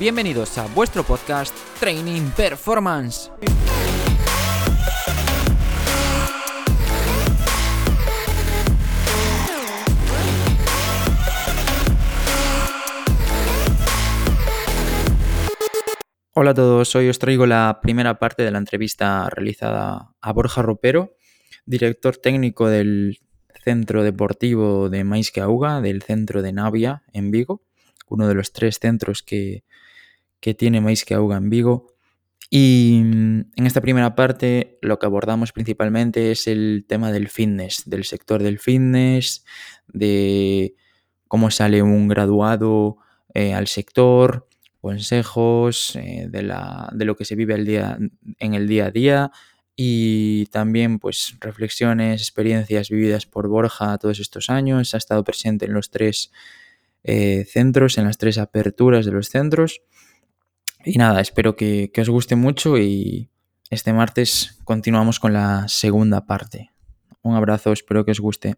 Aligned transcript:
Bienvenidos 0.00 0.56
a 0.58 0.66
vuestro 0.68 1.02
podcast 1.02 1.52
Training 1.80 2.30
Performance. 2.36 3.32
Hola 16.32 16.50
a 16.50 16.54
todos, 16.54 16.94
hoy 16.94 17.08
os 17.08 17.18
traigo 17.18 17.46
la 17.46 17.80
primera 17.82 18.20
parte 18.20 18.44
de 18.44 18.52
la 18.52 18.58
entrevista 18.58 19.28
realizada 19.28 20.14
a 20.20 20.32
Borja 20.32 20.62
Ropero, 20.62 21.16
director 21.66 22.16
técnico 22.18 22.68
del 22.68 23.18
Centro 23.64 24.04
Deportivo 24.04 24.90
de 24.90 25.02
Maisqueauga, 25.02 25.80
del 25.80 26.02
Centro 26.02 26.40
de 26.40 26.52
Navia 26.52 27.02
en 27.12 27.32
Vigo, 27.32 27.64
uno 28.06 28.28
de 28.28 28.34
los 28.34 28.52
tres 28.52 28.78
centros 28.78 29.24
que, 29.24 29.64
que 30.40 30.54
tiene 30.54 30.80
Maisqueauga 30.80 31.36
en 31.36 31.50
Vigo. 31.50 31.94
Y 32.50 33.02
mm, 33.04 33.40
en 33.56 33.66
esta 33.66 33.80
primera 33.80 34.14
parte 34.14 34.78
lo 34.82 34.98
que 34.98 35.06
abordamos 35.06 35.52
principalmente 35.52 36.30
es 36.30 36.46
el 36.46 36.84
tema 36.88 37.12
del 37.12 37.28
fitness, 37.28 37.82
del 37.86 38.04
sector 38.04 38.42
del 38.42 38.58
fitness, 38.58 39.44
de 39.86 40.74
cómo 41.26 41.50
sale 41.50 41.82
un 41.82 42.08
graduado 42.08 42.98
eh, 43.34 43.52
al 43.54 43.66
sector, 43.66 44.48
consejos 44.80 45.96
eh, 45.96 46.28
de, 46.30 47.04
lo 47.04 47.16
que 47.16 47.24
se 47.24 47.34
vive 47.34 47.54
el 47.54 47.66
día, 47.66 47.98
en 48.38 48.54
el 48.54 48.66
día 48.66 48.86
a 48.86 48.90
día 48.90 49.30
y 49.76 50.46
también 50.46 50.98
pues 50.98 51.36
reflexiones, 51.40 52.20
experiencias 52.20 52.88
vividas 52.88 53.26
por 53.26 53.48
Borja 53.48 53.96
todos 53.98 54.18
estos 54.18 54.50
años. 54.50 54.94
Ha 54.94 54.98
estado 54.98 55.22
presente 55.22 55.66
en 55.66 55.72
los 55.72 55.90
tres 55.90 56.32
eh, 57.04 57.44
centros, 57.48 57.96
en 57.98 58.04
las 58.04 58.18
tres 58.18 58.38
aperturas 58.38 59.06
de 59.06 59.12
los 59.12 59.28
centros. 59.28 59.82
Y 60.84 60.96
nada, 60.98 61.20
espero 61.20 61.56
que, 61.56 61.90
que 61.92 62.00
os 62.00 62.08
guste 62.08 62.36
mucho 62.36 62.78
y 62.78 63.30
este 63.70 63.92
martes 63.92 64.58
continuamos 64.64 65.20
con 65.20 65.32
la 65.32 65.68
segunda 65.68 66.24
parte. 66.24 66.70
Un 67.22 67.34
abrazo, 67.34 67.72
espero 67.72 68.04
que 68.04 68.12
os 68.12 68.20
guste. 68.20 68.54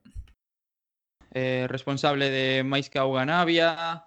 Eh, 1.32 1.66
responsable 1.68 2.30
de 2.30 2.62
Maisca 2.64 3.06
Uganavia, 3.06 4.04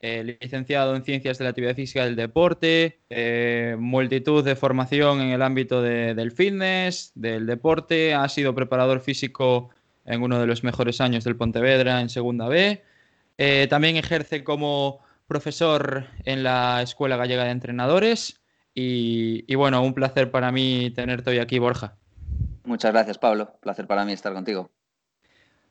eh, 0.00 0.36
licenciado 0.40 0.96
en 0.96 1.04
Ciencias 1.04 1.38
de 1.38 1.44
la 1.44 1.50
Actividad 1.50 1.74
Física 1.74 2.04
del 2.04 2.16
Deporte, 2.16 3.00
eh, 3.10 3.76
multitud 3.78 4.44
de 4.44 4.56
formación 4.56 5.20
en 5.20 5.28
el 5.28 5.42
ámbito 5.42 5.82
de, 5.82 6.14
del 6.14 6.32
fitness, 6.32 7.12
del 7.14 7.46
deporte, 7.46 8.14
ha 8.14 8.28
sido 8.28 8.54
preparador 8.54 9.00
físico 9.00 9.70
en 10.04 10.22
uno 10.22 10.40
de 10.40 10.46
los 10.46 10.64
mejores 10.64 11.00
años 11.00 11.24
del 11.24 11.36
Pontevedra 11.36 12.00
en 12.00 12.08
Segunda 12.08 12.48
B. 12.48 12.82
También 13.68 13.96
ejerce 13.96 14.42
como 14.42 15.00
profesor 15.28 16.06
en 16.24 16.42
la 16.42 16.82
Escuela 16.82 17.16
Gallega 17.16 17.44
de 17.44 17.50
Entrenadores 17.50 18.40
y, 18.74 19.44
y, 19.46 19.54
bueno, 19.54 19.82
un 19.82 19.94
placer 19.94 20.30
para 20.32 20.50
mí 20.50 20.90
tenerte 20.90 21.30
hoy 21.30 21.38
aquí, 21.38 21.58
Borja. 21.58 21.96
Muchas 22.64 22.92
gracias, 22.92 23.18
Pablo. 23.18 23.52
Placer 23.60 23.86
para 23.86 24.04
mí 24.04 24.12
estar 24.12 24.32
contigo. 24.32 24.70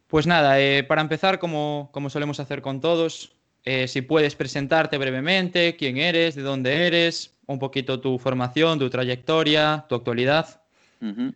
Pues 0.08 0.26
nada, 0.26 0.60
eh, 0.62 0.84
para 0.84 1.02
empezar, 1.02 1.38
como, 1.38 1.90
como 1.92 2.10
solemos 2.10 2.40
hacer 2.40 2.62
con 2.62 2.80
todos, 2.80 3.36
eh, 3.66 3.88
si 3.90 4.02
puedes 4.02 4.36
presentarte 4.36 4.98
brevemente, 4.98 5.76
quién 5.76 5.98
eres, 5.98 6.36
de 6.36 6.44
dónde 6.44 6.88
eres, 6.88 7.38
un 7.46 7.60
poquito 7.60 8.00
tu 8.00 8.18
formación, 8.18 8.80
tu 8.80 8.90
trayectoria, 8.90 9.86
tu 9.90 9.96
actualidad. 9.96 10.62
Uh 11.02 11.06
-huh. 11.06 11.36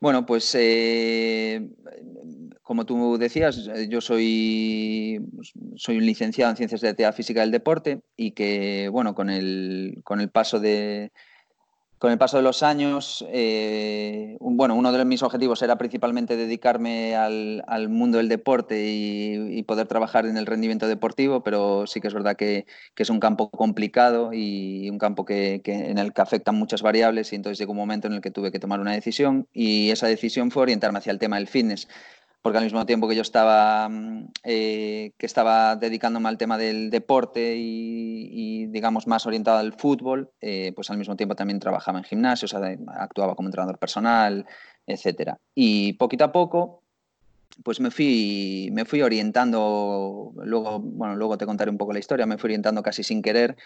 Bueno, 0.00 0.24
pues 0.24 0.54
eh, 0.54 1.68
como 2.62 2.86
tú 2.86 3.18
decías, 3.18 3.68
yo 3.88 4.00
soy, 4.00 5.20
soy 5.76 5.98
un 5.98 6.06
licenciado 6.06 6.50
en 6.50 6.56
Ciencias 6.56 6.80
de 6.80 6.94
la 6.98 7.12
Física 7.12 7.40
del 7.40 7.50
Deporte 7.50 8.00
y 8.16 8.32
que, 8.32 8.88
bueno, 8.88 9.14
con 9.14 9.28
el, 9.28 10.00
con 10.02 10.20
el 10.20 10.30
paso 10.30 10.58
de, 10.58 11.12
con 12.00 12.10
el 12.10 12.16
paso 12.16 12.38
de 12.38 12.42
los 12.42 12.62
años, 12.62 13.26
eh, 13.28 14.38
bueno, 14.40 14.74
uno 14.74 14.90
de 14.90 15.04
mis 15.04 15.22
objetivos 15.22 15.60
era 15.60 15.76
principalmente 15.76 16.34
dedicarme 16.34 17.14
al, 17.14 17.88
mundo 17.90 18.16
del 18.16 18.30
deporte 18.30 18.86
y, 18.88 19.62
poder 19.64 19.86
trabajar 19.86 20.24
en 20.24 20.38
el 20.38 20.46
rendimiento 20.46 20.88
deportivo, 20.88 21.42
pero 21.42 21.86
sí 21.86 22.00
que 22.00 22.08
es 22.08 22.14
verdad 22.14 22.36
que, 22.36 22.64
es 22.96 23.10
un 23.10 23.20
campo 23.20 23.50
complicado 23.50 24.32
y 24.32 24.88
un 24.88 24.96
campo 24.96 25.26
que, 25.26 25.60
en 25.62 25.98
el 25.98 26.14
que 26.14 26.22
afectan 26.22 26.54
muchas 26.54 26.80
variables 26.80 27.34
y 27.34 27.36
entonces 27.36 27.58
llegó 27.58 27.72
un 27.72 27.78
momento 27.78 28.06
en 28.06 28.14
el 28.14 28.22
que 28.22 28.30
tuve 28.30 28.50
que 28.50 28.58
tomar 28.58 28.80
una 28.80 28.92
decisión 28.92 29.46
y 29.52 29.90
esa 29.90 30.06
decisión 30.06 30.50
fue 30.50 30.62
orientarme 30.62 31.00
hacia 31.00 31.12
el 31.12 31.18
tema 31.18 31.36
del 31.36 31.48
fitness 31.48 31.86
porque 32.42 32.58
al 32.58 32.64
mismo 32.64 32.86
tiempo 32.86 33.08
que 33.08 33.16
yo 33.16 33.22
estaba, 33.22 33.88
eh, 34.44 35.12
que 35.18 35.26
estaba 35.26 35.76
dedicándome 35.76 36.28
al 36.28 36.38
tema 36.38 36.56
del 36.56 36.90
deporte 36.90 37.54
y, 37.56 38.66
digamos, 38.66 39.06
más 39.06 39.26
orientado 39.26 39.58
al 39.58 39.74
fútbol, 39.74 40.30
eh, 40.40 40.72
pues 40.74 40.90
al 40.90 40.98
mismo 40.98 41.16
tiempo 41.16 41.34
también 41.34 41.60
trabajaba 41.60 41.98
en 41.98 42.04
gimnasios, 42.04 42.54
actuaba 42.54 43.34
como 43.34 43.48
entrenador 43.48 43.78
personal, 43.78 44.46
etc. 44.86 45.34
Y 45.54 45.94
poquito 45.94 46.24
a 46.24 46.32
poco, 46.32 46.82
pues 47.62 47.80
me 47.80 47.90
fui, 47.90 48.70
me 48.72 48.84
fui 48.84 49.02
orientando, 49.02 50.32
luego, 50.36 50.78
bueno, 50.80 51.16
luego 51.16 51.36
te 51.36 51.46
contaré 51.46 51.70
un 51.70 51.78
poco 51.78 51.92
la 51.92 51.98
historia, 51.98 52.26
me 52.26 52.38
fui 52.38 52.48
orientando 52.48 52.82
casi 52.82 53.02
sin 53.02 53.20
querer 53.22 53.56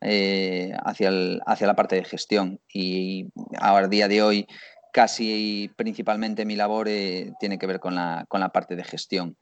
eh, 0.00 0.72
hacia, 0.84 1.08
el, 1.08 1.40
hacia 1.46 1.66
la 1.66 1.76
parte 1.76 1.96
de 1.96 2.04
gestión. 2.04 2.60
Y 2.72 3.28
ahora, 3.58 3.86
día 3.88 4.08
de 4.08 4.22
hoy, 4.22 4.46
casi 4.94 5.72
principalmente 5.74 6.44
mi 6.44 6.54
labor 6.54 6.86
eh, 6.88 7.32
tiene 7.40 7.58
que 7.58 7.66
ver 7.66 7.80
con 7.80 7.96
la, 7.96 8.26
con 8.28 8.38
la, 8.38 8.50
parte 8.50 8.76
de 8.76 8.84
gestión. 8.84 9.36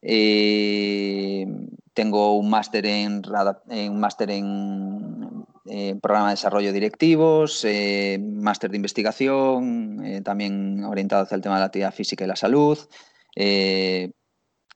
Eh, 0.00 1.46
tengo 1.92 2.38
un 2.38 2.48
máster 2.48 2.86
en, 2.86 3.22
un 3.68 4.00
máster 4.00 4.30
en 4.30 5.44
eh, 5.66 5.94
programa 6.00 6.28
de 6.28 6.32
desarrollo 6.32 6.72
directivos, 6.72 7.62
eh, 7.66 8.18
máster 8.18 8.70
de 8.70 8.76
investigación, 8.76 10.02
eh, 10.02 10.22
también 10.22 10.82
orientado 10.84 11.24
hacia 11.24 11.34
el 11.34 11.42
tema 11.42 11.56
de 11.56 11.60
la 11.60 11.66
actividad 11.66 11.92
física 11.92 12.24
y 12.24 12.28
la 12.28 12.36
salud, 12.36 12.78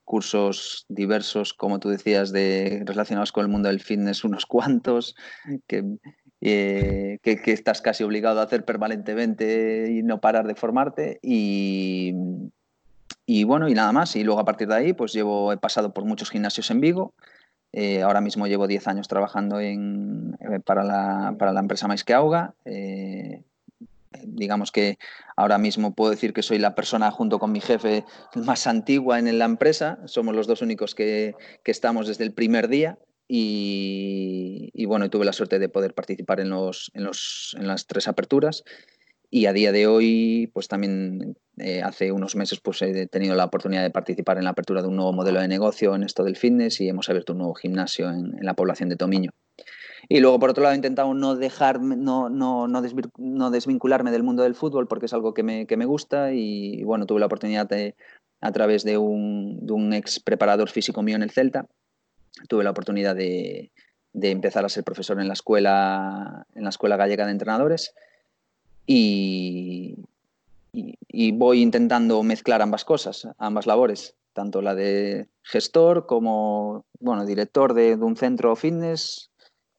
cursos 0.04 0.84
diversos, 0.90 1.54
como 1.54 1.78
tú 1.78 1.88
decías, 1.88 2.32
de, 2.32 2.82
relacionados 2.84 3.32
con 3.32 3.44
el 3.46 3.50
mundo 3.50 3.70
del 3.70 3.80
fitness, 3.80 4.24
unos 4.24 4.44
cuantos, 4.44 5.16
que 5.66 5.82
eh, 6.44 7.18
que, 7.22 7.40
estás 7.52 7.80
casi 7.82 8.02
obligado 8.02 8.40
a 8.40 8.42
hacer 8.42 8.64
permanentemente 8.64 9.92
y 9.92 10.02
no 10.02 10.20
parar 10.20 10.48
de 10.48 10.56
formarte. 10.56 11.20
Y, 11.22 12.14
bueno, 13.44 13.68
y 13.68 13.74
nada 13.74 13.92
más. 13.92 14.16
Y 14.16 14.24
luego 14.24 14.40
a 14.40 14.44
partir 14.44 14.66
de 14.66 14.74
ahí, 14.74 14.92
pues 14.92 15.12
llevo, 15.12 15.52
he 15.52 15.56
pasado 15.56 15.94
por 15.94 16.04
muchos 16.04 16.30
gimnasios 16.30 16.68
en 16.72 16.80
Vigo. 16.80 17.14
Eh, 17.72 18.02
ahora 18.02 18.20
mismo 18.20 18.48
llevo 18.48 18.66
10 18.66 18.88
años 18.88 19.06
trabajando 19.06 19.60
en, 19.60 20.36
eh, 20.40 20.58
para, 20.58 20.82
la, 20.82 21.36
para 21.38 21.52
la 21.52 21.60
empresa 21.60 21.86
Mais 21.86 22.02
que 22.02 22.12
Auga. 22.12 22.54
Digamos 24.24 24.72
que 24.72 24.98
ahora 25.36 25.58
mismo 25.58 25.94
puedo 25.94 26.10
decir 26.10 26.32
que 26.32 26.42
soy 26.42 26.58
la 26.58 26.74
persona 26.74 27.10
junto 27.10 27.38
con 27.38 27.50
mi 27.50 27.60
jefe 27.60 28.04
más 28.34 28.66
antigua 28.66 29.18
en 29.18 29.38
la 29.38 29.44
empresa. 29.44 30.00
Somos 30.06 30.34
los 30.34 30.48
dos 30.48 30.60
únicos 30.60 30.94
que, 30.96 31.36
que 31.62 31.70
estamos 31.70 32.08
desde 32.08 32.24
el 32.24 32.32
primer 32.32 32.66
día. 32.66 32.98
Y, 33.34 34.84
bueno, 34.84 35.08
tuve 35.08 35.24
la 35.24 35.32
suerte 35.32 35.58
de 35.58 35.70
poder 35.70 35.94
participar 35.94 36.40
en, 36.40 36.50
los, 36.50 36.90
en, 36.92 37.04
los, 37.04 37.56
en 37.58 37.66
las 37.66 37.86
tres 37.86 38.06
aperturas 38.06 38.62
y 39.30 39.46
a 39.46 39.54
día 39.54 39.72
de 39.72 39.86
hoy, 39.86 40.50
pues 40.52 40.68
también 40.68 41.38
eh, 41.56 41.80
hace 41.80 42.12
unos 42.12 42.36
meses 42.36 42.60
pues 42.60 42.82
he 42.82 43.06
tenido 43.06 43.34
la 43.34 43.46
oportunidad 43.46 43.82
de 43.82 43.90
participar 43.90 44.36
en 44.36 44.44
la 44.44 44.50
apertura 44.50 44.82
de 44.82 44.88
un 44.88 44.96
nuevo 44.96 45.14
modelo 45.14 45.40
de 45.40 45.48
negocio 45.48 45.94
en 45.94 46.02
esto 46.02 46.24
del 46.24 46.36
fitness 46.36 46.82
y 46.82 46.90
hemos 46.90 47.08
abierto 47.08 47.32
un 47.32 47.38
nuevo 47.38 47.54
gimnasio 47.54 48.10
en, 48.10 48.36
la 48.42 48.52
población 48.52 48.90
de 48.90 48.96
Tomiño. 48.96 49.30
Y 50.10 50.20
luego, 50.20 50.38
por 50.38 50.50
otro 50.50 50.62
lado, 50.62 50.74
he 50.74 50.76
intentado 50.76 51.14
no 51.14 51.34
dejar, 51.34 51.80
no, 51.80 52.28
no, 52.28 52.68
no 52.68 53.50
desvincularme 53.50 54.10
del 54.10 54.24
mundo 54.24 54.42
del 54.42 54.54
fútbol 54.54 54.86
porque 54.86 55.06
es 55.06 55.14
algo 55.14 55.32
que 55.32 55.42
me, 55.42 55.66
que 55.66 55.78
me 55.78 55.86
gusta 55.86 56.34
y 56.34 56.84
bueno, 56.84 57.06
tuve 57.06 57.20
la 57.20 57.26
oportunidad 57.26 57.66
de, 57.66 57.94
a 58.42 58.52
través 58.52 58.84
de 58.84 58.98
un, 58.98 59.64
de 59.64 59.72
un 59.72 59.94
ex 59.94 60.20
preparador 60.20 60.68
físico 60.68 61.02
mío 61.02 61.16
en 61.16 61.22
el 61.22 61.30
Celta, 61.30 61.66
tuve 62.48 62.64
la 62.64 62.70
oportunidad 62.70 63.16
de, 63.16 63.70
empezar 64.14 64.64
a 64.64 64.68
ser 64.68 64.84
profesor 64.84 65.20
en 65.20 65.28
la 65.28 65.34
escuela, 65.34 66.46
en 66.54 66.64
la 66.64 66.70
escuela 66.70 66.96
gallega 66.96 67.26
de 67.26 67.32
entrenadores 67.32 67.94
y, 68.86 69.96
y, 70.72 71.32
voy 71.32 71.62
intentando 71.62 72.22
mezclar 72.22 72.62
ambas 72.62 72.84
cosas, 72.84 73.28
ambas 73.38 73.66
labores, 73.66 74.14
tanto 74.32 74.62
la 74.62 74.74
de 74.74 75.28
gestor 75.42 76.06
como 76.06 76.84
bueno, 77.00 77.24
director 77.26 77.74
de, 77.74 77.96
de 77.96 78.04
un 78.04 78.16
centro 78.16 78.56
fitness, 78.56 79.30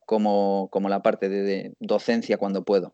como, 0.05 0.67
como 0.71 0.89
la 0.89 1.01
parte 1.01 1.29
de, 1.29 1.43
de 1.43 1.73
docencia 1.79 2.37
cuando 2.37 2.63
puedo. 2.63 2.93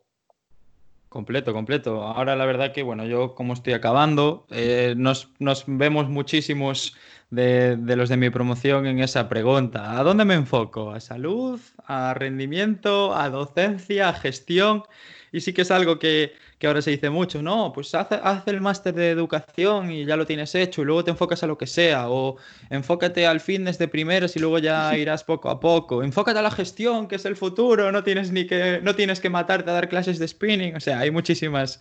Completo, 1.10 1.54
completo. 1.54 2.04
Ahora 2.04 2.36
la 2.36 2.46
verdad 2.46 2.72
que, 2.72 2.84
bueno, 2.84 3.04
yo 3.06 3.34
como 3.34 3.54
estoy 3.54 3.74
acabando, 3.74 4.46
eh, 4.52 4.94
nos, 4.96 5.32
nos, 5.40 5.64
vemos 5.66 6.08
muchísimos 6.08 6.96
de, 7.32 7.78
de, 7.78 7.96
los 7.96 8.10
de 8.10 8.18
mi 8.18 8.30
promoción 8.30 8.86
en 8.86 9.00
esa 9.00 9.28
pregunta. 9.28 10.00
¿A 10.00 10.04
dónde 10.04 10.24
me 10.24 10.36
enfoco? 10.36 10.92
¿A 10.92 11.00
salud? 11.00 11.60
¿A 11.88 12.14
rendimiento? 12.14 13.16
¿A 13.16 13.30
docencia? 13.30 14.10
¿A 14.10 14.14
gestión? 14.14 14.84
Y 15.32 15.42
sí 15.42 15.54
que 15.54 15.62
es 15.62 15.72
algo 15.72 16.00
que, 16.00 16.34
ahora 16.64 16.82
se 16.82 16.92
dice 16.92 17.10
mucho, 17.10 17.42
no, 17.42 17.72
pues 17.74 17.94
haz, 17.96 18.12
haz 18.12 18.48
el 18.48 18.62
máster 18.62 18.94
de 18.94 19.10
educación 19.10 19.92
y 19.92 20.06
ya 20.06 20.16
lo 20.16 20.26
tienes 20.26 20.54
hecho 20.56 20.82
y 20.82 20.86
luego 20.86 21.04
te 21.04 21.12
enfocas 21.12 21.44
a 21.44 21.48
lo 21.48 21.58
que 21.58 21.68
sea, 21.68 22.10
o 22.10 22.38
enfócate 22.70 23.26
al 23.28 23.40
fitness 23.40 23.78
de 23.78 23.88
primeros 23.88 24.36
y 24.36 24.40
luego 24.40 24.60
ya 24.60 24.98
irás 24.98 25.24
poco 25.24 25.50
a 25.50 25.60
poco, 25.60 26.04
enfócate 26.04 26.40
a 26.40 26.42
la 26.42 26.52
gestión, 26.52 27.08
que 27.08 27.16
es 27.16 27.26
el 27.26 27.36
futuro, 27.36 27.92
no 27.92 28.04
tienes 28.04 28.32
ni 28.32 28.46
que, 28.46 28.80
no 28.84 28.96
tienes 28.96 29.20
que 29.20 29.30
matarte 29.30 29.70
a 29.70 29.74
dar 29.74 29.90
clases 29.90 30.20
de 30.20 30.28
spinning, 30.28 30.76
o 30.76 30.80
sea, 30.80 31.00
hay 31.00 31.12
muchísimas, 31.12 31.80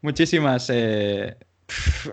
muchísimas 0.00 0.70
eh, 0.70 1.36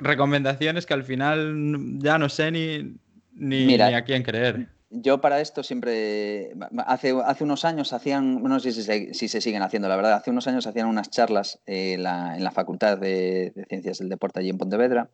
recomendaciones 0.01 0.85
que 0.85 0.93
al 0.93 1.03
final 1.03 1.99
ya 1.99 2.17
no 2.17 2.29
sé 2.29 2.51
ni, 2.51 2.95
ni 3.33 3.79
a 3.81 4.03
quién 4.03 4.23
creer 4.23 4.78
yo 4.91 5.21
para 5.21 5.39
esto 5.39 5.63
siempre, 5.63 6.53
hace, 6.85 7.15
hace 7.23 7.43
unos 7.43 7.63
años 7.63 7.93
hacían, 7.93 8.41
no 8.41 8.59
sé 8.59 8.71
si 8.71 8.81
se, 8.81 9.13
si 9.13 9.27
se 9.27 9.39
siguen 9.39 9.61
haciendo, 9.61 9.87
la 9.87 9.95
verdad, 9.95 10.13
hace 10.13 10.31
unos 10.31 10.47
años 10.47 10.65
hacían 10.65 10.87
unas 10.87 11.11
charlas 11.11 11.59
eh, 11.67 11.93
en 11.93 12.03
la 12.03 12.51
Facultad 12.51 12.97
de, 12.97 13.53
Ciencias 13.69 13.99
del 13.99 14.09
Deporte 14.09 14.39
allí 14.39 14.49
en 14.49 14.57
Pontevedra, 14.57 15.09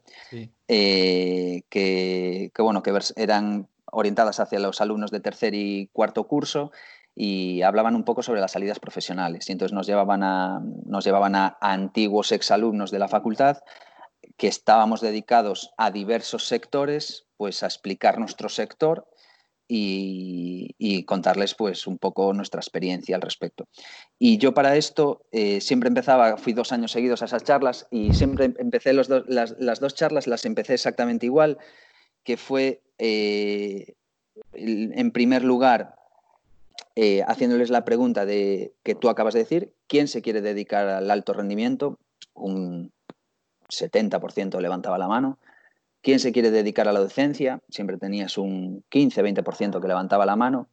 eh, 0.68 1.64
que, 1.70 2.52
bueno, 2.58 2.82
que 2.82 2.98
eran 3.18 3.68
orientadas 3.92 4.40
hacia 4.40 4.60
los 4.60 4.80
alumnos 4.80 5.12
de 5.12 5.20
tercer 5.20 5.54
y 5.54 5.88
cuarto 5.92 6.26
curso 6.26 6.72
y 7.14 7.62
hablaban 7.62 7.96
un 7.96 8.04
poco 8.04 8.24
sobre 8.24 8.42
las 8.42 8.54
salidas 8.54 8.80
profesionales. 8.80 9.50
Y 9.50 9.52
entonces 9.52 9.74
nos 9.74 9.88
llevaban 9.88 10.24
a, 10.24 10.62
nos 10.86 11.04
llevaban 11.04 11.36
a, 11.36 11.58
a 11.60 11.74
antiguos 11.74 12.32
exalumnos 12.32 12.92
de 12.92 13.00
la 13.00 13.08
facultad 13.08 13.58
que 14.38 14.48
estábamos 14.48 15.02
dedicados 15.02 15.74
a 15.78 15.92
diversos 15.92 16.48
sectores, 16.48 17.26
pues 17.38 17.64
a 17.64 17.68
explicar 17.68 18.20
nuestro 18.20 18.50
sector 18.50 19.08
y, 19.68 21.04
contarles 21.06 21.54
pues 21.54 21.88
un 21.88 21.98
poco 21.98 22.34
nuestra 22.34 22.60
experiencia 22.60 23.16
al 23.16 23.22
respecto. 23.22 23.68
Y 24.18 24.38
yo 24.38 24.54
para 24.54 24.76
esto 24.76 25.22
eh, 25.32 25.62
siempre 25.62 25.88
empezaba, 25.88 26.38
fui 26.38 26.54
dos 26.54 26.72
años 26.72 26.92
seguidos 26.92 27.22
a 27.22 27.26
esas 27.26 27.44
charlas 27.44 27.88
y 27.92 28.14
siempre 28.14 28.54
empecé 28.58 28.94
las, 28.94 29.08
dos 29.08 29.96
charlas, 29.96 30.28
las 30.28 30.46
empecé 30.46 30.74
exactamente 30.74 31.26
igual, 31.26 31.58
que 32.24 32.38
fue 32.38 32.82
eh, 32.98 33.94
en 34.54 35.12
primer 35.12 35.44
lugar 35.44 35.96
eh, 36.96 37.24
haciéndoles 37.28 37.70
la 37.70 37.84
pregunta 37.84 38.26
de 38.26 38.74
que 38.84 38.96
tú 38.96 39.10
acabas 39.10 39.34
de 39.34 39.42
decir, 39.42 39.74
¿quién 39.88 40.08
se 40.08 40.22
quiere 40.22 40.42
dedicar 40.42 40.88
al 40.88 41.12
alto 41.12 41.34
rendimiento? 41.34 42.00
Un 42.34 42.92
70% 43.70 44.60
levantaba 44.62 44.98
la 44.98 45.08
mano. 45.08 45.38
¿Quién 46.06 46.20
se 46.20 46.32
quiere 46.32 46.52
dedicar 46.52 46.88
a 46.88 46.94
la 46.94 47.00
docencia? 47.00 47.64
Siempre 47.68 47.98
tenías 47.98 48.38
un 48.38 48.84
15-20% 48.92 49.82
que 49.82 49.88
levantaba 49.88 50.24
la 50.28 50.36
mano. 50.36 50.70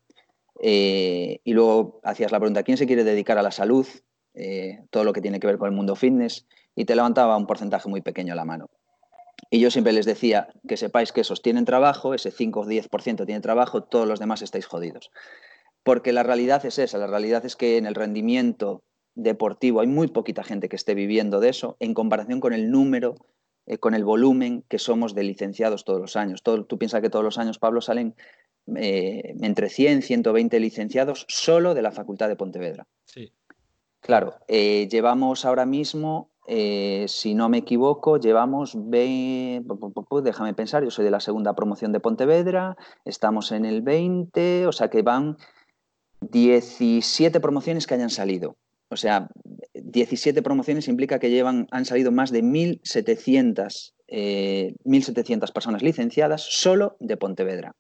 Eh, 0.61 1.41
y 1.43 1.55
luego 1.55 2.03
hacías 2.05 2.33
la 2.33 2.39
pregunta, 2.39 2.63
¿quién 2.65 2.77
se 2.77 2.87
quiere 2.87 3.03
dedicar 3.03 3.39
a 3.39 3.43
la 3.43 3.51
salud? 3.51 3.87
Eh, 4.35 4.81
todo 4.91 5.05
lo 5.05 5.15
que 5.15 5.23
tiene 5.23 5.41
que 5.41 5.47
ver 5.47 5.57
con 5.57 5.71
el 5.71 5.75
mundo 5.75 5.97
fitness. 5.97 6.47
Y 6.75 6.85
te 6.85 6.95
levantaba 6.95 7.39
un 7.39 7.47
porcentaje 7.47 7.89
muy 7.89 8.03
pequeño 8.03 8.35
la 8.35 8.45
mano. 8.45 8.69
Y 9.49 9.59
yo 9.59 9.71
siempre 9.71 9.95
les 9.95 10.05
decía 10.05 10.49
que 10.69 10.77
sepáis 10.77 11.13
que 11.13 11.23
esos 11.23 11.41
tienen 11.41 11.65
trabajo, 11.65 12.13
ese 12.13 12.31
5 12.31 12.61
o 12.61 12.67
10% 12.67 13.25
tiene 13.25 13.41
trabajo, 13.41 13.85
todos 13.85 14.07
los 14.07 14.21
demás 14.21 14.43
estáis 14.43 14.67
jodidos. 14.67 15.11
Porque 15.83 16.13
la 16.13 16.25
realidad 16.25 16.63
es 16.67 16.79
esa, 16.79 16.99
la 16.99 17.07
realidad 17.07 17.47
es 17.47 17.57
que 17.57 17.79
en 17.79 17.87
el 17.87 17.95
rendimiento 17.95 18.83
deportivo 19.15 19.81
hay 19.81 19.87
muy 19.87 20.09
poquita 20.09 20.45
gente 20.45 20.69
que 20.69 20.77
esté 20.77 20.95
viviendo 20.95 21.41
de 21.41 21.49
eso 21.49 21.79
en 21.81 21.95
comparación 21.95 22.39
con 22.41 22.53
el 22.53 22.71
número 22.71 23.15
eh, 23.67 23.79
con 23.79 23.95
el 23.95 24.05
volumen 24.05 24.65
que 24.69 24.79
somos 24.79 25.15
de 25.15 25.23
licenciados 25.23 25.85
todos 25.85 26.01
los 26.01 26.17
años. 26.17 26.43
Todo, 26.43 26.65
tú 26.65 26.79
piensas 26.79 27.01
que 27.01 27.11
todos 27.11 27.25
los 27.25 27.39
años, 27.39 27.59
Pablo, 27.59 27.81
salen 27.81 28.17
eh, 28.77 29.35
entre 29.41 29.69
100 29.69 29.99
y 29.99 30.03
120 30.03 30.59
licenciados 30.59 31.27
solo 31.29 31.75
de 31.75 31.83
la 31.83 31.93
Facultad 31.93 32.29
de 32.29 32.37
Pontevedra. 32.37 32.87
Sí. 33.05 33.33
Claro, 34.01 34.35
eh, 34.49 34.89
llevamos 34.91 35.45
ahora 35.45 35.65
mismo, 35.65 36.31
si 36.45 37.35
no 37.35 37.49
me 37.49 37.59
equivoco, 37.59 38.19
llevamos, 38.19 38.77
déjame 38.77 40.55
pensar, 40.55 40.83
yo 40.83 40.91
soy 40.91 41.05
de 41.05 41.13
la 41.13 41.21
segunda 41.21 41.55
promoción 41.55 41.93
de 41.93 42.01
Pontevedra, 42.01 42.77
estamos 43.05 43.53
en 43.53 43.65
el 43.65 43.81
20, 43.81 44.67
o 44.67 44.73
sea 44.73 44.91
que 44.91 45.03
van 45.03 45.37
17 46.21 47.39
promociones 47.39 47.87
que 47.87 47.95
hayan 47.95 48.11
salido. 48.11 48.57
O 48.93 48.97
sea, 48.97 49.29
17 49.73 50.43
promociones 50.43 50.87
implica 50.87 51.19
que 51.19 51.31
llevan, 51.31 51.67
han 51.71 51.87
salido 51.87 52.13
más 52.13 52.31
de 52.31 52.43
1.700, 52.43 53.95
1.700 54.07 55.49
eh, 55.49 55.53
personas 55.53 55.83
licenciadas 55.83 56.43
solo 56.43 56.97
de 57.01 57.17
Pontevedra. 57.17 57.75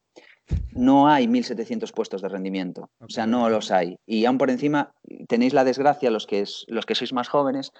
No 0.72 1.08
hay 1.08 1.26
1.700 1.26 1.92
puestos 1.92 2.22
de 2.22 2.28
rendimiento, 2.28 2.90
o 2.98 3.10
sea, 3.10 3.26
no 3.26 3.50
los 3.50 3.70
hay. 3.70 3.98
Y 4.06 4.24
aún 4.24 4.38
por 4.38 4.50
encima 4.50 4.94
tenéis 5.28 5.52
la 5.52 5.64
desgracia, 5.64 6.10
los 6.10 6.26
que, 6.26 6.44
los 6.68 6.86
que 6.86 6.94
sois 6.94 7.12
más 7.12 7.28
jóvenes, 7.28 7.72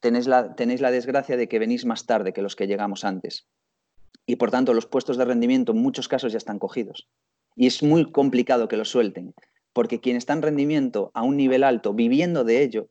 tenéis 0.00 0.26
la, 0.26 0.56
tenéis 0.56 0.80
la 0.80 0.90
desgracia 0.90 1.36
de 1.36 1.48
que 1.48 1.60
venís 1.60 1.84
más 1.86 2.04
tarde 2.04 2.32
que 2.32 2.42
los 2.42 2.56
que 2.56 2.66
llegamos 2.66 3.04
antes. 3.04 3.46
Y 4.26 4.36
por 4.36 4.50
tanto, 4.50 4.74
los 4.74 4.86
puestos 4.86 5.16
de 5.16 5.24
rendimiento 5.24 5.70
en 5.70 5.78
muchos 5.78 6.08
casos 6.08 6.32
ya 6.32 6.38
están 6.38 6.58
cogidos. 6.58 7.06
Y 7.54 7.68
es 7.68 7.82
muy 7.82 8.10
complicado 8.10 8.66
que 8.66 8.76
los 8.76 8.90
suelten 8.90 9.34
porque 9.72 10.00
quien 10.00 10.16
está 10.16 10.32
en 10.32 10.42
rendimiento 10.42 11.10
a 11.14 11.22
un 11.22 11.36
nivel 11.36 11.64
alto, 11.64 11.94
viviendo 11.94 12.44
de 12.44 12.62
ello, 12.62 12.88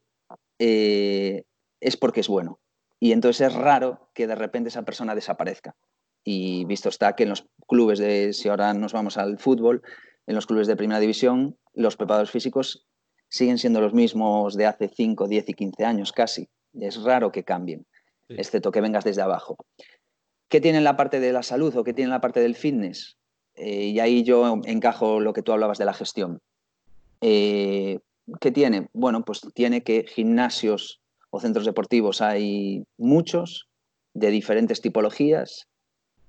eh, 0.60 1.44
es 1.80 1.98
porque 1.98 2.22
es 2.22 2.28
bueno. 2.28 2.60
Y 3.00 3.12
entonces 3.14 3.48
es 3.48 3.54
raro 3.54 4.10
que 4.14 4.28
de 4.28 4.36
repente 4.36 4.70
esa 4.70 4.84
persona 4.84 5.16
desaparezca. 5.16 5.76
Y 6.24 6.66
visto 6.66 6.90
está 6.90 7.16
que 7.16 7.24
en 7.24 7.30
los 7.30 7.48
clubes 7.68 8.00
de, 8.00 8.34
si 8.34 8.50
ahora 8.50 8.74
nos 8.74 8.94
vamos 8.94 9.18
al 9.18 9.40
fútbol, 9.40 9.82
en 10.28 10.36
los 10.36 10.46
clubes 10.46 10.68
de 10.68 10.76
primera 10.76 11.00
división, 11.00 11.58
los 11.74 11.98
preparadores 11.98 12.32
físicos 12.32 12.88
siguen 13.28 13.58
siendo 13.58 13.82
los 13.82 13.94
mismos 13.94 14.56
de 14.56 14.68
hace 14.68 14.88
5, 14.88 15.28
10 15.28 15.50
y 15.50 15.54
15 15.54 15.86
años 15.86 16.12
casi. 16.12 16.50
Es 16.74 17.02
raro 17.02 17.32
que 17.32 17.44
cambien, 17.44 17.88
excepto 18.30 18.72
que 18.72 18.82
vengas 18.82 19.04
desde 19.04 19.22
abajo. 19.22 19.58
¿Qué 20.48 20.62
tiene 20.62 20.82
la 20.82 20.96
parte 20.96 21.20
de 21.20 21.34
la 21.34 21.44
salud 21.44 21.76
o 21.76 21.84
qué 21.84 21.94
tiene 21.94 22.12
la 22.12 22.22
parte 22.22 22.40
del 22.40 22.56
fitness? 22.56 23.18
Eh, 23.56 23.86
y 23.86 24.00
ahí 24.00 24.24
yo 24.24 24.62
encajo 24.66 25.20
lo 25.20 25.34
que 25.34 25.42
tú 25.42 25.54
hablabas 25.54 25.78
de 25.78 25.86
la 25.86 25.94
gestión. 25.94 26.42
Eh, 27.22 28.00
¿Qué 28.40 28.52
tiene? 28.52 28.88
Bueno, 28.94 29.24
pues 29.24 29.42
tiene 29.54 29.84
que 29.84 30.06
gimnasios 30.08 31.02
o 31.30 31.40
centros 31.40 31.66
deportivos 31.66 32.22
hay 32.22 32.84
muchos, 32.98 33.68
de 34.14 34.30
diferentes 34.30 34.82
tipologías 34.82 35.68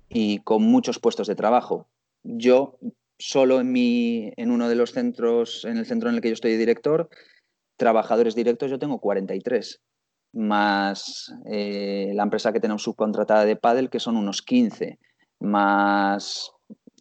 y 0.09 0.39
con 0.39 0.63
muchos 0.63 0.99
puestos 0.99 1.27
de 1.27 1.35
trabajo. 1.35 1.87
Yo 2.23 2.77
solo 3.19 3.59
en, 3.59 3.71
mi, 3.71 4.31
en 4.37 4.51
uno 4.51 4.69
de 4.69 4.75
los 4.75 4.91
centros, 4.91 5.65
en 5.65 5.77
el 5.77 5.85
centro 5.85 6.09
en 6.09 6.15
el 6.15 6.21
que 6.21 6.29
yo 6.29 6.33
estoy 6.33 6.55
director, 6.55 7.09
trabajadores 7.77 8.35
directos 8.35 8.71
yo 8.71 8.79
tengo 8.79 8.99
43, 8.99 9.81
más 10.33 11.33
eh, 11.45 12.11
la 12.15 12.23
empresa 12.23 12.53
que 12.53 12.59
tenemos 12.59 12.83
subcontratada 12.83 13.45
de 13.45 13.55
Paddle, 13.55 13.89
que 13.89 13.99
son 13.99 14.17
unos 14.17 14.41
15, 14.41 14.99
más 15.39 16.51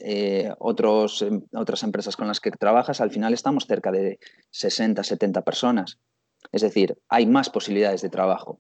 eh, 0.04 0.52
otros, 0.59 1.23
em, 1.23 1.42
otras 1.54 1.82
empresas 1.82 2.16
con 2.16 2.26
las 2.26 2.40
que 2.40 2.50
trabajas, 2.50 3.00
al 3.00 3.11
final 3.11 3.32
estamos 3.32 3.66
cerca 3.66 3.92
de 3.92 4.18
60, 4.50 5.02
70 5.02 5.42
personas. 5.42 5.99
Es 6.50 6.62
decir, 6.62 6.99
hay 7.09 7.26
más 7.26 7.50
posibilidades 7.50 8.02
de 8.02 8.11
trabajo. 8.11 8.59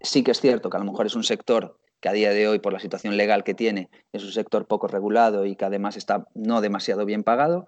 Sí 0.00 0.22
que 0.22 0.30
es 0.30 0.40
cierto 0.40 0.70
que 0.70 0.76
a 0.76 0.80
lo 0.80 0.86
mejor 0.86 1.06
es 1.06 1.14
un 1.14 1.24
sector 1.24 1.76
que 2.00 2.08
a 2.08 2.12
día 2.12 2.30
de 2.30 2.48
hoy, 2.48 2.58
por 2.58 2.72
la 2.72 2.80
situación 2.80 3.16
legal 3.16 3.44
que 3.44 3.54
tiene, 3.54 3.90
es 4.12 4.24
un 4.24 4.32
sector 4.32 4.66
poco 4.66 4.88
regulado 4.88 5.44
y 5.44 5.54
que 5.56 5.66
además 5.66 5.96
está 5.96 6.26
no 6.34 6.60
demasiado 6.60 7.04
bien 7.04 7.22
pagado, 7.22 7.66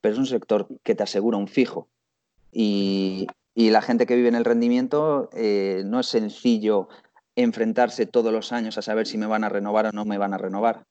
pero 0.00 0.14
es 0.14 0.18
un 0.18 0.26
sector 0.26 0.66
que 0.82 0.94
te 0.94 1.04
asegura 1.04 1.38
un 1.38 1.48
fijo. 1.48 1.88
Y, 2.52 3.28
la 3.54 3.82
gente 3.82 4.06
que 4.06 4.16
vive 4.16 4.28
en 4.28 4.34
el 4.34 4.46
rendimiento 4.46 5.28
eh, 5.34 5.82
no 5.84 6.00
es 6.00 6.06
sencillo 6.06 6.88
enfrentarse 7.36 8.06
todos 8.06 8.32
los 8.32 8.52
años 8.52 8.78
a 8.78 8.82
saber 8.82 9.06
si 9.06 9.18
me 9.18 9.26
van 9.26 9.44
a 9.44 9.50
renovar 9.50 9.86
o 9.86 9.92
no 9.92 10.06
me 10.06 10.16
van 10.16 10.32
a 10.32 10.38
renovar. 10.38 10.86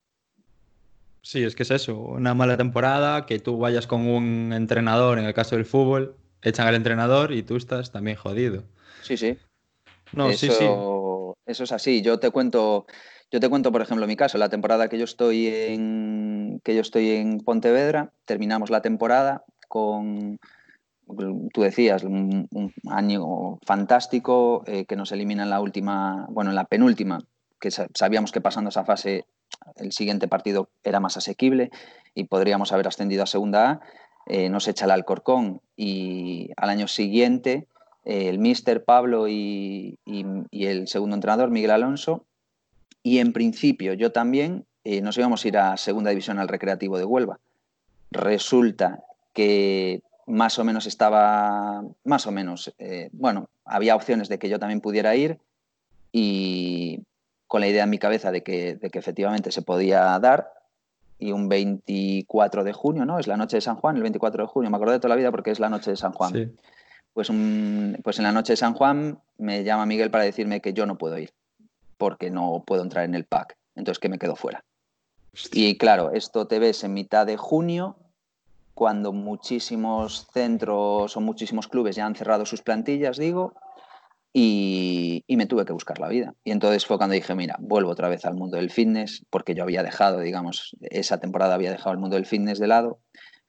Sí, 1.22 1.44
es 1.44 1.56
que 1.56 1.64
es 1.64 1.72
eso, 1.72 1.98
una 1.98 2.34
mala 2.34 2.58
temporada, 2.58 3.26
que 3.26 3.40
tú 3.40 3.58
vayas 3.58 3.88
con 3.88 4.08
un 4.08 4.54
entrenador, 4.54 5.20
en 5.20 5.26
el 5.26 5.34
caso 5.34 5.56
del 5.56 5.66
fútbol, 5.66 6.16
echan 6.42 6.68
al 6.68 6.76
entrenador 6.76 7.34
y 7.34 7.44
tú 7.44 7.56
estás 7.56 7.92
también 7.92 8.18
jodido. 8.18 8.64
Sí, 9.02 9.18
sí. 9.18 9.38
No, 10.14 10.30
eso, 10.30 10.48
sí, 10.48 10.52
sí. 10.52 10.66
Eso 11.46 11.64
es 11.64 11.72
así. 11.72 12.02
Yo 12.02 12.20
te 12.20 12.32
cuento, 12.32 12.86
yo 13.32 13.40
te 13.40 13.50
cuento, 13.50 13.72
por 13.72 13.82
ejemplo, 13.82 14.08
mi 14.08 14.16
caso, 14.16 14.38
la 14.38 14.50
temporada 14.50 14.88
que 14.88 14.98
yo 14.98 15.04
estoy 15.04 15.48
en, 15.48 16.62
que 16.64 16.76
yo 16.76 16.82
estoy 16.82 17.12
en 17.12 17.40
Pontevedra, 17.40 18.12
terminamos 18.26 18.70
la 18.70 18.82
temporada 18.82 19.44
con, 19.68 20.40
tú 21.54 21.62
decías, 21.62 22.04
un, 22.04 22.48
año 22.90 23.60
fantástico 23.66 24.64
eh, 24.68 24.86
que 24.86 24.96
nos 24.96 25.12
elimina 25.12 25.44
en 25.44 25.50
la 25.50 25.62
última, 25.62 26.28
bueno, 26.30 26.52
en 26.52 26.56
la 26.56 26.66
penúltima, 26.66 27.20
que 27.60 27.72
sabíamos 27.72 28.32
que 28.32 28.42
pasando 28.42 28.70
esa 28.70 28.86
fase 28.86 29.26
el 29.76 29.92
siguiente 29.92 30.28
partido 30.28 30.70
era 30.84 31.00
más 31.00 31.18
asequible 31.18 31.72
y 32.16 32.26
podríamos 32.26 32.72
haber 32.72 32.88
ascendido 32.88 33.24
a 33.24 33.28
segunda 33.28 33.70
A, 33.70 33.82
eh, 34.26 34.50
nos 34.50 34.68
echa 34.68 34.86
el 34.86 34.92
Alcorcón 34.92 35.62
y 35.76 36.52
al 36.58 36.70
año 36.70 36.88
siguiente 36.88 37.68
eh, 38.06 38.30
el 38.30 38.40
míster 38.40 38.84
Pablo 38.84 39.28
y, 39.28 39.98
el 40.52 40.88
segundo 40.88 41.16
entrenador 41.16 41.50
Miguel 41.50 41.72
Alonso 41.72 42.26
y 43.02 43.20
en 43.20 43.34
principio 43.34 43.94
yo 43.94 44.12
también 44.12 44.66
eh, 44.84 45.02
nos 45.02 45.18
íbamos 45.18 45.44
a 45.44 45.48
ir 45.48 45.58
a 45.58 45.78
segunda 45.78 46.12
división 46.12 46.40
al 46.40 46.48
Recreativo 46.48 46.98
de 46.98 47.06
Huelva. 47.06 47.40
Resulta 48.12 49.04
que 49.34 50.02
más 50.28 50.60
o 50.60 50.64
menos 50.64 50.86
estaba, 50.86 51.84
más 52.04 52.28
o 52.28 52.32
menos, 52.32 52.72
bueno, 53.12 53.50
había 53.66 53.96
opciones 53.96 54.30
de 54.30 54.38
que 54.38 54.50
yo 54.50 54.60
también 54.60 54.80
pudiera 54.82 55.16
ir 55.16 55.40
y 56.12 57.02
con 57.50 57.62
la 57.62 57.68
idea 57.68 57.84
en 57.84 57.90
mi 57.90 57.98
cabeza 57.98 58.32
de 58.32 58.44
que, 58.44 58.76
de 58.76 58.92
que 58.92 59.00
efectivamente 59.00 59.52
se 59.52 59.64
podía 59.64 60.18
dar. 60.20 60.54
Y 61.18 61.34
un 61.34 61.50
24 61.50 62.64
de 62.64 62.72
junio, 62.72 63.04
¿no? 63.06 63.20
Es 63.20 63.28
la 63.28 63.36
noche 63.36 63.58
de 63.58 63.62
San 63.62 63.76
Juan, 63.76 63.98
el 63.98 64.04
24 64.04 64.44
de 64.44 64.48
junio, 64.48 64.70
me 64.70 64.78
acordé 64.78 64.94
de 64.94 65.00
toda 65.00 65.10
la 65.10 65.16
vida 65.18 65.32
porque 65.32 65.52
es 65.52 65.60
la 65.60 65.68
noche 65.68 65.90
de 65.90 65.98
San 65.98 66.14
Juan. 66.14 66.32
Sí. 66.32 66.50
Pues, 67.12 67.30
un, 67.30 67.98
pues 68.04 68.20
en 68.20 68.24
la 68.24 68.32
noche 68.32 68.54
de 68.54 68.58
San 68.58 68.76
Juan 68.76 69.20
me 69.38 69.64
llama 69.64 69.86
Miguel 69.88 70.12
para 70.12 70.24
decirme 70.24 70.62
que 70.62 70.74
yo 70.74 70.86
no 70.86 70.98
puedo 70.98 71.18
ir, 71.18 71.34
porque 71.98 72.30
no 72.30 72.64
puedo 72.66 72.84
entrar 72.84 73.04
en 73.04 73.16
el 73.16 73.26
pack, 73.26 73.58
entonces 73.76 74.00
que 74.00 74.10
me 74.10 74.20
quedo 74.20 74.38
fuera. 74.38 74.64
Y 75.52 75.78
claro, 75.78 76.12
esto 76.14 76.48
te 76.48 76.60
ves 76.60 76.84
en 76.84 76.94
mitad 76.94 77.26
de 77.26 77.36
junio, 77.36 77.98
cuando 78.76 79.12
muchísimos 79.12 80.28
centros 80.32 81.18
o 81.18 81.20
muchísimos 81.20 81.68
clubes 81.68 81.96
ya 81.96 82.06
han 82.06 82.16
cerrado 82.16 82.46
sus 82.46 82.62
plantillas, 82.62 83.18
digo, 83.18 83.54
y, 84.34 85.24
me 85.28 85.46
tuve 85.46 85.66
que 85.66 85.74
buscar 85.74 86.00
la 86.00 86.10
vida. 86.10 86.34
Y 86.44 86.52
entonces 86.52 86.86
fue 86.86 86.98
cuando 86.98 87.16
dije, 87.16 87.34
mira, 87.36 87.56
vuelvo 87.60 87.92
otra 87.92 88.10
vez 88.10 88.26
al 88.26 88.36
mundo 88.36 88.58
del 88.58 88.72
fitness, 88.72 89.26
porque 89.30 89.56
yo 89.56 89.64
había 89.64 89.84
dejado, 89.84 90.20
digamos, 90.20 90.76
esa 90.82 91.20
temporada 91.20 91.56
había 91.56 91.72
dejado 91.72 91.92
el 91.92 92.00
mundo 92.00 92.16
del 92.16 92.26
fitness 92.26 92.60
de 92.60 92.68
lado, 92.68 93.00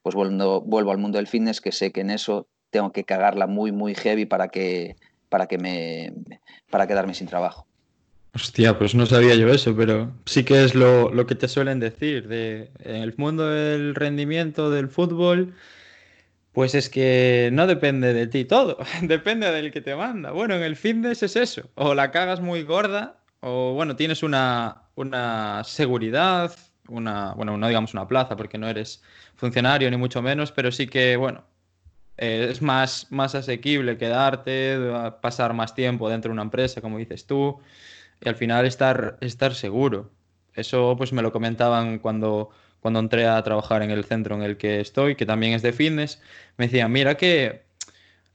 pues 0.01 0.15
vuelvo, 0.15 0.61
vuelvo 0.61 0.91
al 0.91 0.97
mundo 0.97 1.17
del 1.17 1.27
fitness, 1.27 1.61
que 1.61 1.71
sé 1.71 1.91
que 1.91 2.01
en 2.01 2.09
eso 2.09 2.47
tengo 2.69 2.91
que 2.91 3.03
cagarla 3.03 3.47
muy, 3.47 3.71
muy 3.71 3.93
heavy 3.93 4.25
para 4.25 4.47
que, 4.47 4.95
para 5.29 5.47
que 5.47 5.57
me, 5.57 6.13
para 6.69 6.87
quedarme 6.87 7.13
sin 7.13 7.27
trabajo. 7.27 7.67
Hostia, 8.33 8.77
pues 8.77 8.95
no 8.95 9.05
sabía 9.05 9.35
yo 9.35 9.49
eso, 9.49 9.75
pero 9.75 10.13
sí 10.25 10.45
que 10.45 10.63
es 10.63 10.73
lo, 10.73 11.11
lo 11.11 11.25
que 11.25 11.35
te 11.35 11.49
suelen 11.49 11.81
decir. 11.81 12.29
De, 12.29 12.71
en 12.79 12.95
el 12.95 13.13
mundo 13.17 13.45
del 13.49 13.93
rendimiento 13.93 14.71
del 14.71 14.87
fútbol, 14.87 15.53
pues 16.53 16.75
es 16.75 16.89
que 16.89 17.49
no 17.53 17.67
depende 17.67 18.13
de 18.13 18.27
ti 18.27 18.45
todo, 18.45 18.77
depende 19.01 19.51
del 19.51 19.71
que 19.71 19.81
te 19.81 19.95
manda. 19.95 20.31
Bueno, 20.31 20.55
en 20.55 20.63
el 20.63 20.75
fitness 20.75 21.23
es 21.23 21.35
eso, 21.35 21.69
o 21.75 21.93
la 21.95 22.11
cagas 22.11 22.41
muy 22.41 22.63
gorda, 22.63 23.17
o 23.39 23.73
bueno, 23.73 23.95
tienes 23.95 24.23
una, 24.23 24.83
una 24.95 25.63
seguridad, 25.63 26.53
una, 26.87 27.33
bueno, 27.33 27.57
no 27.57 27.67
digamos 27.67 27.93
una 27.93 28.07
plaza 28.07 28.35
porque 28.35 28.57
no 28.57 28.67
eres 28.67 29.01
funcionario 29.35 29.89
ni 29.89 29.97
mucho 29.97 30.21
menos, 30.21 30.51
pero 30.51 30.71
sí 30.71 30.87
que, 30.87 31.15
bueno, 31.17 31.43
eh, 32.17 32.47
es 32.51 32.61
más, 32.61 33.07
más 33.11 33.33
asequible 33.35 33.97
quedarte, 33.97 34.77
pasar 35.21 35.53
más 35.53 35.73
tiempo 35.73 36.09
dentro 36.09 36.29
de 36.29 36.33
una 36.33 36.43
empresa, 36.43 36.81
como 36.81 36.97
dices 36.97 37.25
tú, 37.25 37.59
y 38.21 38.29
al 38.29 38.35
final 38.35 38.65
estar, 38.65 39.17
estar 39.21 39.55
seguro. 39.55 40.11
Eso 40.53 40.95
pues 40.97 41.13
me 41.13 41.21
lo 41.21 41.31
comentaban 41.31 41.99
cuando 41.99 42.51
cuando 42.81 42.99
entré 42.99 43.27
a 43.27 43.41
trabajar 43.43 43.83
en 43.83 43.91
el 43.91 44.03
centro 44.03 44.35
en 44.35 44.41
el 44.41 44.57
que 44.57 44.81
estoy, 44.81 45.15
que 45.15 45.25
también 45.25 45.53
es 45.53 45.61
de 45.61 45.71
fitness, 45.71 46.21
me 46.57 46.65
decían, 46.65 46.91
mira 46.91 47.15
que 47.15 47.63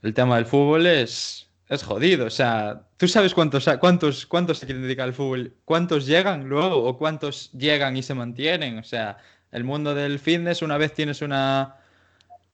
el 0.02 0.14
tema 0.14 0.36
del 0.36 0.46
fútbol 0.46 0.86
es, 0.86 1.48
es 1.68 1.82
jodido. 1.82 2.26
O 2.26 2.30
sea, 2.30 2.82
¿tú 2.96 3.08
sabes 3.08 3.34
cuántos, 3.34 3.68
cuántos, 3.80 4.24
cuántos 4.26 4.58
se 4.58 4.66
quieren 4.66 4.82
dedicar 4.82 5.04
al 5.08 5.14
fútbol? 5.14 5.54
¿Cuántos 5.64 6.06
llegan 6.06 6.48
luego 6.48 6.84
o 6.84 6.96
cuántos 6.96 7.50
llegan 7.52 7.96
y 7.96 8.02
se 8.02 8.14
mantienen? 8.14 8.78
O 8.78 8.84
sea, 8.84 9.18
el 9.50 9.64
mundo 9.64 9.94
del 9.94 10.18
fitness, 10.18 10.62
una 10.62 10.78
vez 10.78 10.94
tienes 10.94 11.22
una, 11.22 11.76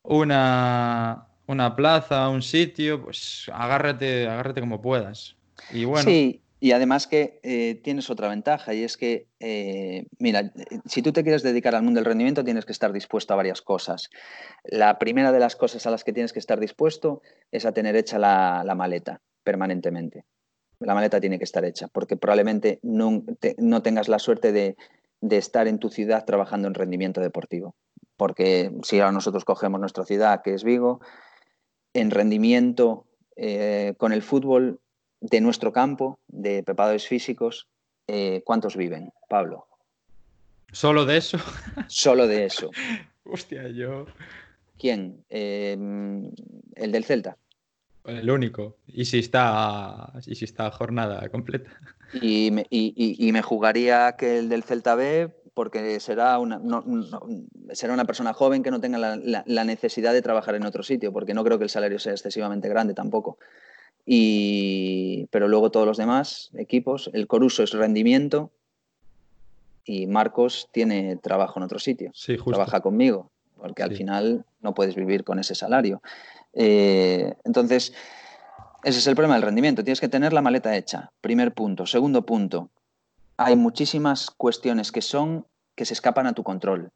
una, 0.02 1.26
una 1.46 1.76
plaza, 1.76 2.28
un 2.28 2.42
sitio, 2.42 3.02
pues 3.04 3.50
agárrate, 3.52 4.28
agárrate 4.28 4.61
como 4.61 4.80
puedas. 4.80 5.37
Y 5.72 5.84
bueno. 5.84 6.04
Sí, 6.04 6.41
y 6.62 6.71
además 6.71 7.09
que 7.09 7.40
eh, 7.42 7.81
tienes 7.83 8.09
otra 8.09 8.28
ventaja 8.28 8.73
y 8.73 8.85
es 8.85 8.97
que, 8.97 9.26
eh, 9.40 10.07
mira, 10.21 10.52
si 10.87 11.02
tú 11.02 11.12
te 11.12 11.25
quieres 11.25 11.42
dedicar 11.42 11.75
al 11.75 11.83
mundo 11.83 11.99
del 11.99 12.04
rendimiento 12.04 12.45
tienes 12.45 12.64
que 12.64 12.71
estar 12.71 12.92
dispuesto 12.92 13.33
a 13.33 13.37
varias 13.37 13.62
cosas. 13.62 14.11
La 14.62 14.97
primera 15.00 15.33
de 15.33 15.40
las 15.40 15.57
cosas 15.57 15.85
a 15.88 15.90
las 15.90 16.04
que 16.04 16.12
tienes 16.12 16.33
que 16.33 16.38
estar 16.38 16.61
dispuesto 16.61 17.21
es 17.50 17.66
a 17.66 17.73
tener 17.73 17.97
hecha 17.97 18.16
la, 18.16 18.62
maleta 18.76 19.21
permanentemente. 19.42 20.25
La 20.78 20.95
maleta 20.95 21.21
tiene 21.21 21.38
que 21.38 21.45
estar 21.45 21.64
hecha 21.64 21.88
porque 21.88 22.16
probablemente 22.16 22.78
no, 22.85 23.25
no 23.59 23.83
tengas 23.83 24.07
la 24.07 24.21
suerte 24.21 24.52
de, 24.52 24.76
estar 25.31 25.66
en 25.66 25.81
tu 25.81 25.88
ciudad 25.88 26.25
trabajando 26.25 26.69
en 26.69 26.75
rendimiento 26.75 27.21
deportivo. 27.21 27.75
Porque 28.16 28.71
si 28.85 29.00
ahora 29.00 29.11
nosotros 29.11 29.45
cogemos 29.45 29.81
nuestra 29.81 30.04
ciudad, 30.04 30.42
que 30.45 30.54
es 30.54 30.62
Vigo, 30.62 31.00
en 31.92 32.12
rendimiento 32.12 33.09
eh, 33.35 33.95
con 33.99 34.12
el 34.12 34.23
fútbol 34.23 34.78
de 35.22 35.40
nuestro 35.40 35.72
campo, 35.72 36.18
de 36.28 36.62
preparadores 36.62 37.06
físicos, 37.06 37.68
eh, 38.08 38.42
¿cuántos 38.44 38.76
viven, 38.76 39.12
Pablo? 39.28 39.66
¿Solo 40.72 41.06
de 41.06 41.16
eso? 41.16 41.38
Solo 41.86 42.26
de 42.26 42.44
eso. 42.44 42.70
Hostia, 43.24 43.68
yo. 43.68 44.06
¿Quién? 44.78 45.24
Em, 45.30 46.30
¿El 46.74 46.92
del 46.92 47.04
Celta? 47.04 47.36
El 48.04 48.28
único. 48.30 48.78
Y 48.88 49.04
si 49.04 49.20
está, 49.20 50.12
y 50.26 50.34
si 50.34 50.44
está 50.44 50.70
jornada 50.72 51.28
completa. 51.28 51.70
Y 52.20 52.50
me, 52.50 52.66
y, 52.68 53.30
me, 53.32 53.42
jugaría 53.42 54.16
que 54.18 54.38
el 54.38 54.48
del 54.48 54.64
Celta 54.64 54.96
B, 54.96 55.30
porque 55.54 56.00
será 56.00 56.38
una, 56.38 56.60
será 57.72 57.94
una 57.94 58.04
persona 58.04 58.32
joven 58.32 58.62
que 58.62 58.70
no 58.72 58.80
tenga 58.80 58.98
la, 58.98 59.64
necesidad 59.64 60.12
de 60.12 60.20
trabajar 60.20 60.56
en 60.56 60.64
otro 60.64 60.82
sitio, 60.82 61.12
porque 61.12 61.32
no 61.32 61.44
creo 61.44 61.58
que 61.58 61.64
el 61.64 61.70
salario 61.70 61.98
sea 61.98 62.12
excesivamente 62.12 62.68
grande 62.68 62.92
tampoco. 62.92 63.38
Y, 64.04 65.26
pero 65.30 65.49
luego 65.49 65.71
todos 65.71 65.87
los 65.87 65.97
demás 65.97 66.50
equipos, 66.54 67.11
el 67.12 67.26
Coruso 67.26 67.62
es 67.62 67.73
rendimiento 67.73 68.50
y 69.85 70.06
Marcos 70.06 70.68
tiene 70.73 71.16
trabajo 71.16 71.59
en 71.59 71.64
otro 71.64 71.78
sitio. 71.78 72.11
Sí, 72.14 72.37
Trabaja 72.37 72.80
conmigo, 72.80 73.30
porque 73.56 73.82
al 73.82 73.94
final 73.97 74.44
no 74.61 74.75
puedes 74.75 74.94
vivir 74.94 75.25
con 75.25 75.38
ese 75.38 75.54
salario. 75.54 76.02
Eh, 76.52 77.35
entonces, 77.44 77.92
ese 78.85 78.99
es 78.99 79.06
el 79.06 79.14
problema 79.14 79.35
del 79.35 79.44
rendimiento. 79.44 79.85
Tienes 79.85 80.00
que 80.00 80.09
tener 80.09 80.32
la 80.32 80.42
maleta 80.42 80.76
hecha. 80.76 81.12
Primer 81.21 81.52
punto. 81.52 81.87
Segundo 81.87 82.26
punto. 82.26 82.71
Hay 83.37 83.56
muchísimas 83.56 84.30
cuestiones 84.30 84.92
que 84.92 85.02
son 85.02 85.47
que 85.75 85.85
se 85.85 85.94
escapan 85.94 86.26
a 86.26 86.32
tu 86.32 86.42
control. 86.42 86.90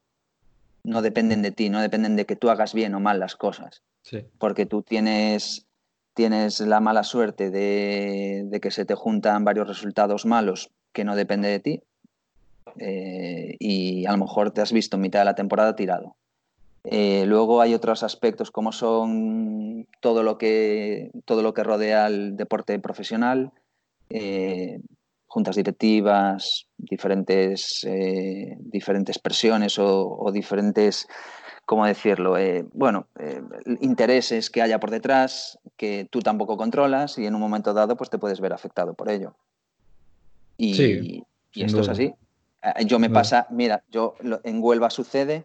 No 0.85 1.03
dependen 1.03 1.43
de 1.43 1.51
ti, 1.51 1.71
no 1.71 1.81
dependen 1.81 2.17
de 2.17 2.27
que 2.27 2.37
tú 2.37 2.51
hagas 2.51 2.75
bien 2.75 2.95
o 2.95 3.01
mal 3.01 3.19
las 3.19 3.37
cosas. 3.37 3.83
Porque 4.39 4.67
tú 4.67 4.83
tienes 4.83 5.67
tienes 6.17 6.61
la 6.61 6.81
mala 6.81 7.05
suerte 7.05 7.51
de, 7.51 8.59
que 8.63 8.71
se 8.71 8.87
te 8.87 8.95
juntan 8.95 9.45
varios 9.45 9.69
resultados 9.69 10.25
malos 10.25 10.71
que 10.95 11.05
no 11.05 11.15
depende 11.15 11.49
de 11.49 11.61
ti 11.61 11.83
eh, 12.79 13.55
y 13.59 14.07
a 14.07 14.13
lo 14.13 14.19
mejor 14.19 14.51
te 14.51 14.63
has 14.63 14.73
visto 14.73 14.97
en 14.97 15.03
mitad 15.03 15.21
de 15.21 15.27
la 15.27 15.35
temporada 15.35 15.77
tirado. 15.77 16.17
Eh, 16.85 17.27
luego 17.27 17.61
hay 17.61 17.75
otros 17.75 18.03
aspectos 18.03 18.51
como 18.51 18.73
son 18.73 19.87
todo 20.01 20.23
lo 20.23 20.39
que, 20.39 21.11
todo 21.27 21.43
lo 21.43 21.53
que 21.53 21.65
rodea 21.65 22.07
al 22.07 22.35
deporte 22.39 22.79
profesional, 22.79 23.53
eh, 24.09 24.81
juntas 25.27 25.57
directivas, 25.57 26.67
diferentes, 26.79 27.87
diferentes 28.59 29.19
presiones 29.19 29.79
o 29.79 30.31
diferentes 30.33 31.07
¿cómo 31.67 31.85
decirlo? 31.85 32.39
Eh, 32.39 32.65
bueno, 32.73 33.09
eh, 33.19 33.43
intereses 33.81 34.49
que 34.49 34.63
haya 34.63 34.81
por 34.81 34.91
detrás 34.91 35.59
que 35.77 36.07
tú 36.11 36.21
tampoco 36.21 36.57
controlas 36.57 37.19
y 37.19 37.27
en 37.27 37.35
un 37.35 37.41
momento 37.41 37.75
dado 37.75 37.97
pues 37.97 38.09
te 38.09 38.19
puedes 38.19 38.41
ver 38.41 38.55
afectado 38.55 38.95
por 38.95 39.11
ello. 39.11 39.37
Y, 40.57 41.23
esto 41.55 41.81
es 41.81 41.89
así. 41.89 42.15
Eh, 42.63 42.87
yo 42.87 42.99
me 42.99 43.11
pasa, 43.11 43.47
mira, 43.51 43.83
yo 43.91 44.15
en 44.45 44.63
Huelva 44.63 44.89
sucede 44.89 45.45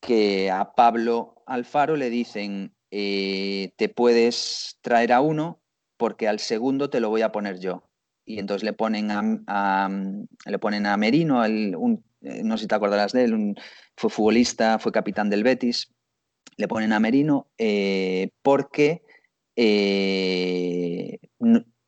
que 0.00 0.50
a 0.50 0.72
Pablo 0.74 1.42
Alfaro 1.44 1.96
le 1.96 2.08
dicen 2.08 2.72
te 2.90 3.92
puedes 3.94 4.78
traer 4.80 5.12
a 5.12 5.20
uno 5.20 5.58
porque 5.96 6.28
al 6.28 6.38
segundo 6.38 6.88
te 6.90 7.00
lo 7.00 7.10
voy 7.10 7.22
a 7.22 7.32
poner 7.32 7.58
yo. 7.58 7.82
Y 8.24 8.38
entonces 8.38 8.62
le 8.62 8.72
ponen 8.72 9.10
a, 9.10 9.90
le 10.46 10.58
ponen 10.60 10.86
a 10.86 10.96
Merino, 10.96 11.40
un 11.40 12.04
eh, 12.24 12.42
no 12.42 12.56
sé 12.56 12.62
si 12.62 12.68
te 12.68 12.74
acordarás 12.74 13.12
de 13.12 13.24
él, 13.24 13.54
fue 13.96 14.10
futbolista, 14.10 14.78
fue 14.78 14.92
capitán 14.92 15.30
del 15.30 15.44
Betis, 15.44 15.92
le 16.56 16.68
ponen 16.68 16.92
a 16.92 17.00
Merino 17.00 17.48
eh, 17.58 18.30
porque 18.42 19.02
eh, 19.56 21.18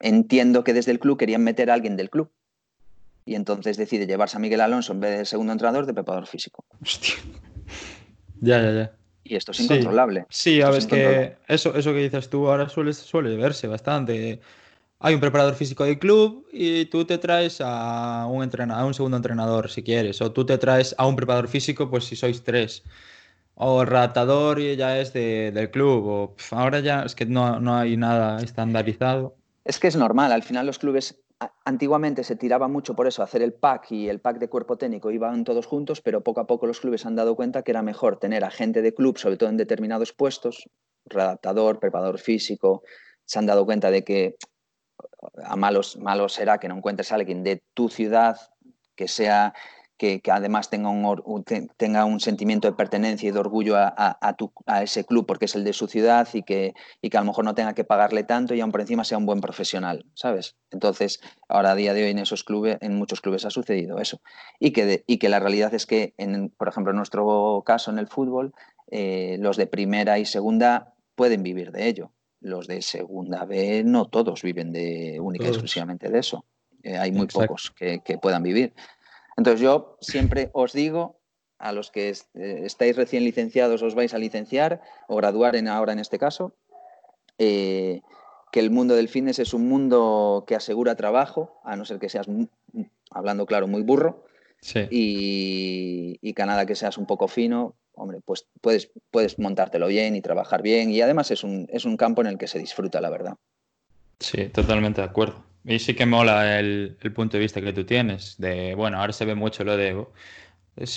entiendo 0.00 0.64
que 0.64 0.74
desde 0.74 0.92
el 0.92 0.98
club 0.98 1.18
querían 1.18 1.44
meter 1.44 1.70
a 1.70 1.74
alguien 1.74 1.96
del 1.96 2.10
club. 2.10 2.30
Y 3.24 3.34
entonces 3.34 3.76
decide 3.76 4.06
llevarse 4.06 4.36
a 4.36 4.40
Miguel 4.40 4.60
Alonso 4.60 4.92
en 4.92 5.00
vez 5.00 5.18
de 5.18 5.24
segundo 5.24 5.52
entrenador 5.52 5.84
de 5.84 5.94
preparador 5.94 6.28
físico. 6.28 6.64
Hostia. 6.80 7.14
Ya, 8.40 8.62
ya, 8.62 8.72
ya. 8.72 8.96
Y 9.24 9.34
esto 9.34 9.50
es 9.50 9.60
incontrolable. 9.60 10.26
Sí, 10.28 10.62
a 10.62 10.70
ver, 10.70 10.86
que 10.86 11.36
eso, 11.48 11.74
eso 11.74 11.92
que 11.92 11.98
dices 11.98 12.30
tú 12.30 12.48
ahora 12.48 12.68
suele, 12.68 12.92
suele 12.92 13.36
verse 13.36 13.66
bastante 13.66 14.40
hay 14.98 15.14
un 15.14 15.20
preparador 15.20 15.54
físico 15.54 15.84
del 15.84 15.98
club 15.98 16.46
y 16.52 16.86
tú 16.86 17.04
te 17.04 17.18
traes 17.18 17.60
a 17.60 18.26
un, 18.26 18.42
entrenador, 18.42 18.82
a 18.82 18.86
un 18.86 18.94
segundo 18.94 19.16
entrenador 19.16 19.70
si 19.70 19.82
quieres, 19.82 20.20
o 20.22 20.32
tú 20.32 20.46
te 20.46 20.58
traes 20.58 20.94
a 20.98 21.06
un 21.06 21.16
preparador 21.16 21.48
físico 21.48 21.90
pues 21.90 22.04
si 22.04 22.16
sois 22.16 22.42
tres, 22.42 22.82
o 23.54 23.84
ratador 23.84 24.60
ya 24.60 24.98
es 24.98 25.12
del 25.12 25.70
club, 25.70 26.06
o 26.06 26.36
ahora 26.50 26.80
ya 26.80 27.02
es 27.02 27.14
que 27.14 27.26
no, 27.26 27.60
no 27.60 27.76
hay 27.76 27.96
nada 27.96 28.42
estandarizado. 28.42 29.36
Es 29.64 29.78
que 29.78 29.88
es 29.88 29.96
normal, 29.96 30.32
al 30.32 30.42
final 30.42 30.66
los 30.66 30.78
clubes 30.78 31.22
antiguamente 31.66 32.24
se 32.24 32.36
tiraba 32.36 32.66
mucho 32.68 32.96
por 32.96 33.06
eso, 33.06 33.22
hacer 33.22 33.42
el 33.42 33.52
pack 33.52 33.92
y 33.92 34.08
el 34.08 34.20
pack 34.20 34.38
de 34.38 34.48
cuerpo 34.48 34.78
técnico 34.78 35.10
iban 35.10 35.44
todos 35.44 35.66
juntos, 35.66 36.00
pero 36.00 36.22
poco 36.22 36.40
a 36.40 36.46
poco 36.46 36.66
los 36.66 36.80
clubes 36.80 37.04
han 37.04 37.16
dado 37.16 37.36
cuenta 37.36 37.62
que 37.62 37.72
era 37.72 37.82
mejor 37.82 38.18
tener 38.18 38.44
a 38.44 38.50
gente 38.50 38.80
de 38.80 38.94
club, 38.94 39.18
sobre 39.18 39.36
todo 39.36 39.50
en 39.50 39.58
determinados 39.58 40.12
puestos, 40.12 40.68
redactador, 41.04 41.78
preparador 41.78 42.18
físico, 42.18 42.82
se 43.26 43.38
han 43.38 43.46
dado 43.46 43.66
cuenta 43.66 43.90
de 43.90 44.04
que 44.04 44.36
a 45.44 45.56
malos, 45.56 45.96
malos 45.96 46.34
será 46.34 46.58
que 46.58 46.68
no 46.68 46.76
encuentres 46.76 47.12
a 47.12 47.16
alguien 47.16 47.42
de 47.42 47.62
tu 47.74 47.88
ciudad 47.88 48.38
que 48.94 49.08
sea 49.08 49.54
que, 49.96 50.20
además 50.30 50.68
tenga 50.68 50.90
un, 50.90 51.44
tenga 51.76 52.04
un 52.04 52.20
sentimiento 52.20 52.68
de 52.68 52.74
pertenencia 52.74 53.28
y 53.28 53.32
de 53.32 53.38
orgullo 53.38 53.76
a, 53.76 54.18
ese 54.82 55.04
club 55.04 55.26
porque 55.26 55.46
es 55.46 55.54
el 55.54 55.64
de 55.64 55.72
su 55.72 55.86
ciudad 55.86 56.28
y 56.32 56.42
que, 56.42 56.74
y 57.00 57.08
que 57.08 57.16
a 57.16 57.20
lo 57.20 57.26
mejor 57.26 57.44
no 57.44 57.54
tenga 57.54 57.74
que 57.74 57.84
pagarle 57.84 58.22
tanto 58.22 58.54
y 58.54 58.60
aún 58.60 58.72
por 58.72 58.82
encima 58.82 59.04
sea 59.04 59.18
un 59.18 59.26
buen 59.26 59.40
profesional, 59.40 60.04
¿sabes? 60.14 60.56
Entonces, 60.70 61.20
ahora 61.48 61.72
a 61.72 61.74
día 61.74 61.94
de 61.94 62.04
hoy 62.04 62.10
en 62.10 62.18
esos 62.18 62.44
clubes, 62.44 62.76
en 62.80 62.96
muchos 62.96 63.20
clubes 63.20 63.44
ha 63.46 63.50
sucedido 63.50 63.98
eso. 63.98 64.20
Y 64.60 64.72
que, 64.72 65.04
y 65.06 65.18
que 65.18 65.28
la 65.28 65.40
realidad 65.40 65.72
es 65.72 65.86
que, 65.86 66.14
en, 66.18 66.50
por 66.50 66.68
ejemplo, 66.68 66.90
en 66.90 66.98
nuestro 66.98 67.62
caso 67.64 67.90
en 67.90 67.98
el 67.98 68.08
fútbol, 68.08 68.54
eh, 68.90 69.36
los 69.40 69.56
de 69.56 69.66
primera 69.66 70.18
y 70.18 70.26
segunda 70.26 70.94
pueden 71.14 71.42
vivir 71.42 71.72
de 71.72 71.88
ello. 71.88 72.12
Los 72.40 72.66
de 72.66 72.82
segunda 72.82 73.44
B 73.44 73.82
no 73.84 74.06
todos 74.06 74.42
viven 74.42 74.72
de 74.72 75.18
única 75.20 75.46
y 75.46 75.48
exclusivamente 75.48 76.10
de 76.10 76.18
eso. 76.18 76.44
Eh, 76.82 76.96
hay 76.96 77.12
muy 77.12 77.26
pocos 77.26 77.70
que, 77.70 78.00
que 78.04 78.18
puedan 78.18 78.42
vivir. 78.42 78.74
Entonces 79.36 79.60
yo 79.60 79.98
siempre 80.00 80.50
os 80.52 80.72
digo 80.72 81.20
a 81.58 81.72
los 81.72 81.90
que 81.90 82.10
eh, 82.10 82.60
estáis 82.64 82.96
recién 82.96 83.24
licenciados, 83.24 83.82
os 83.82 83.94
vais 83.94 84.14
a 84.14 84.18
licenciar 84.18 84.80
o 85.08 85.16
graduar 85.16 85.56
en, 85.56 85.68
ahora 85.68 85.92
en 85.92 85.98
este 85.98 86.18
caso, 86.18 86.54
eh, 87.38 88.02
que 88.52 88.60
el 88.60 88.70
mundo 88.70 88.94
del 88.94 89.08
fitness 89.08 89.38
es 89.38 89.54
un 89.54 89.68
mundo 89.68 90.44
que 90.46 90.54
asegura 90.54 90.96
trabajo, 90.96 91.60
a 91.64 91.76
no 91.76 91.84
ser 91.84 91.98
que 91.98 92.08
seas, 92.08 92.26
hablando 93.10 93.46
claro, 93.46 93.66
muy 93.66 93.82
burro, 93.82 94.24
y, 94.90 96.18
y, 96.20 96.32
que 96.32 96.46
nada 96.46 96.66
que 96.66 96.74
seas 96.74 96.98
un 96.98 97.06
poco 97.06 97.28
fino, 97.28 97.76
hombre, 97.96 98.20
pues 98.24 98.46
puedes, 98.60 98.90
puedes 99.10 99.38
montártelo 99.38 99.88
bien 99.88 100.14
y 100.14 100.20
trabajar 100.20 100.62
bien, 100.62 100.90
y 100.90 101.00
además 101.00 101.30
es 101.30 101.42
un, 101.42 101.66
es 101.70 101.84
un 101.84 101.96
campo 101.96 102.20
en 102.20 102.28
el 102.28 102.38
que 102.38 102.46
se 102.46 102.58
disfruta, 102.58 103.00
la 103.00 103.10
verdad. 103.10 103.34
Sí, 104.20 104.48
totalmente 104.48 105.00
de 105.00 105.08
acuerdo. 105.08 105.44
Y 105.64 105.80
sí 105.80 105.94
que 105.94 106.06
mola 106.06 106.58
el, 106.60 106.96
punto 107.14 107.36
de 107.36 107.40
vista 107.40 107.60
que 107.60 107.72
tú 107.72 107.84
tienes, 107.84 108.36
de, 108.38 108.74
bueno, 108.74 109.00
ahora 109.00 109.12
se 109.12 109.24
ve 109.24 109.34
mucho 109.34 109.64
lo 109.64 109.76
de, 109.76 110.06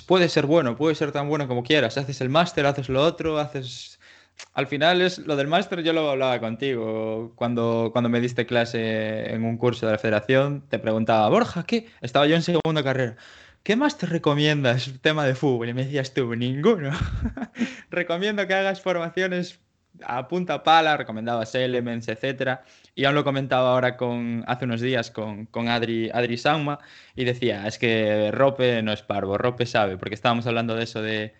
puede 0.06 0.30
ser 0.30 0.46
bueno, 0.46 0.76
puede 0.76 0.96
ser 0.96 1.12
tan 1.12 1.28
bueno 1.28 1.48
como 1.48 1.64
quieras, 1.64 1.98
haces 1.98 2.22
el 2.22 2.30
máster, 2.30 2.66
haces 2.66 2.90
lo 2.90 3.04
otro, 3.04 3.40
haces... 3.40 4.00
Al 4.54 4.68
final 4.68 5.02
es 5.02 5.18
lo 5.20 5.36
del 5.36 5.48
máster, 5.48 5.84
yo 5.84 5.92
lo 5.92 6.10
hablaba 6.10 6.40
contigo, 6.40 7.34
cuando, 7.36 7.90
cuando 7.92 8.10
me 8.10 8.22
diste 8.22 8.46
clase 8.46 9.34
en 9.34 9.44
un 9.44 9.58
curso 9.58 9.86
de 9.86 9.94
la 9.94 9.98
federación, 9.98 10.64
te 10.70 10.80
preguntaba, 10.80 11.28
Borja, 11.28 11.64
¿qué? 11.64 11.88
Estaba 12.00 12.26
yo 12.26 12.36
en 12.36 12.42
segunda 12.42 12.84
carrera. 12.84 13.18
¿Qué 13.64 13.76
más 13.76 13.98
te 13.98 14.06
recomiendas 14.06 14.92
tema 15.02 15.26
de 15.26 15.36
fútbol? 15.36 15.70
Y 15.70 15.74
me 15.74 15.84
decías 15.84 16.14
tú, 16.14 16.36
ninguno. 16.36 16.92
Recomiendo 17.90 18.48
que 18.48 18.54
hagas 18.54 18.82
formaciones 18.82 19.60
a 20.04 20.28
punta 20.28 20.64
pala, 20.64 20.98
recomendabas 20.98 21.54
Elements, 21.56 22.08
etcétera. 22.08 22.64
Y 22.96 23.06
aún 23.06 23.16
lo 23.16 23.24
comentaba 23.24 23.72
ahora 23.72 23.98
con, 23.98 24.44
hace 24.48 24.66
unos 24.66 24.82
días 24.82 25.12
con, 25.12 25.46
con 25.48 25.68
Adri, 25.68 26.10
Adri 26.14 26.38
Sauma 26.38 26.80
y 27.16 27.26
decía, 27.26 27.68
es 27.68 27.78
que 27.78 28.32
Rope 28.32 28.82
no 28.82 28.94
es 28.94 29.02
parvo, 29.02 29.38
Rope 29.38 29.66
sabe, 29.66 29.98
porque 29.98 30.16
estábamos 30.16 30.48
hablando 30.48 30.76
de 30.76 30.84
eso 30.84 31.02
de, 31.02 31.34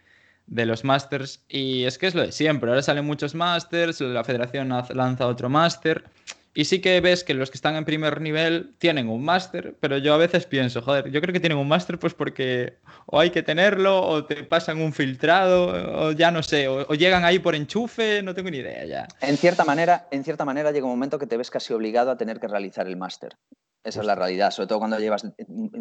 de 0.48 0.66
los 0.66 0.84
Masters 0.84 1.44
y 1.48 1.86
es 1.86 1.98
que 1.98 2.08
es 2.08 2.16
lo 2.16 2.22
de 2.22 2.32
siempre, 2.32 2.70
ahora 2.70 2.82
salen 2.82 3.06
muchos 3.06 3.36
Masters, 3.36 4.02
la 4.02 4.24
federación 4.24 4.70
lanza 4.70 5.28
otro 5.28 5.50
Master 5.50 6.04
y 6.54 6.66
sí 6.66 6.82
que 6.82 7.00
ves 7.02 7.24
que 7.24 7.34
los 7.34 7.52
que 7.52 7.58
están 7.58 7.76
en 7.76 7.86
primer 7.86 8.22
nivel 8.22 8.74
tienen 8.80 9.08
un 9.08 9.24
máster, 9.24 9.76
pero 9.80 9.98
yo 9.98 10.14
a 10.14 10.18
veces 10.18 10.46
pienso, 10.46 10.82
joder, 10.82 11.12
yo 11.12 11.22
creo 11.22 11.34
que 11.34 11.40
tienen 11.40 11.58
un 11.58 11.68
máster 11.68 12.00
pues 12.00 12.14
porque 12.14 12.78
o 13.06 13.20
hay 13.20 13.30
que 13.30 13.44
tenerlo, 13.44 14.02
o 14.02 14.26
te 14.26 14.44
pasan 14.44 14.82
un 14.82 14.94
filtrado, 14.94 16.08
o 16.08 16.12
ya 16.12 16.32
no 16.32 16.44
sé, 16.44 16.68
o, 16.68 16.94
llegan 16.94 17.24
ahí 17.24 17.40
por 17.40 17.56
enchufe, 17.56 18.22
no 18.24 18.34
tengo 18.34 18.50
ni 18.50 18.58
idea 18.58 18.86
ya. 18.86 19.08
En 19.22 19.38
cierta 19.38 19.64
manera, 19.64 20.08
en 20.12 20.24
cierta 20.24 20.46
manera 20.46 20.72
llega 20.72 20.86
un 20.86 20.92
momento 20.92 21.20
que 21.20 21.28
te 21.28 21.38
ves 21.38 21.50
casi 21.50 21.74
obligado 21.74 22.12
a 22.12 22.18
tener 22.18 22.40
que 22.40 22.48
realizar 22.48 22.88
el 22.88 22.98
máster. 22.98 23.38
Esa 23.84 24.02
es 24.02 24.06
la 24.06 24.16
realidad, 24.16 24.52
sobre 24.52 24.68
todo 24.68 24.80
cuando 24.80 25.00
llevas, 25.00 25.26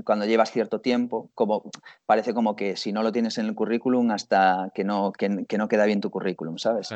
cuando 0.04 0.24
llevas 0.24 0.52
cierto 0.52 0.80
tiempo, 0.80 1.30
como 1.34 1.68
parece 2.06 2.32
como 2.32 2.54
que 2.54 2.76
si 2.76 2.92
no 2.92 3.02
lo 3.02 3.10
tienes 3.10 3.38
en 3.38 3.46
el 3.46 3.54
currículum 3.54 4.12
hasta 4.12 4.70
que 4.74 4.84
no, 4.84 5.12
que, 5.12 5.28
no 5.28 5.68
queda 5.68 5.84
bien 5.84 6.00
tu 6.00 6.10
currículum, 6.10 6.58
¿sabes? 6.58 6.90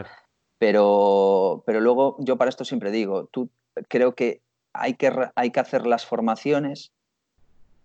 Pero, 0.59 1.65
pero 1.67 1.81
luego 1.81 2.17
yo 2.21 2.37
para 2.37 2.49
esto 2.49 2.65
siempre 2.65 2.93
digo, 2.93 3.27
tú 3.33 3.51
creo 3.89 4.15
que 4.15 4.41
hay 4.73 4.95
que, 4.95 5.13
hay 5.35 5.51
que 5.51 5.61
hacer 5.61 5.87
las 5.87 6.07
formaciones, 6.07 6.93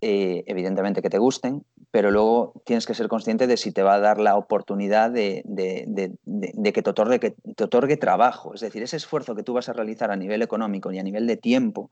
eh, 0.01 0.43
evidentemente 0.47 1.01
que 1.01 1.09
te 1.09 1.17
gusten, 1.17 1.63
pero 1.91 2.11
luego 2.11 2.53
tienes 2.65 2.85
que 2.85 2.93
ser 2.93 3.07
consciente 3.07 3.47
de 3.47 3.57
si 3.57 3.71
te 3.71 3.81
va 3.81 3.95
a 3.95 3.99
dar 3.99 4.19
la 4.19 4.35
oportunidad 4.35 5.09
de, 5.09 5.43
que, 6.73 6.81
te 6.81 6.89
otorgue, 6.89 7.19
que 7.19 7.31
te 7.31 7.63
otorgue 7.63 7.97
trabajo. 7.97 8.53
Es 8.53 8.61
decir, 8.61 8.83
ese 8.83 8.97
esfuerzo 8.97 9.35
que 9.35 9.43
tú 9.43 9.53
vas 9.53 9.69
a 9.69 9.73
realizar 9.73 10.11
a 10.11 10.15
nivel 10.15 10.41
económico 10.41 10.91
y 10.91 10.99
a 10.99 11.03
nivel 11.03 11.25
de 11.25 11.37
tiempo, 11.37 11.89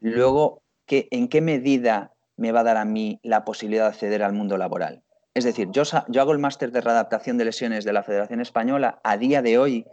luego, 0.00 0.62
¿en 0.88 1.28
qué 1.28 1.40
medida 1.40 2.12
me 2.36 2.52
va 2.52 2.60
a 2.60 2.64
dar 2.64 2.76
a 2.76 2.84
mí 2.84 3.20
la 3.22 3.44
posibilidad 3.44 3.84
de 3.84 3.90
acceder 3.90 4.22
al 4.22 4.32
mundo 4.32 4.56
laboral? 4.56 5.02
Es 5.34 5.44
decir, 5.44 5.68
yo, 5.70 5.82
yo 6.08 6.20
hago 6.22 6.32
el 6.32 6.38
máster 6.38 6.72
de 6.72 6.80
readaptación 6.80 7.36
de 7.36 7.44
lesiones 7.44 7.84
de 7.84 7.92
la 7.92 8.02
Federación 8.02 8.40
Española 8.40 9.00
a 9.04 9.18
día 9.18 9.42
de 9.42 9.58
hoy 9.58 9.86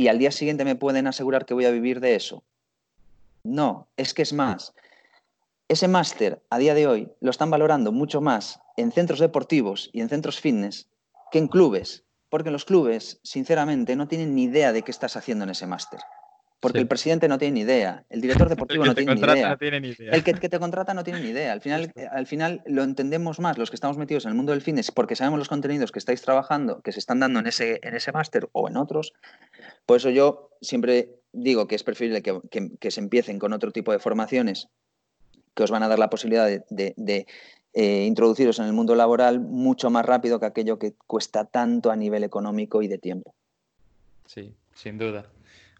y 0.00 0.08
al 0.08 0.18
día 0.18 0.30
siguiente 0.30 0.64
me 0.64 0.76
pueden 0.76 1.06
asegurar 1.06 1.44
que 1.44 1.52
voy 1.52 1.66
a 1.66 1.70
vivir 1.70 2.00
de 2.00 2.14
eso. 2.14 2.42
No, 3.44 3.90
es 3.98 4.14
que 4.14 4.22
es 4.22 4.32
más. 4.32 4.72
Ese 5.68 5.88
máster 5.88 6.42
a 6.48 6.56
día 6.56 6.72
de 6.72 6.86
hoy 6.86 7.12
lo 7.20 7.30
están 7.30 7.50
valorando 7.50 7.92
mucho 7.92 8.22
más 8.22 8.60
en 8.78 8.92
centros 8.92 9.20
deportivos 9.20 9.90
y 9.92 10.00
en 10.00 10.08
centros 10.08 10.40
fitness 10.40 10.88
que 11.30 11.36
en 11.36 11.48
clubes, 11.48 12.04
porque 12.30 12.50
los 12.50 12.64
clubes, 12.64 13.20
sinceramente, 13.24 13.94
no 13.94 14.08
tienen 14.08 14.34
ni 14.34 14.44
idea 14.44 14.72
de 14.72 14.80
qué 14.80 14.90
estás 14.90 15.18
haciendo 15.18 15.44
en 15.44 15.50
ese 15.50 15.66
máster. 15.66 16.00
Porque 16.60 16.78
el 16.78 16.86
presidente 16.86 17.26
no 17.26 17.38
tiene 17.38 17.54
ni 17.54 17.60
idea, 17.62 18.04
el 18.10 18.20
director 18.20 18.48
deportivo 18.50 18.84
no, 18.84 18.94
tiene 18.94 19.14
ni 19.14 19.20
idea. 19.20 19.56
El 20.12 20.22
que, 20.22 20.34
te 20.34 20.58
contrata 20.58 20.92
no 20.92 21.02
tiene 21.04 21.20
ni 21.20 21.28
idea. 21.30 21.52
Al 21.52 21.62
final, 21.62 21.92
al 22.12 22.26
final 22.26 22.62
lo 22.66 22.82
entendemos 22.82 23.40
más 23.40 23.56
los 23.56 23.70
que 23.70 23.76
estamos 23.76 23.96
metidos 23.96 24.26
en 24.26 24.30
el 24.30 24.36
mundo 24.36 24.52
del 24.52 24.60
fitness 24.60 24.90
porque 24.90 25.16
sabemos 25.16 25.38
los 25.38 25.48
contenidos 25.48 25.90
que 25.90 25.98
estáis 25.98 26.20
trabajando, 26.20 26.82
que 26.82 26.92
se 26.92 26.98
están 26.98 27.20
dando 27.20 27.40
en 27.40 27.46
ese, 27.46 27.80
en 27.82 27.94
ese 27.94 28.12
máster 28.12 28.48
o 28.52 28.68
en 28.68 28.76
otros. 28.76 29.14
Por 29.86 29.96
eso 29.96 30.10
yo 30.10 30.50
siempre 30.60 31.20
digo 31.32 31.66
que 31.66 31.76
es 31.76 31.82
preferible 31.82 32.22
que, 32.22 32.90
se 32.90 33.00
empiecen 33.00 33.38
con 33.38 33.52
otro 33.54 33.72
tipo 33.72 33.92
de 33.92 33.98
formaciones 33.98 34.68
que 35.54 35.62
os 35.62 35.70
van 35.70 35.82
a 35.82 35.88
dar 35.88 35.98
la 35.98 36.10
posibilidad 36.10 36.46
de, 36.46 37.26
eh, 37.72 38.04
introduciros 38.04 38.58
en 38.58 38.66
el 38.66 38.72
mundo 38.72 38.94
laboral 38.94 39.40
mucho 39.40 39.90
más 39.90 40.04
rápido 40.04 40.40
que 40.40 40.46
aquello 40.46 40.78
que 40.78 40.94
cuesta 41.06 41.44
tanto 41.44 41.90
a 41.90 41.96
nivel 41.96 42.24
económico 42.24 42.82
y 42.82 42.88
de 42.88 42.98
tiempo. 42.98 43.34
Sí, 44.26 44.54
sin 44.74 44.98
duda. 44.98 45.26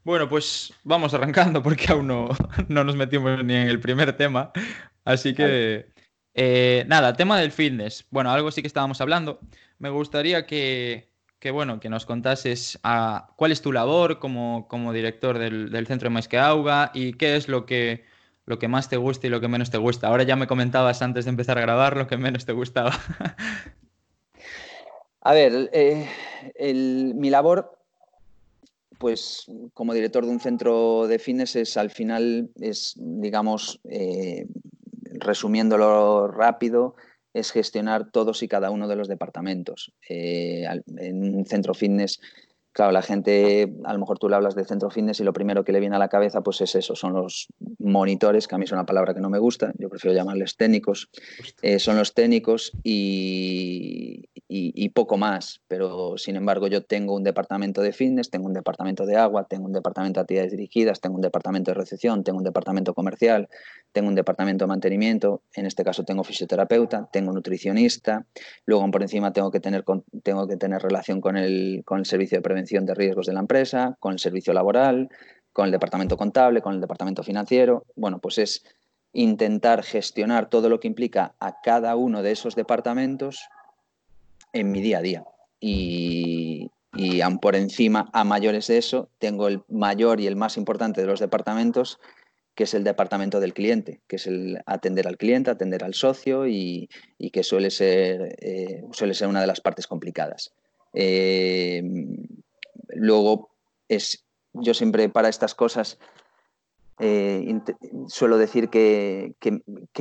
Bueno, 0.03 0.29
pues 0.29 0.73
vamos 0.83 1.13
arrancando 1.15 1.63
porque 1.65 1.93
aún 1.93 2.07
no, 2.07 2.29
nos 2.69 2.97
metimos 2.97 3.45
ni 3.45 3.55
en 3.55 3.69
el 3.69 3.81
primer 3.81 4.17
tema. 4.17 4.53
Así 5.05 5.35
que, 5.35 5.87
eh, 6.35 6.85
nada, 6.89 7.15
tema 7.15 7.39
del 7.39 7.53
fitness. 7.53 8.07
Bueno, 8.11 8.31
algo 8.31 8.51
sí 8.51 8.63
que 8.63 8.69
estábamos 8.69 9.01
hablando. 9.01 9.41
Me 9.79 9.91
gustaría 9.91 10.47
que, 10.47 11.11
bueno, 11.53 11.81
que 11.81 11.89
nos 11.89 12.07
contases 12.07 12.79
a, 12.83 13.17
ah, 13.17 13.35
cuál 13.37 13.53
es 13.53 13.63
tu 13.63 13.73
labor 13.73 14.19
como, 14.19 14.69
como 14.69 14.93
director 14.93 15.39
del, 15.39 15.87
Centro 15.87 16.09
de 16.09 16.15
Más 16.15 16.33
Auga 16.35 16.91
y 16.95 17.15
qué 17.15 17.37
es 17.37 17.49
lo 17.49 17.67
que, 17.67 18.05
lo 18.47 18.59
que 18.59 18.69
más 18.69 18.89
te 18.89 18.97
gusta 18.97 19.27
y 19.27 19.31
lo 19.31 19.41
que 19.41 19.49
menos 19.49 19.71
te 19.71 19.79
gusta. 19.79 20.09
Ahora 20.09 20.23
ya 20.23 20.37
me 20.37 20.47
comentabas 20.47 21.03
antes 21.03 21.25
de 21.25 21.31
empezar 21.31 21.59
a 21.59 21.63
grabar 21.63 21.97
lo 21.97 22.07
que 22.07 22.17
menos 22.17 22.47
te 22.47 22.53
gustaba. 22.53 22.93
A 25.23 25.35
ver, 25.35 25.69
eh, 25.75 26.09
mi 27.15 27.29
labor 27.29 27.80
pues 29.01 29.47
como 29.73 29.95
director 29.95 30.27
de 30.27 30.31
un 30.31 30.41
centro 30.41 31.07
de 31.09 31.19
fitness 31.19 31.57
es 31.57 31.79
al 31.79 31.91
final, 31.91 32.51
es, 32.61 32.93
digamos, 32.99 33.81
eh, 33.85 34.47
resumiéndolo 35.15 36.29
rápido, 36.29 36.97
es 37.33 37.51
gestionar 37.51 38.11
todos 38.11 38.43
y 38.43 38.49
cada 38.49 38.71
uno 38.71 38.89
de 38.89 38.97
los 38.97 39.09
departamentos. 39.09 39.95
Eh, 40.07 40.67
en 40.99 41.35
un 41.35 41.47
centro 41.47 41.73
fitness 41.73 42.21
Claro, 42.73 42.93
la 42.93 43.03
gente, 43.03 43.69
a 43.85 43.93
lo 43.93 43.99
mejor 43.99 44.21
tú 44.21 44.29
le 44.29 44.37
hablas 44.37 44.55
de 44.55 44.65
centro 44.65 44.91
fitness 44.91 45.19
y 45.19 45.25
lo 45.25 45.33
primero 45.33 45.65
que 45.65 45.73
le 45.73 45.81
viene 45.81 45.97
a 45.97 45.99
la 45.99 46.09
cabeza 46.09 46.41
pues 46.41 46.61
es 46.61 46.77
eso, 46.77 46.95
son 46.95 47.15
los 47.15 47.49
monitores, 47.81 48.47
que 48.47 48.55
a 48.55 48.59
mí 48.59 48.65
es 48.65 48.71
una 48.71 48.87
palabra 48.87 49.13
que 49.13 49.21
no 49.21 49.29
me 49.29 49.41
gusta, 49.41 49.73
yo 49.77 49.89
prefiero 49.89 50.15
llamarles 50.15 50.57
técnicos, 50.57 51.11
eh, 51.63 51.81
son 51.81 51.97
los 51.97 52.15
técnicos 52.15 52.71
y, 52.85 54.29
y, 54.53 54.89
poco 54.89 55.17
más, 55.17 55.61
pero 55.69 56.19
sin 56.19 56.35
embargo 56.35 56.67
yo 56.67 56.83
tengo 56.83 57.15
un 57.15 57.23
departamento 57.23 57.83
de 57.83 57.93
fitness, 57.93 58.31
tengo 58.31 58.49
un 58.49 58.53
departamento 58.53 59.07
de 59.07 59.17
agua, 59.17 59.47
tengo 59.49 59.67
un 59.67 59.73
departamento 59.73 60.19
de 60.19 60.23
actividades 60.23 60.51
dirigidas, 60.51 61.01
tengo 61.01 61.15
un 61.15 61.23
departamento 61.23 61.71
de 61.71 61.77
recepción, 61.77 62.25
tengo 62.25 62.39
un 62.39 62.45
departamento 62.45 62.93
comercial, 62.93 63.49
tengo 63.93 64.09
un 64.09 64.17
departamento 64.17 64.65
de 64.65 64.69
mantenimiento, 64.69 65.43
en 65.55 65.67
este 65.67 65.85
caso 65.85 66.03
tengo 66.03 66.25
fisioterapeuta, 66.25 67.09
tengo 67.13 67.33
nutricionista, 67.33 68.27
luego 68.67 68.91
por 68.91 69.03
encima 69.03 69.33
tengo 69.33 69.53
que 69.53 69.61
tener, 69.61 69.85
tengo 70.25 70.49
que 70.49 70.57
tener 70.57 70.83
relación 70.83 71.21
con 71.21 71.37
el, 71.37 71.83
con 71.85 72.01
el 72.01 72.07
servicio 72.07 72.37
de 72.37 72.43
prevención 72.43 72.85
de 72.87 72.95
riesgos 72.95 73.27
de 73.27 73.35
la 73.35 73.41
empresa, 73.41 73.97
con 74.01 74.15
el 74.15 74.19
servicio 74.19 74.53
laboral, 74.53 75.11
con 75.53 75.67
el 75.67 75.71
departamento 75.71 76.17
contable, 76.17 76.61
con 76.61 76.75
el 76.75 76.81
departamento 76.81 77.23
financiero. 77.23 77.85
Bueno, 77.95 78.19
pues 78.19 78.39
es 78.39 78.65
intentar 79.13 79.85
gestionar 79.85 80.49
todo 80.49 80.69
lo 80.69 80.81
que 80.81 80.89
implica 80.89 81.37
a 81.39 81.61
cada 81.61 81.95
uno 81.95 82.25
de 82.25 82.33
esos 82.33 82.57
departamentos 82.57 83.49
en 84.53 84.71
mi 84.71 84.81
día 84.81 84.99
a 84.99 85.03
día. 85.03 85.25
Y, 85.61 86.71
y 86.95 87.21
aún 87.21 87.39
por 87.39 87.57
encima, 87.57 88.09
a 88.13 88.25
mayores 88.25 88.67
de 88.67 88.79
eso, 88.79 89.09
tengo 89.19 89.49
el 89.49 89.63
mayor 89.69 90.21
y 90.21 90.27
el 90.27 90.37
más 90.37 90.57
importante 90.57 91.01
de 91.01 91.07
los 91.07 91.21
departamentos, 91.21 92.01
que 92.55 92.65
es 92.65 92.75
el 92.75 92.85
departamento 92.85 93.41
del 93.41 93.55
cliente, 93.55 94.01
que 94.07 94.17
es 94.17 94.27
el 94.27 94.61
atender 94.67 95.07
al 95.07 95.17
cliente, 95.17 95.51
atender 95.51 95.85
al 95.85 95.95
socio 95.95 96.47
y, 96.47 96.89
que 97.33 97.43
suele 97.43 97.71
ser, 97.71 98.37
eh, 98.41 98.83
suele 98.93 99.15
ser 99.15 99.29
una 99.29 99.41
de 99.41 99.47
las 99.47 99.61
partes 99.61 99.87
complicadas. 99.87 100.53
Eh, 100.93 101.83
luego, 102.89 103.51
es, 103.89 104.25
yo 104.53 104.75
siempre 104.75 105.09
para 105.09 105.29
estas 105.29 105.55
cosas 105.55 105.99
eh, 106.99 107.61
suelo 108.09 108.37
decir 108.37 108.69
que, 108.69 109.35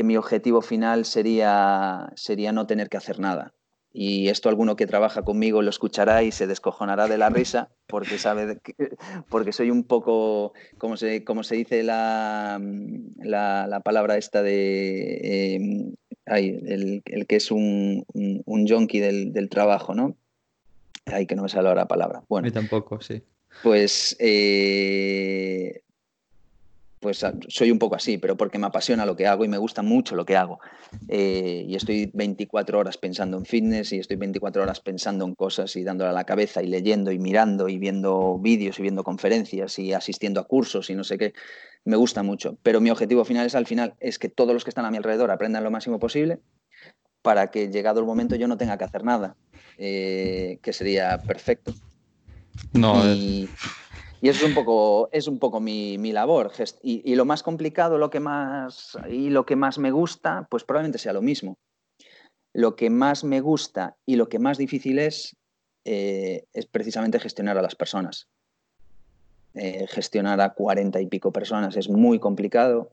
mi 0.04 0.18
objetivo 0.18 0.62
final 0.62 1.06
sería, 1.06 2.12
sería 2.16 2.52
no 2.52 2.68
tener 2.68 2.90
que 2.90 2.98
hacer 2.98 3.20
nada. 3.20 3.54
Y 3.91 4.30
esto 4.30 4.49
alguno 4.49 4.75
que 4.75 4.86
trabaja 4.86 5.23
conmigo 5.23 5.63
lo 5.63 5.69
escuchará 5.69 6.21
y 6.21 6.32
se 6.32 6.45
descojonará 6.45 7.08
de 7.08 7.17
la 7.17 7.30
risa 7.30 7.69
porque 7.88 8.19
sabe 8.19 8.60
porque 9.30 9.52
soy 9.52 9.71
un 9.71 9.84
poco, 9.84 10.54
como 10.78 10.95
se, 10.95 11.23
como 11.23 11.43
se 11.43 11.56
dice 11.56 11.82
la, 11.82 12.62
la, 13.17 13.82
palabra 13.84 14.17
esta 14.17 14.43
de 14.43 15.56
em, 15.56 15.95
el, 16.25 17.02
que 17.28 17.36
es 17.36 17.49
un, 17.49 18.06
un, 18.13 18.67
junkie 18.67 18.99
del, 18.99 19.49
trabajo, 19.49 19.95
¿no? 19.95 20.15
Ay, 21.06 21.25
que 21.25 21.36
no 21.36 21.43
me 21.43 21.49
sale 21.49 21.67
ahora 21.67 21.82
la 21.82 21.88
palabra. 21.88 22.23
Bueno, 22.30 22.47
A 22.47 22.52
tampoco, 22.52 23.02
sí. 23.02 23.23
Pues 23.63 24.15
eh, 24.19 25.82
pues 27.00 27.24
ah, 27.24 27.34
soy 27.48 27.72
un 27.72 27.80
poco 27.80 27.96
así, 27.96 28.18
pero 28.18 28.36
porque 28.36 28.60
me 28.60 28.68
apasiona 28.68 29.06
lo 29.06 29.16
que 29.16 29.28
hago 29.28 29.46
y 29.46 29.48
me 29.48 29.58
gusta 29.58 29.82
mucho 29.82 30.16
lo 30.16 30.26
que 30.26 30.36
hago. 30.36 30.60
Eh, 31.08 31.66
y 31.68 31.76
estoy 31.76 32.12
24 32.14 32.80
horas 32.80 32.98
pensando 32.98 33.38
en 33.38 33.46
fitness 33.46 33.94
y 33.94 34.00
estoy 34.00 34.18
24 34.18 34.64
horas 34.64 34.80
pensando 34.80 35.26
en 35.26 35.36
cosas 35.36 35.76
y 35.76 35.84
dándole 35.84 36.10
a 36.10 36.14
la 36.14 36.26
cabeza 36.26 36.62
y 36.62 36.68
leyendo 36.68 37.12
y 37.12 37.20
mirando 37.20 37.70
y 37.70 37.78
viendo 37.78 38.38
vídeos 38.40 38.80
y 38.80 38.82
viendo 38.82 39.04
conferencias 39.04 39.80
y 39.80 39.94
asistiendo 39.94 40.40
a 40.40 40.48
cursos 40.48 40.90
y 40.90 40.96
no 40.96 41.04
sé 41.04 41.18
qué. 41.18 41.34
Me 41.86 41.96
gusta 41.96 42.24
mucho, 42.24 42.58
pero 42.64 42.82
mi 42.82 42.90
objetivo 42.90 43.24
final 43.24 43.46
es 43.46 43.56
al 43.56 43.66
final 43.66 43.96
es 44.00 44.20
que 44.20 44.30
todos 44.30 44.54
los 44.54 44.64
que 44.64 44.70
están 44.70 44.86
a 44.86 44.92
mi 44.92 44.98
alrededor 44.98 45.32
aprendan 45.32 45.64
lo 45.64 45.72
máximo 45.72 46.00
posible 46.00 46.40
para 47.22 47.52
que 47.52 47.70
llegado 47.70 48.00
el 48.00 48.06
momento 48.06 48.36
yo 48.36 48.48
no 48.48 48.58
tenga 48.58 48.78
que 48.78 48.86
hacer 48.86 49.04
nada, 49.04 49.36
eh, 49.78 50.60
que 50.62 50.74
sería 50.74 51.18
perfecto. 51.18 51.74
No, 52.74 53.04
y 53.06 53.50
eso 54.27 54.45
es 54.45 54.49
un 54.49 54.53
poco, 54.53 55.10
es 55.12 55.27
un 55.27 55.39
poco 55.39 55.60
mi, 55.60 56.12
labor. 56.12 56.51
Y, 56.82 57.15
lo 57.15 57.25
más 57.25 57.43
complicado 57.43 57.97
lo 57.97 58.10
que 58.10 58.19
más, 58.19 58.97
y 59.10 59.29
lo 59.29 59.45
que 59.45 59.55
más 59.55 59.77
me 59.77 59.91
gusta, 59.91 60.47
pues 60.49 60.63
probablemente 60.63 60.97
sea 60.97 61.13
lo 61.13 61.21
mismo. 61.21 61.58
Lo 62.53 62.75
que 62.75 62.89
más 62.89 63.23
me 63.23 63.39
gusta 63.39 63.95
y 64.05 64.15
lo 64.15 64.27
que 64.27 64.39
más 64.39 64.58
difícil 64.58 64.99
es, 64.99 65.38
eh, 65.86 66.45
es 66.53 66.65
precisamente 66.65 67.19
gestionar 67.19 67.58
a 67.58 67.62
las 67.62 67.75
personas. 67.75 68.27
Eh, 69.55 69.88
gestionar 69.88 70.41
a 70.41 70.53
cuarenta 70.53 70.99
y 70.99 71.08
pico 71.08 71.32
personas 71.32 71.77
es 71.77 71.89
muy 71.89 72.19
complicado. 72.19 72.91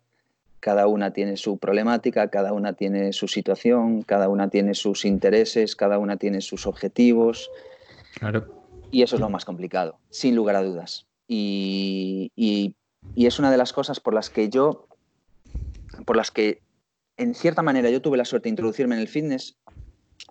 Cada 0.60 0.86
una 0.86 1.12
tiene 1.12 1.36
su 1.36 1.58
problemática, 1.58 2.28
cada 2.30 2.52
una 2.52 2.72
tiene 2.74 3.12
su 3.12 3.28
situación, 3.28 4.02
cada 4.02 4.28
una 4.28 4.48
tiene 4.48 4.74
sus 4.74 5.04
intereses, 5.04 5.76
cada 5.76 5.98
una 5.98 6.16
tiene 6.16 6.40
sus 6.40 6.66
objetivos. 6.66 7.50
Claro. 8.18 8.46
Y 8.90 9.02
eso 9.02 9.16
es 9.16 9.20
lo 9.20 9.28
más 9.28 9.44
complicado, 9.44 9.98
sin 10.10 10.34
lugar 10.34 10.56
a 10.56 10.62
dudas. 10.62 11.06
Y, 11.28 12.74
es 13.16 13.38
una 13.38 13.50
de 13.50 13.56
las 13.56 13.72
cosas 13.72 14.00
por 14.00 14.14
las 14.14 14.30
que 14.30 14.48
yo, 14.48 14.86
por 16.04 16.16
las 16.16 16.30
que 16.30 16.62
en 17.16 17.34
cierta 17.34 17.62
manera 17.62 17.90
yo 17.90 18.02
tuve 18.02 18.16
la 18.16 18.24
suerte 18.24 18.44
de 18.44 18.50
introducirme 18.50 18.94
en 18.94 19.00
el 19.00 19.08
fitness, 19.08 19.56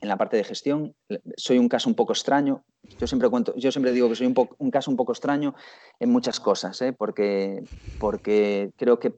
en 0.01 0.10
la 0.10 0.17
parte 0.17 0.38
de 0.38 0.43
gestión. 0.43 0.95
Soy 1.36 1.58
un 1.58 1.69
caso 1.69 1.89
un 1.89 1.95
poco 1.95 2.13
extraño. 2.13 2.63
Yo 2.99 3.08
siempre, 3.08 3.91
digo 3.91 4.10
que 4.10 4.15
soy 4.15 4.27
un, 4.27 4.71
caso 4.71 4.91
un 4.91 4.97
poco 4.97 5.12
extraño 5.12 5.55
en 5.99 6.12
muchas 6.12 6.39
cosas, 6.39 6.81
¿eh? 6.81 6.93
porque, 6.93 7.63
porque 7.99 8.71
creo 8.77 8.99
que, 8.99 9.13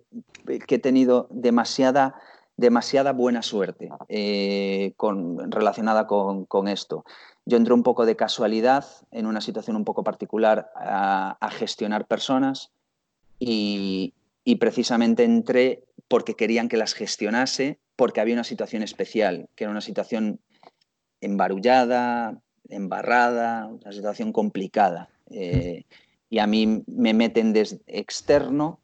he 0.47 0.79
tenido 0.79 1.27
demasiada, 1.29 2.15
demasiada 2.55 3.11
buena 3.11 3.41
suerte 3.41 3.89
eh, 4.07 4.93
con, 4.95 5.51
relacionada 5.51 6.07
con, 6.07 6.45
con 6.45 6.69
esto. 6.69 7.03
Yo 7.47 7.55
entré 7.55 7.73
un 7.73 7.83
poco 7.83 8.05
de 8.05 8.17
casualidad 8.17 8.85
en 9.09 9.25
una 9.25 9.39
situación 9.39 9.77
un 9.77 9.85
poco 9.85 10.03
particular 10.03 10.69
a, 10.75 11.49
gestionar 11.51 12.05
personas 12.05 12.71
y, 13.39 14.13
precisamente 14.59 15.23
entré 15.23 15.85
porque 16.09 16.33
querían 16.33 16.67
que 16.67 16.75
las 16.75 16.93
gestionase, 16.93 17.79
porque 17.95 18.19
había 18.19 18.33
una 18.33 18.43
situación 18.43 18.83
especial, 18.83 19.47
que 19.55 19.63
era 19.63 19.71
una 19.71 19.79
situación 19.79 20.41
embarullada, 21.21 22.37
embarrada, 22.67 23.67
una 23.67 23.93
situación 23.93 24.33
complicada. 24.33 25.07
Eh, 25.29 25.85
y 26.29 26.39
a 26.39 26.47
mí 26.47 26.83
me 26.85 27.13
meten 27.13 27.53
desde 27.53 27.79
externo, 27.87 28.81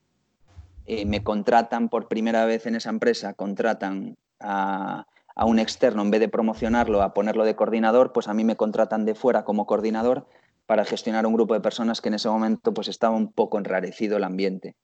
eh, 0.85 1.05
me 1.05 1.21
contratan 1.21 1.89
por 1.89 2.07
primera 2.07 2.45
vez 2.45 2.65
en 2.65 2.75
esa 2.75 2.91
empresa, 2.91 3.33
contratan 3.33 4.15
a, 4.39 5.05
a 5.35 5.45
un 5.45 5.59
externo, 5.59 6.01
en 6.01 6.11
vez 6.11 6.19
de 6.19 6.29
promocionarlo, 6.29 7.01
a 7.01 7.13
ponerlo 7.13 7.45
de 7.45 7.55
coordinador, 7.55 8.13
pues 8.13 8.27
a 8.27 8.33
mí 8.33 8.43
me 8.43 8.55
contratan 8.55 9.05
de 9.05 9.15
fuera 9.15 9.43
como 9.43 9.65
coordinador 9.65 10.27
para 10.65 10.85
gestionar 10.85 11.25
un 11.25 11.33
grupo 11.33 11.53
de 11.53 11.61
personas 11.61 12.01
que 12.01 12.09
en 12.09 12.15
ese 12.15 12.29
momento 12.29 12.73
pues 12.73 12.87
estaba 12.87 13.15
un 13.15 13.31
poco 13.31 13.57
enrarecido 13.57 14.17
el 14.17 14.23
ambiente. 14.23 14.75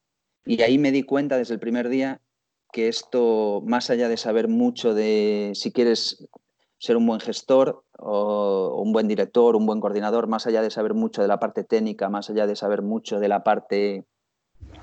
Y 0.46 0.62
ahí 0.62 0.78
me 0.78 0.92
di 0.92 1.04
cuenta 1.04 1.38
desde 1.38 1.54
el 1.54 1.60
primer 1.60 1.90
día 1.90 2.22
que 2.72 2.88
esto, 2.88 3.62
más 3.66 3.90
allá 3.90 4.10
de 4.10 4.18
saber 4.18 4.48
mucho 4.48 4.94
de 4.94 5.52
si 5.56 5.72
quieres 5.72 6.28
ser 6.78 6.98
un 6.98 7.06
buen 7.06 7.20
gestor 7.20 7.84
o 7.98 8.82
un 8.82 8.94
buen 8.94 9.08
director, 9.08 9.56
un 9.56 9.66
buen 9.66 9.82
coordinador, 9.82 10.28
más 10.28 10.48
allá 10.48 10.62
de 10.62 10.72
saber 10.72 10.94
mucho 10.94 11.22
de 11.22 11.28
la 11.28 11.40
parte 11.40 11.64
técnica, 11.64 12.10
más 12.10 12.30
allá 12.30 12.48
de 12.48 12.56
saber 12.56 12.82
mucho 12.82 13.20
de 13.20 13.28
la 13.28 13.44
parte 13.44 14.06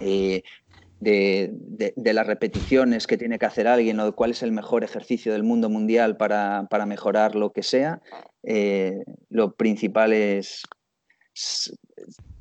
eh, 0.01 0.43
de, 1.01 1.93
las 1.97 2.27
repeticiones 2.27 3.07
que 3.07 3.19
tiene 3.19 3.39
que 3.39 3.47
hacer 3.47 3.69
alguien 3.69 4.01
o 4.01 4.15
cuál 4.15 4.31
es 4.31 4.43
el 4.43 4.53
mejor 4.53 4.85
ejercicio 4.85 5.33
del 5.33 5.43
mundo 5.43 5.69
mundial 5.69 6.17
para, 6.17 6.67
mejorar 6.87 7.35
lo 7.35 7.53
que 7.53 7.63
sea, 7.63 8.01
eh, 8.43 9.05
lo 9.29 9.55
principal 9.55 10.13
es 10.13 10.63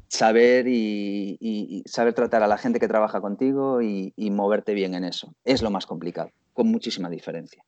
saber 0.07 0.67
y, 0.67 1.83
saber 1.85 2.13
tratar 2.13 2.43
a 2.43 2.47
la 2.47 2.57
gente 2.57 2.79
que 2.79 2.87
trabaja 2.87 3.21
contigo 3.21 3.81
y, 3.81 4.13
moverte 4.31 4.73
bien 4.73 4.95
en 4.95 5.03
eso. 5.03 5.33
Es 5.43 5.61
lo 5.61 5.69
más 5.69 5.85
complicado, 5.85 6.31
con 6.53 6.67
muchísima 6.67 7.09
diferencia. 7.09 7.63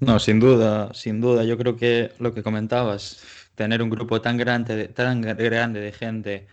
No, 0.00 0.18
sin 0.18 0.40
duda, 0.40 0.92
sin 0.92 1.20
duda. 1.20 1.44
Yo 1.44 1.56
creo 1.56 1.76
que 1.76 2.10
lo 2.18 2.34
que 2.34 2.42
comentabas, 2.42 3.22
tener 3.54 3.82
un 3.82 3.90
grupo 3.90 4.20
tan 4.20 4.36
grande, 4.36 4.88
tan 4.88 5.20
grande 5.22 5.80
de 5.80 5.92
gente 5.92 6.46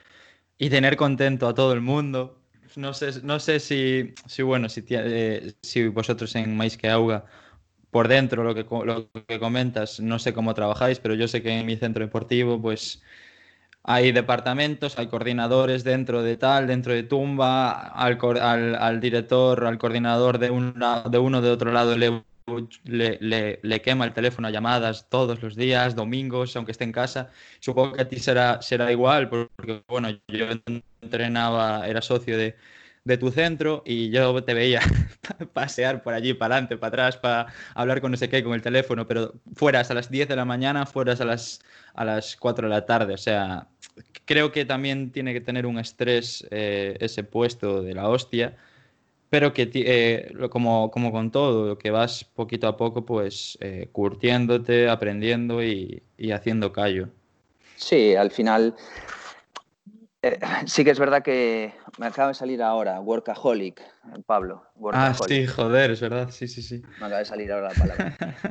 y 0.58 0.70
tener 0.70 0.96
contento 0.96 1.48
a 1.48 1.56
todo 1.56 1.74
el 1.74 1.82
mundo, 1.82 2.41
no 2.78 2.94
sé, 2.94 3.22
no 3.24 3.40
sé 3.40 3.60
si, 3.60 4.14
si 4.28 4.44
bueno, 4.44 4.70
si, 4.70 4.84
eh, 4.90 5.54
si 5.62 5.88
vosotros 5.88 6.36
en 6.36 6.56
Mais 6.58 6.78
que 6.78 6.90
Auga, 6.90 7.26
por 7.92 8.08
dentro 8.08 8.44
lo 8.44 8.56
que, 8.56 8.64
lo 8.86 9.12
que 9.28 9.40
comentas, 9.40 10.00
no 10.00 10.20
sé 10.20 10.34
cómo 10.34 10.54
trabajáis, 10.54 11.00
pero 11.00 11.16
yo 11.16 11.28
sé 11.28 11.42
que 11.44 11.52
en 11.60 11.66
mi 11.66 11.78
centro 11.78 12.06
deportivo, 12.06 12.62
pues 12.62 13.02
hay 13.84 14.12
departamentos, 14.12 15.00
hay 15.00 15.08
coordinadores 15.08 15.84
dentro 15.84 16.24
de 16.24 16.38
tal, 16.38 16.68
dentro 16.68 16.94
de 16.94 17.04
Tumba, 17.04 17.72
al, 17.72 18.20
al, 18.42 18.76
al 18.76 19.00
director, 19.02 19.66
al 19.66 19.78
coordinador 19.80 20.40
de, 20.40 20.52
una, 20.52 21.04
de 21.04 21.18
uno 21.20 21.42
de 21.42 21.52
otro 21.52 21.72
lado 21.72 21.98
le 21.98 22.24
le, 22.86 23.60
le, 23.62 23.82
quema 23.82 24.06
el 24.06 24.14
teléfono 24.14 24.48
a 24.48 24.52
llamadas 24.52 25.08
todos 25.10 25.42
los 25.42 25.56
días, 25.56 25.96
domingos, 25.96 26.56
aunque 26.56 26.72
esté 26.72 26.84
en 26.84 26.92
casa. 26.92 27.30
Supongo 27.60 27.94
que 27.94 28.02
a 28.02 28.08
ti 28.08 28.20
será, 28.20 28.62
será 28.62 28.92
igual, 28.92 29.30
porque 29.30 29.84
bueno, 29.88 30.10
yo 30.28 30.46
entrenaba, 31.02 31.88
era 31.88 32.02
socio 32.02 32.38
de, 32.38 32.56
de 33.04 33.18
tu 33.18 33.32
centro 33.32 33.84
y 33.86 34.10
yo 34.12 34.44
te 34.44 34.54
veía 34.54 34.82
pasear 35.54 36.04
por 36.04 36.14
allí, 36.14 36.34
para 36.34 36.56
adelante, 36.56 36.78
para 36.78 36.88
atrás, 36.90 37.18
para 37.18 37.48
hablar 37.74 38.02
con 38.02 38.12
no 38.12 38.18
sé 38.18 38.30
qué, 38.30 38.44
con 38.44 38.54
el 38.54 38.62
teléfono, 38.62 39.08
pero 39.08 39.34
fueras 39.56 39.90
a 39.92 39.94
las 39.94 40.10
10 40.10 40.28
de 40.28 40.36
la 40.36 40.46
mañana, 40.46 40.86
fueras 40.86 41.22
a 41.22 41.26
las, 41.26 41.62
a 41.94 42.06
las 42.06 42.36
4 42.36 42.68
de 42.68 42.74
la 42.74 42.86
tarde. 42.86 43.14
O 43.14 43.18
sea, 43.18 43.68
creo 44.26 44.52
que 44.52 44.66
también 44.66 45.12
tiene 45.12 45.34
que 45.34 45.42
tener 45.42 45.66
un 45.66 45.80
estrés 45.80 46.48
eh, 46.52 46.98
ese 47.00 47.24
puesto 47.24 47.82
de 47.82 47.94
la 47.94 48.08
hostia 48.08 48.56
pero 49.32 49.54
que 49.54 49.72
eh, 49.74 50.34
como, 50.50 50.92
como 50.92 51.14
con 51.14 51.32
todo, 51.32 51.78
que 51.78 51.90
vas 51.90 52.26
poquito 52.26 52.68
a 52.68 52.76
poco 52.76 53.06
pues 53.06 53.58
eh, 53.62 53.88
curtiéndote, 53.94 54.90
aprendiendo 54.90 55.64
y, 55.64 56.04
haciendo 56.34 56.74
callo. 56.74 57.08
Sí, 57.78 58.14
al 58.14 58.30
final 58.30 58.76
eh, 60.22 60.38
sí 60.66 60.84
que 60.84 60.92
es 60.92 61.00
verdad 61.00 61.24
que 61.24 61.74
me 61.98 62.08
acaba 62.08 62.28
de 62.28 62.34
salir 62.34 62.62
ahora, 62.62 63.00
Workaholic, 63.00 63.82
Pablo. 64.26 64.66
Ah, 64.92 65.14
sí, 65.26 65.48
joder, 65.48 65.92
es 65.92 66.02
verdad, 66.02 66.30
sí, 66.30 66.50
sí, 66.50 66.62
sí. 66.62 66.82
Me 67.00 67.06
acaba 67.06 67.20
de 67.20 67.26
salir 67.26 67.54
ahora 67.54 67.70
la 67.70 67.80
palabra. 67.80 68.18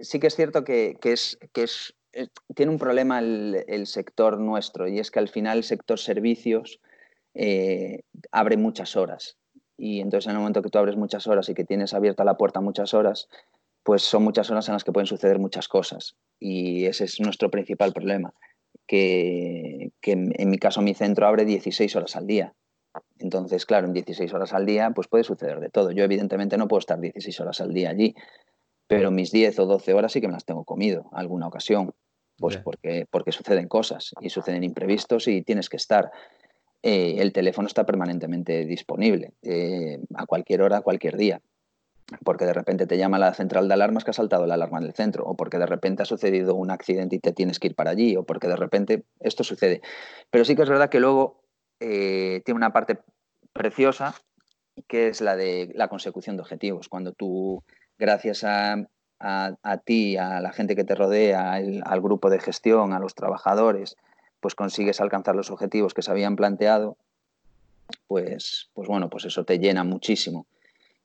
sí 0.00 0.18
que 0.18 0.26
es 0.28 0.34
cierto 0.34 0.64
que, 0.64 0.96
es, 1.02 1.38
que 1.52 1.64
es, 1.64 1.94
tiene 2.54 2.72
un 2.72 2.78
problema 2.78 3.18
el, 3.18 3.66
el, 3.68 3.86
sector 3.86 4.38
nuestro 4.38 4.88
y 4.88 4.98
es 4.98 5.10
que 5.10 5.18
al 5.18 5.28
final 5.28 5.58
el 5.58 5.64
sector 5.64 5.98
servicios 5.98 6.80
abre 8.32 8.56
muchas 8.56 8.96
horas 8.96 9.36
y 9.78 10.00
entonces 10.00 10.26
en 10.26 10.32
el 10.32 10.38
momento 10.38 10.60
que 10.60 10.68
tú 10.68 10.78
abres 10.78 10.96
muchas 10.96 11.26
horas 11.26 11.48
y 11.48 11.54
que 11.54 11.64
tienes 11.64 11.94
abierta 11.94 12.24
la 12.24 12.36
puerta 12.36 12.60
muchas 12.60 12.92
horas, 12.92 13.28
pues 13.84 14.02
son 14.02 14.24
muchas 14.24 14.50
horas 14.50 14.68
en 14.68 14.74
las 14.74 14.84
que 14.84 14.92
pueden 14.92 15.06
suceder 15.06 15.38
muchas 15.38 15.68
cosas 15.68 16.16
y 16.38 16.84
ese 16.84 17.04
es 17.04 17.20
nuestro 17.20 17.50
principal 17.50 17.92
problema, 17.92 18.34
que, 18.86 19.92
que 20.00 20.12
en 20.12 20.50
mi 20.50 20.58
caso 20.58 20.82
mi 20.82 20.94
centro 20.94 21.26
abre 21.26 21.44
16 21.44 21.96
horas 21.96 22.16
al 22.16 22.26
día. 22.26 22.54
Entonces, 23.18 23.66
claro, 23.66 23.86
en 23.86 23.92
16 23.92 24.32
horas 24.34 24.52
al 24.52 24.66
día 24.66 24.90
pues 24.90 25.08
puede 25.08 25.24
suceder 25.24 25.60
de 25.60 25.70
todo. 25.70 25.92
Yo 25.92 26.04
evidentemente 26.04 26.56
no 26.56 26.68
puedo 26.68 26.80
estar 26.80 26.98
16 26.98 27.40
horas 27.40 27.60
al 27.60 27.72
día 27.72 27.90
allí, 27.90 28.14
pero 28.88 29.10
mis 29.10 29.30
10 29.30 29.58
o 29.60 29.66
12 29.66 29.94
horas 29.94 30.12
sí 30.12 30.20
que 30.20 30.26
me 30.26 30.32
las 30.32 30.44
tengo 30.44 30.64
comido 30.64 31.08
alguna 31.12 31.46
ocasión, 31.46 31.92
pues 32.38 32.56
porque, 32.56 33.06
porque 33.10 33.32
suceden 33.32 33.68
cosas 33.68 34.14
y 34.20 34.30
suceden 34.30 34.64
imprevistos 34.64 35.28
y 35.28 35.42
tienes 35.42 35.68
que 35.68 35.76
estar. 35.76 36.10
Eh, 36.82 37.16
el 37.18 37.32
teléfono 37.32 37.66
está 37.66 37.84
permanentemente 37.84 38.64
disponible 38.64 39.32
eh, 39.42 39.98
a 40.14 40.26
cualquier 40.26 40.62
hora, 40.62 40.78
a 40.78 40.82
cualquier 40.82 41.16
día 41.16 41.40
porque 42.24 42.46
de 42.46 42.52
repente 42.52 42.86
te 42.86 42.96
llama 42.96 43.18
la 43.18 43.34
central 43.34 43.68
de 43.68 43.74
alarmas 43.74 44.04
que 44.04 44.10
ha 44.10 44.14
saltado 44.14 44.46
la 44.46 44.54
alarma 44.54 44.80
del 44.80 44.94
centro, 44.94 45.24
o 45.24 45.36
porque 45.36 45.58
de 45.58 45.66
repente 45.66 46.02
ha 46.02 46.06
sucedido 46.06 46.54
un 46.54 46.70
accidente 46.70 47.16
y 47.16 47.18
te 47.18 47.32
tienes 47.32 47.58
que 47.58 47.68
ir 47.68 47.74
para 47.74 47.90
allí, 47.90 48.16
o 48.16 48.24
porque 48.24 48.48
de 48.48 48.56
repente 48.56 49.04
esto 49.20 49.44
sucede. 49.44 49.82
Pero 50.30 50.44
sí 50.44 50.56
que 50.56 50.62
es 50.62 50.68
verdad 50.68 50.88
que 50.88 51.00
luego 51.00 51.42
eh, 51.80 52.40
tiene 52.44 52.56
una 52.56 52.72
parte 52.72 52.98
preciosa, 53.52 54.14
que 54.86 55.08
es 55.08 55.20
la 55.20 55.36
de 55.36 55.70
la 55.74 55.88
consecución 55.88 56.36
de 56.36 56.42
objetivos. 56.42 56.88
Cuando 56.88 57.12
tú, 57.12 57.62
gracias 57.98 58.42
a, 58.44 58.86
ti, 59.84 60.16
a 60.16 60.40
la 60.40 60.52
gente 60.52 60.76
que 60.76 60.84
te 60.84 60.94
rodea, 60.94 61.52
al 61.52 62.00
grupo 62.00 62.30
de 62.30 62.40
gestión, 62.40 62.92
a 62.92 63.00
los 63.00 63.14
trabajadores, 63.14 63.96
pues 64.40 64.54
consigues 64.54 65.00
alcanzar 65.00 65.34
los 65.34 65.50
objetivos 65.50 65.94
que 65.94 66.02
se 66.02 66.10
habían 66.10 66.36
planteado, 66.36 66.96
pues, 68.06 68.70
pues 68.74 68.88
bueno, 68.88 69.08
pues 69.08 69.24
eso 69.24 69.44
te 69.44 69.58
llena 69.58 69.84
muchísimo. 69.84 70.46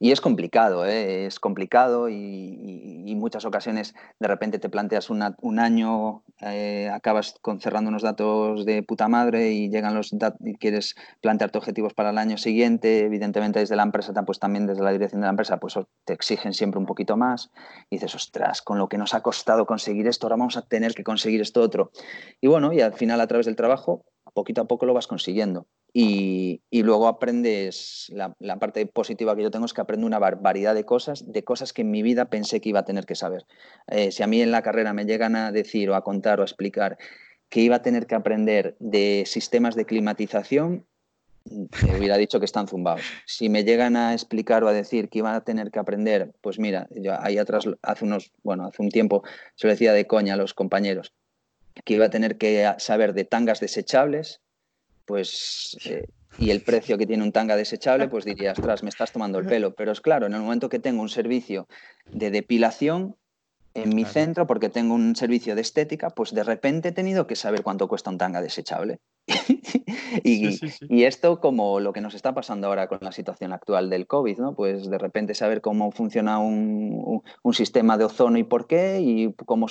Y 0.04 0.12
es 0.12 0.20
complicado, 0.20 0.86
¿eh? 0.86 1.28
es 1.28 1.40
complicado 1.40 2.10
y, 2.10 3.16
muchas 3.16 3.46
ocasiones 3.46 3.96
de 4.20 4.28
repente 4.28 4.60
te 4.60 4.68
planteas 4.68 5.10
un 5.10 5.60
año, 5.60 6.24
eh, 6.42 6.90
acabas 6.92 7.36
con, 7.42 7.62
cerrando 7.62 7.88
unos 7.88 8.02
datos 8.02 8.66
de 8.66 8.84
puta 8.84 9.08
madre 9.08 9.54
y 9.54 9.70
llegan 9.70 9.96
los 9.96 10.10
datos 10.12 10.42
quieres 10.60 10.96
plantearte 11.22 11.58
objetivos 11.58 11.94
para 11.94 12.10
el 12.10 12.18
año 12.18 12.38
siguiente, 12.38 13.06
evidentemente 13.06 13.60
desde 13.60 13.78
la 13.78 13.84
empresa, 13.84 14.12
pues 14.26 14.40
también 14.40 14.68
desde 14.68 14.84
la 14.84 14.92
dirección 14.92 15.22
de 15.22 15.28
la 15.28 15.32
empresa, 15.32 15.58
pues 15.58 15.80
te 16.04 16.12
exigen 16.12 16.54
siempre 16.54 16.80
un 16.80 16.86
poquito 16.86 17.16
más 17.16 17.50
y 17.90 17.96
dices, 17.96 18.14
ostras, 18.14 18.62
con 18.62 18.78
lo 18.78 18.90
que 18.90 18.98
nos 18.98 19.14
ha 19.14 19.22
costado 19.22 19.66
conseguir 19.66 20.06
esto, 20.08 20.28
ahora 20.28 20.36
vamos 20.36 20.58
a 20.58 20.64
tener 20.64 20.96
que 20.96 21.06
conseguir 21.06 21.40
esto 21.40 21.62
otro. 21.62 21.92
Y 22.42 22.48
bueno, 22.48 22.74
y 22.74 22.82
al 22.82 22.92
final 22.92 23.22
a 23.22 23.28
través 23.28 23.46
del 23.46 23.56
trabajo, 23.56 24.04
poquito 24.34 24.62
a 24.62 24.66
poco 24.66 24.86
lo 24.86 24.94
vas 24.94 25.08
consiguiendo. 25.08 25.66
Y, 25.96 26.62
luego 26.72 27.08
aprendes, 27.08 28.12
la, 28.12 28.58
parte 28.58 28.86
positiva 28.88 29.36
que 29.36 29.44
yo 29.44 29.52
tengo 29.52 29.66
es 29.66 29.74
que 29.74 29.82
aprendo 29.82 30.08
una 30.08 30.18
variedad 30.18 30.74
de 30.74 30.86
cosas, 30.86 31.32
de 31.32 31.44
cosas 31.44 31.72
que 31.72 31.84
en 31.84 31.92
mi 31.92 32.02
vida 32.02 32.26
pensé 32.26 32.62
que 32.62 32.70
iba 32.70 32.80
a 32.80 32.86
tener 32.86 33.06
que 33.06 33.16
saber. 33.16 33.46
Eh, 33.88 34.12
si 34.12 34.24
a 34.24 34.28
mí 34.28 34.42
en 34.42 34.52
la 34.52 34.64
carrera 34.64 34.94
me 34.94 35.06
llegan 35.06 35.36
a 35.36 35.52
decir 35.52 35.92
o 35.92 35.96
a 35.96 36.04
contar 36.04 36.40
o 36.40 36.42
a 36.42 36.46
explicar 36.46 36.98
que 37.50 37.62
iba 37.62 37.76
a 37.76 37.82
tener 37.84 38.08
que 38.08 38.16
aprender 38.16 38.76
de 38.80 39.24
sistemas 39.28 39.76
de 39.76 39.86
climatización, 39.86 40.88
me 41.46 41.98
hubiera 42.00 42.18
dicho 42.18 42.40
que 42.40 42.46
están 42.46 42.68
zumbados. 42.68 43.04
Si 43.28 43.50
me 43.50 43.64
llegan 43.64 43.96
a 43.96 44.14
explicar 44.14 44.64
o 44.64 44.68
a 44.68 44.74
decir 44.74 45.10
que 45.10 45.20
iba 45.20 45.36
a 45.36 45.42
tener 45.44 45.70
que 45.70 45.78
aprender, 45.78 46.32
pues 46.42 46.58
mira, 46.58 46.88
yo 46.92 47.14
ahí 47.22 47.38
atrás, 47.38 47.66
hace 47.84 48.06
unos, 48.06 48.32
bueno, 48.42 48.66
hace 48.66 48.82
un 48.82 48.90
tiempo 48.90 49.24
se 49.56 49.68
lo 49.68 49.74
decía 49.74 49.94
de 49.94 50.08
coña 50.08 50.34
a 50.34 50.38
los 50.38 50.56
compañeros, 50.56 51.14
que 51.86 51.96
iba 51.96 52.06
a 52.06 52.10
tener 52.10 52.38
que 52.38 52.74
saber 52.80 53.14
de 53.14 53.26
tangas 53.26 53.60
desechables, 53.60 54.42
pues, 55.06 55.78
eh, 55.86 56.08
y 56.38 56.52
el 56.52 56.62
precio 56.62 56.98
que 56.98 57.06
tiene 57.06 57.24
un 57.24 57.32
tanga 57.32 57.56
desechable, 57.56 58.08
pues 58.08 58.26
dirías, 58.26 58.58
ostras, 58.58 58.84
me 58.84 58.90
estás 58.90 59.12
tomando 59.12 59.40
el 59.40 59.46
pelo. 59.46 59.74
Pero 59.76 59.92
es 59.92 60.02
claro, 60.02 60.26
en 60.26 60.34
el 60.34 60.42
momento 60.42 60.70
que 60.70 60.80
tengo 60.80 61.02
un 61.02 61.10
servicio 61.10 61.68
de 62.12 62.32
depilación 62.32 63.16
en 63.76 63.96
mi 63.96 64.06
centro, 64.06 64.46
porque 64.46 64.70
tengo 64.70 64.94
un 64.94 65.16
servicio 65.16 65.56
de 65.56 65.62
estética, 65.62 66.12
pues 66.12 66.34
de 66.34 66.44
repente 66.44 66.90
he 66.90 66.92
tenido 66.92 67.26
que 67.26 67.36
saber 67.36 67.64
cuánto 67.64 67.88
cuesta 67.88 68.12
un 68.12 68.20
tanga 68.20 68.42
desechable. 68.42 69.00
y, 70.24 71.04
esto 71.04 71.40
como 71.40 71.80
lo 71.80 71.94
que 71.94 72.02
nos 72.02 72.14
está 72.14 72.34
pasando 72.34 72.68
ahora 72.68 72.88
con 72.88 73.00
la 73.02 73.12
situación 73.12 73.52
actual 73.52 73.90
del 73.90 74.06
COVID, 74.06 74.38
¿no? 74.38 74.56
Pues 74.56 74.90
de 74.90 74.98
repente 74.98 75.34
saber 75.34 75.62
cómo 75.62 75.92
funciona 75.92 76.40
un, 76.40 77.24
sistema 77.54 77.98
de 77.98 78.06
ozono 78.06 78.38
y 78.38 78.44
por 78.44 78.68
qué, 78.68 79.00
y 79.02 79.34
cómo, 79.46 79.68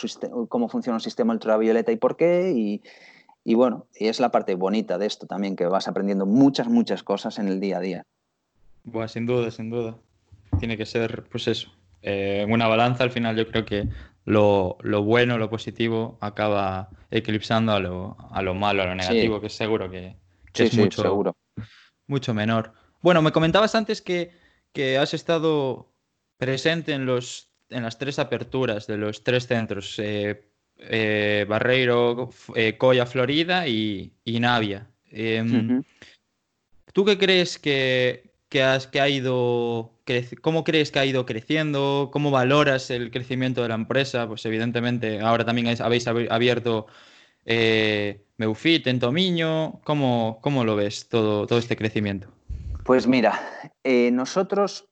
cómo 0.48 0.68
funciona 0.68 0.96
un 0.96 1.00
sistema 1.00 1.32
ultravioleta 1.32 1.92
y 1.92 1.96
por 1.96 2.16
qué, 2.16 2.52
y, 2.56 2.82
y 3.44 3.54
bueno, 3.54 3.86
y 3.98 4.08
es 4.08 4.20
la 4.20 4.30
parte 4.30 4.54
bonita 4.54 4.98
de 4.98 5.06
esto 5.06 5.26
también, 5.26 5.56
que 5.56 5.66
vas 5.66 5.88
aprendiendo 5.88 6.26
muchas, 6.26 6.68
muchas 6.68 7.02
cosas 7.02 7.38
en 7.38 7.48
el 7.48 7.60
día 7.60 7.78
a 7.78 7.80
día. 7.80 8.02
Bueno, 8.84 9.08
sin 9.08 9.26
duda, 9.26 9.50
sin 9.50 9.70
duda. 9.70 9.96
Tiene 10.58 10.76
que 10.76 10.86
ser, 10.86 11.24
pues 11.30 11.48
eso, 11.48 11.70
eh, 12.02 12.46
una 12.48 12.68
balanza 12.68 13.04
al 13.04 13.10
final 13.10 13.36
yo 13.36 13.48
creo 13.48 13.64
que 13.64 13.88
lo, 14.24 14.76
bueno, 15.02 15.38
lo 15.38 15.50
positivo 15.50 16.18
acaba 16.20 16.90
eclipsando 17.10 17.72
a 17.72 17.80
lo, 17.80 18.16
a 18.30 18.42
lo 18.42 18.54
malo, 18.54 18.82
a 18.82 18.86
lo 18.86 18.94
negativo, 18.94 19.40
que 19.40 19.46
es 19.48 19.54
seguro 19.54 19.90
que, 19.90 20.16
es 20.54 20.76
mucho, 20.76 21.02
seguro. 21.02 21.36
mucho 22.06 22.34
menor. 22.34 22.72
Bueno, 23.00 23.22
me 23.22 23.32
comentabas 23.32 23.74
antes 23.74 24.02
que, 24.02 24.32
que 24.72 24.98
has 24.98 25.14
estado 25.14 25.92
presente 26.36 26.92
en, 26.92 27.06
los, 27.06 27.50
en 27.70 27.82
las 27.82 27.98
tres 27.98 28.18
aperturas 28.18 28.86
de 28.86 28.96
los 28.96 29.24
tres 29.24 29.46
centros. 29.46 29.98
Eh, 29.98 30.51
eh, 30.88 31.46
Barreiro, 31.48 32.30
eh, 32.54 32.76
Coya, 32.76 33.06
Florida 33.06 33.66
y, 33.68 34.12
Navia. 34.24 34.88
Em, 35.10 35.82
¿Tú 36.92 37.04
qué 37.04 37.18
crees 37.18 37.58
que, 37.58 38.30
has, 38.62 38.86
que 38.86 39.00
ha 39.00 39.08
ido, 39.08 39.92
cómo 40.40 40.64
crees 40.64 40.90
que 40.90 40.98
ha 40.98 41.06
ido 41.06 41.26
creciendo? 41.26 42.10
¿Cómo 42.12 42.30
valoras 42.30 42.90
el 42.90 43.10
crecimiento 43.10 43.62
de 43.62 43.68
la 43.68 43.74
empresa? 43.74 44.26
Pues 44.26 44.44
evidentemente 44.46 45.20
ahora 45.20 45.44
también 45.44 45.74
habéis 45.80 46.06
abierto 46.06 46.86
eh, 47.46 48.24
Meufit 48.36 48.86
en 48.86 49.00
Tomiño. 49.00 49.80
¿Cómo, 49.84 50.38
¿Cómo, 50.42 50.64
lo 50.64 50.76
ves 50.76 51.08
todo, 51.08 51.46
todo 51.46 51.58
este 51.58 51.76
crecimiento? 51.76 52.28
Pues 52.84 53.06
mira, 53.06 53.40
nosotros 53.84 54.91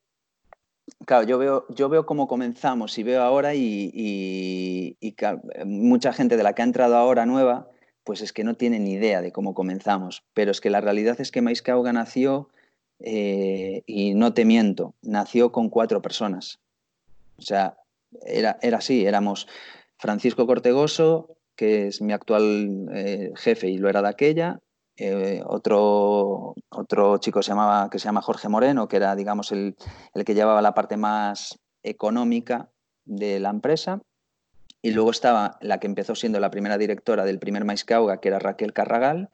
Claro, 1.07 1.27
yo 1.27 1.39
veo, 1.39 1.67
yo 1.69 1.89
veo 1.89 2.07
cómo 2.07 2.29
comenzamos 2.29 2.99
y 2.99 3.03
veo 3.03 3.23
ahora 3.23 3.55
y, 3.55 4.97
mucha 5.65 6.13
gente 6.13 6.37
de 6.37 6.43
la 6.43 6.55
que 6.55 6.63
ha 6.63 6.65
entrado 6.65 6.97
ahora 6.97 7.27
nueva, 7.27 7.69
pues 8.05 8.21
es 8.23 8.33
que 8.33 8.45
no 8.45 8.55
tiene 8.55 8.79
ni 8.79 8.93
idea 8.93 9.21
de 9.21 9.33
cómo 9.33 9.55
comenzamos. 9.55 10.23
Pero 10.35 10.51
es 10.51 10.61
que 10.61 10.71
la 10.71 10.81
realidad 10.81 11.21
es 11.21 11.31
que 11.31 11.43
Maiscauga 11.43 11.93
nació, 11.93 12.49
eh, 13.01 13.83
y 13.87 14.15
no 14.15 14.35
te 14.35 14.45
miento, 14.45 14.95
nació 15.03 15.53
con 15.53 15.71
cuatro 15.71 16.03
personas. 16.03 16.59
O 17.39 17.43
sea, 17.43 17.79
era, 18.27 18.59
era 18.61 18.79
así, 18.79 19.07
éramos 19.07 19.49
Francisco 19.99 20.47
Cortegoso, 20.47 21.37
que 21.57 21.89
es 21.89 22.03
mi 22.03 22.13
actual 22.13 22.89
eh, 22.95 23.33
jefe 23.37 23.69
y 23.69 23.79
lo 23.79 23.89
era 23.89 24.03
de 24.03 24.09
aquella, 24.09 24.61
eh, 25.03 25.43
otro, 25.47 26.55
otro 26.69 27.17
chico 27.17 27.43
se 27.43 27.53
llamaba, 27.53 27.89
que 27.89 27.99
se 27.99 28.05
llama 28.05 28.21
Jorge 28.21 28.51
Moreno, 28.51 28.87
que 28.87 28.97
era, 28.97 29.17
digamos, 29.17 29.51
el, 29.51 29.75
que 30.27 30.35
llevaba 30.35 30.61
la 30.61 30.75
parte 30.75 30.99
más 30.99 31.59
económica 31.83 32.69
de 33.07 33.41
la 33.41 33.49
empresa. 33.49 34.03
Y 34.83 34.91
luego 34.91 35.11
estaba 35.11 35.57
la 35.63 35.81
que 35.81 35.87
empezó 35.87 36.15
siendo 36.15 36.39
la 36.39 36.51
primera 36.51 36.77
directora 36.77 37.25
del 37.25 37.39
primer 37.39 37.65
Maiscauga, 37.65 38.21
que 38.21 38.29
era 38.29 38.39
Raquel 38.39 38.75
Carragal, 38.75 39.31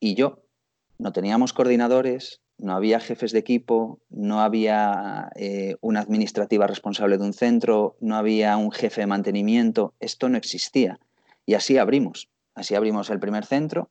y 0.00 0.14
yo. 0.14 0.40
No 0.98 1.12
teníamos 1.12 1.52
coordinadores, 1.52 2.40
no 2.56 2.74
había 2.74 2.98
jefes 2.98 3.32
de 3.32 3.38
equipo, 3.40 3.98
no 4.08 4.40
había 4.40 5.30
eh, 5.34 5.76
una 5.82 6.00
administrativa 6.00 6.66
responsable 6.66 7.18
de 7.18 7.24
un 7.24 7.34
centro, 7.34 7.96
no 8.00 8.16
había 8.16 8.56
un 8.56 8.72
jefe 8.72 9.02
de 9.02 9.08
mantenimiento, 9.08 9.92
esto 10.00 10.30
no 10.30 10.38
existía. 10.38 10.98
Y 11.44 11.52
así 11.52 11.76
abrimos, 11.76 12.30
así 12.54 12.74
abrimos 12.74 13.10
el 13.10 13.20
primer 13.20 13.44
centro 13.44 13.90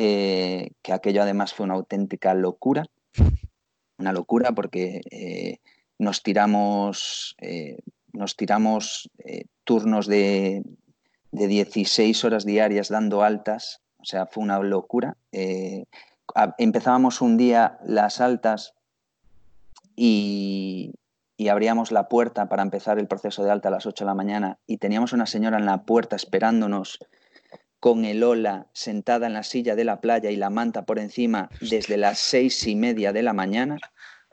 eh, 0.00 0.74
que 0.80 0.92
aquello 0.92 1.22
además 1.22 1.52
fue 1.52 1.64
una 1.64 1.74
auténtica 1.74 2.32
locura, 2.32 2.84
una 3.98 4.12
locura 4.12 4.52
porque 4.52 5.00
eh, 5.10 5.58
nos 5.98 6.22
tiramos, 6.22 7.34
eh, 7.40 7.78
nos 8.12 8.36
tiramos 8.36 9.10
turnos 9.64 10.06
de, 10.06 10.62
de, 11.32 11.48
16 11.48 12.24
horas 12.24 12.44
diarias 12.44 12.90
dando 12.90 13.24
altas, 13.24 13.80
o 13.96 14.04
sea, 14.04 14.26
fue 14.26 14.44
una 14.44 14.60
locura. 14.60 15.16
empezábamos 16.58 17.20
un 17.20 17.36
día 17.36 17.80
las 17.82 18.20
altas 18.20 18.74
y, 19.96 20.94
y 21.36 21.48
abríamos 21.48 21.90
la 21.90 22.08
puerta 22.08 22.48
para 22.48 22.62
empezar 22.62 23.00
el 23.00 23.08
proceso 23.08 23.42
de 23.42 23.50
alta 23.50 23.66
a 23.66 23.72
las 23.72 23.84
8 23.84 24.04
de 24.04 24.06
la 24.06 24.14
mañana 24.14 24.58
y 24.64 24.76
teníamos 24.76 25.12
una 25.12 25.26
señora 25.26 25.58
en 25.58 25.66
la 25.66 25.82
puerta 25.82 26.14
esperándonos 26.14 27.00
con 27.80 28.04
el 28.04 28.22
ola 28.22 28.66
sentada 28.72 29.26
en 29.26 29.34
la 29.34 29.42
silla 29.42 29.76
de 29.76 29.84
la 29.84 30.00
playa 30.00 30.30
y 30.30 30.36
la 30.36 30.50
manta 30.50 30.84
por 30.84 30.98
encima 30.98 31.50
desde 31.60 31.96
las 31.96 32.18
seis 32.18 32.66
y 32.66 32.74
media 32.74 33.12
de 33.12 33.22
la 33.22 33.32
mañana. 33.32 33.78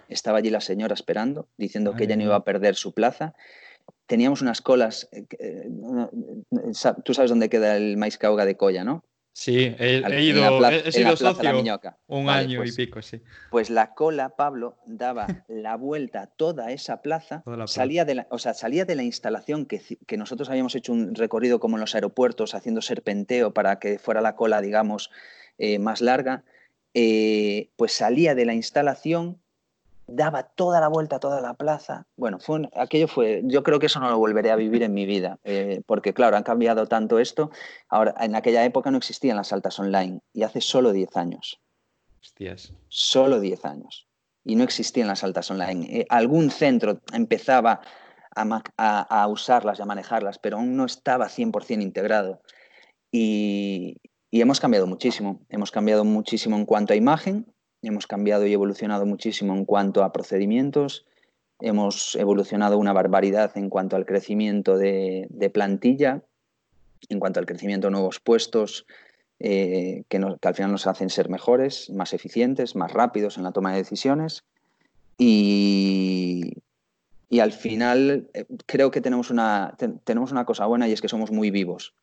Estaba 0.08 0.40
allí 0.40 0.50
la 0.50 0.62
señora 0.62 0.94
esperando, 0.94 1.48
diciendo 1.58 1.96
que 1.96 2.06
ella 2.06 2.16
no 2.16 2.24
iba 2.24 2.36
a 2.36 2.44
perder 2.44 2.76
su 2.76 2.94
plaza. 2.94 3.34
Teníamos 4.06 4.42
unas 4.42 4.62
colas, 4.62 5.10
eh, 5.12 5.26
eh, 5.40 5.70
tú 7.04 7.14
sabes 7.14 7.30
dónde 7.30 7.50
queda 7.50 7.76
el 7.76 7.98
maíz 7.98 8.18
cauga 8.18 8.46
de 8.46 8.56
Colla, 8.56 8.84
¿no? 8.84 9.04
Sí, 9.38 9.76
he, 9.80 9.98
ido, 10.22 10.66
he, 10.70 10.92
sido 10.94 11.18
socio 11.18 11.52
un 12.08 12.30
año 12.30 12.54
y 12.54 12.58
pues 12.58 12.76
pico, 12.78 13.02
sí. 13.02 13.22
Pues 13.52 13.70
la 13.70 13.94
cola, 13.94 14.30
Pablo, 14.38 14.78
daba 14.86 15.28
la 15.50 15.76
vuelta 15.76 16.22
a 16.22 16.28
toda 16.28 16.72
esa 16.72 17.02
plaza, 17.02 17.44
salía, 17.68 18.06
de 18.06 18.16
la, 18.16 18.28
o 18.30 18.38
sea, 18.40 18.54
salía 18.54 18.86
de 18.86 18.96
la 18.96 19.04
instalación 19.04 19.66
que, 19.66 19.82
que, 20.08 20.16
nosotros 20.16 20.50
habíamos 20.50 20.74
hecho 20.76 20.94
un 20.94 21.16
recorrido 21.16 21.60
como 21.60 21.76
en 21.76 21.82
los 21.82 21.96
aeropuertos, 21.96 22.56
haciendo 22.56 22.82
serpenteo 22.82 23.54
para 23.54 23.78
que 23.78 24.00
fuera 24.00 24.22
la 24.22 24.38
cola, 24.38 24.62
digamos, 24.62 25.12
eh, 25.58 25.80
más 25.80 26.00
larga, 26.00 26.46
eh, 26.94 27.72
pues 27.76 27.92
salía 27.92 28.36
de 28.36 28.46
la 28.46 28.54
instalación 28.54 29.42
daba 30.08 30.44
toda 30.44 30.80
la 30.80 30.88
vuelta 30.88 31.18
a 31.18 31.20
toda 31.20 31.42
la 31.42 31.54
plaza. 31.54 32.06
Bueno, 32.16 32.40
fue 32.40 32.70
aquello 32.76 33.08
fue, 33.08 33.42
yo 33.46 33.64
creo 33.64 33.80
que 33.80 33.88
eso 33.88 34.00
no 34.00 34.10
lo 34.10 34.18
volveré 34.18 34.52
a 34.52 34.56
vivir 34.56 34.84
en 34.84 34.94
mi 34.94 35.06
vida, 35.06 35.40
eh, 35.44 35.82
porque 35.86 36.14
claro, 36.14 36.38
han 36.38 36.44
cambiado 36.44 36.88
tanto 36.88 37.20
esto. 37.20 37.52
Ahora, 37.90 38.14
en 38.20 38.36
aquella 38.36 38.64
época 38.66 38.92
no 38.92 38.98
existían 38.98 39.38
las 39.38 39.52
altas 39.54 39.80
online 39.80 40.22
y 40.34 40.44
hace 40.44 40.62
solo 40.62 40.92
10 40.92 41.18
años. 41.18 41.62
Hostias. 42.22 42.74
Solo 42.88 43.40
10 43.40 43.66
años. 43.66 44.08
Y 44.44 44.56
no 44.56 44.64
existían 44.64 45.08
las 45.08 45.24
altas 45.24 45.50
online. 45.50 46.02
Eh, 46.02 46.06
algún 46.10 46.52
centro 46.52 47.02
empezaba 47.14 47.82
a, 48.36 49.28
usarlas 49.28 49.80
y 49.80 49.82
a 49.82 49.86
manejarlas, 49.86 50.40
pero 50.40 50.58
aún 50.58 50.76
no 50.76 50.86
estaba 50.86 51.30
100% 51.30 51.82
integrado. 51.82 52.42
Y, 53.12 53.98
y 54.30 54.42
hemos 54.42 54.60
cambiado 54.60 54.86
muchísimo. 54.86 55.46
Hemos 55.50 55.72
cambiado 55.72 56.04
muchísimo 56.04 56.58
en 56.58 56.66
cuanto 56.66 56.94
a 56.94 56.96
imagen, 56.96 57.55
hemos 57.88 58.08
cambiado 58.08 58.46
y 58.46 58.54
evolucionado 58.54 59.06
muchísimo 59.06 59.54
en 59.54 59.66
cuanto 59.66 60.04
a 60.04 60.12
procedimientos, 60.12 61.06
hemos 61.60 62.16
evolucionado 62.16 62.78
una 62.78 62.94
barbaridad 62.94 63.58
en 63.58 63.70
cuanto 63.70 63.96
al 63.96 64.06
crecimiento 64.06 64.78
de, 64.78 65.52
plantilla, 65.54 66.22
en 67.10 67.20
cuanto 67.20 67.40
al 67.40 67.46
crecimiento 67.46 67.88
de 67.88 67.92
nuevos 67.92 68.20
puestos, 68.20 68.86
eh, 69.40 70.04
que, 70.10 70.18
al 70.18 70.56
final 70.56 70.72
nos 70.72 70.88
hacen 70.88 71.10
ser 71.10 71.30
mejores, 71.30 71.90
más 71.90 72.14
eficientes, 72.14 72.76
más 72.76 72.92
rápidos 72.92 73.38
en 73.38 73.44
la 73.44 73.52
toma 73.52 73.72
de 73.72 73.78
decisiones. 73.78 74.44
Y, 75.18 76.54
al 77.40 77.52
final 77.52 78.30
eh, 78.34 78.46
creo 78.66 78.92
que 78.92 79.02
tenemos 79.02 79.30
una, 79.30 79.76
tenemos 80.06 80.32
una 80.32 80.46
cosa 80.46 80.66
buena 80.68 80.88
y 80.88 80.94
es 80.94 81.02
que 81.02 81.10
somos 81.10 81.32
muy 81.32 81.52
vivos. 81.52 81.94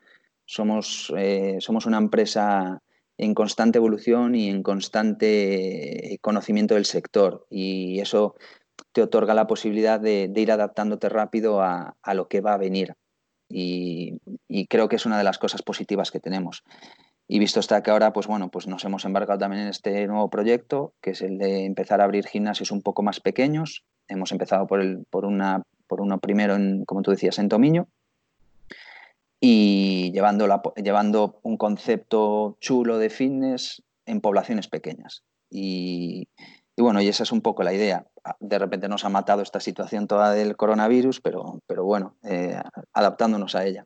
Somos, 0.45 1.12
eh, 1.16 1.57
somos 1.61 1.87
una 1.87 1.97
empresa 1.97 2.83
en 3.18 3.35
constante 3.35 3.79
evolución 3.79 4.35
y 4.35 4.48
en 4.48 4.62
constante 4.62 6.18
conocimiento 6.20 6.75
del 6.75 6.85
sector. 6.85 7.46
Y 7.51 8.01
eso 8.01 8.35
te 8.92 9.03
otorga 9.03 9.35
la 9.35 9.46
posibilidad 9.46 10.01
de, 10.01 10.31
ir 10.35 10.53
adaptándote 10.53 11.09
rápido 11.09 11.62
a, 11.62 11.94
lo 12.14 12.29
que 12.29 12.40
va 12.40 12.55
a 12.55 12.59
venir. 12.59 12.94
Y, 13.48 14.18
creo 14.68 14.88
que 14.88 14.96
es 14.96 15.07
una 15.07 15.18
de 15.18 15.25
las 15.25 15.38
cosas 15.38 15.62
positivas 15.62 16.11
que 16.11 16.20
tenemos. 16.20 16.62
Y 17.29 17.38
visto 17.38 17.61
está 17.61 17.83
que 17.83 17.90
ahora, 17.90 18.12
pues 18.12 18.27
bueno, 18.27 18.51
pues 18.51 18.66
nos 18.66 18.85
hemos 18.85 19.05
embarcado 19.05 19.38
también 19.38 19.62
en 19.62 19.68
este 19.68 20.07
nuevo 20.07 20.29
proyecto, 20.29 20.94
que 21.01 21.11
es 21.11 21.22
el 21.22 21.38
de 21.38 21.64
empezar 21.64 22.01
a 22.01 22.05
abrir 22.05 22.27
gimnasios 22.27 22.70
un 22.70 22.83
poco 22.83 23.03
más 23.03 23.20
pequeños. 23.20 23.85
Hemos 24.09 24.33
empezado 24.33 24.66
por, 24.66 24.81
el, 24.81 25.05
por, 25.09 25.25
una, 25.25 25.62
por 25.87 26.01
uno 26.01 26.18
primero, 26.18 26.57
en, 26.57 26.85
como 26.85 27.03
tú 27.03 27.11
decías, 27.11 27.38
en 27.38 27.48
Tomiño, 27.48 27.88
y 29.44 30.12
llevando, 30.12 30.46
llevando 30.76 31.40
un 31.42 31.57
concepto 31.57 32.57
chulo 32.61 32.98
de 32.98 33.11
fitness 33.11 33.83
en 34.07 34.20
poblaciones 34.20 34.68
pequeñas. 34.68 35.24
Y, 35.50 36.28
bueno, 36.76 37.02
y 37.02 37.09
esa 37.09 37.24
es 37.24 37.33
un 37.33 37.40
poco 37.40 37.64
la 37.64 37.74
idea. 37.74 38.07
De 38.38 38.57
repente 38.61 38.88
nos 38.88 39.05
ha 39.05 39.09
matado 39.09 39.42
esta 39.42 39.59
situación 39.59 40.07
toda 40.07 40.33
del 40.33 40.57
coronavirus, 40.57 41.20
pero, 41.20 41.59
pero 41.66 41.83
bueno, 41.83 42.14
eh, 42.22 42.57
adaptándonos 42.92 43.57
a 43.57 43.66
ella. 43.66 43.85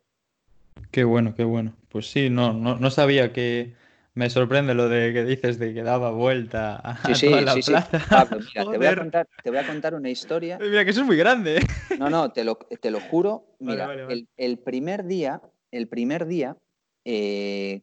Qué 0.90 1.04
bueno, 1.04 1.34
qué 1.34 1.44
bueno. 1.44 1.72
Pues 1.88 2.10
sí, 2.10 2.28
no, 2.28 2.52
no, 2.52 2.90
sabía 2.90 3.32
que, 3.32 3.74
me 4.16 4.30
sorprende 4.30 4.72
lo 4.72 4.88
de 4.88 5.12
que 5.12 5.24
dices 5.24 5.58
de 5.58 5.74
que 5.74 5.82
daba 5.82 6.10
vuelta 6.10 6.80
a 6.82 6.96
toda 7.20 7.42
la 7.42 7.54
plaza. 7.54 7.88
mira, 7.92 8.72
te 8.72 8.78
voy, 8.78 8.86
a 8.86 8.96
contar, 8.96 9.28
te 9.44 9.50
voy, 9.50 9.58
a 9.58 9.66
contar, 9.66 9.94
una 9.94 10.08
historia. 10.08 10.58
Mira, 10.60 10.84
que 10.84 10.90
eso 10.90 11.02
es 11.02 11.06
muy 11.06 11.18
grande. 11.18 11.64
No, 11.98 12.08
no, 12.10 12.32
te 12.32 12.42
lo, 12.42 12.56
te 12.56 12.90
lo 12.90 13.00
juro. 13.00 13.44
Mira, 13.58 13.88
El, 14.36 14.58
primer 14.58 15.04
día, 15.04 15.42
el 15.70 15.86
primer 15.86 16.26
día 16.26 16.56
eh, 17.04 17.82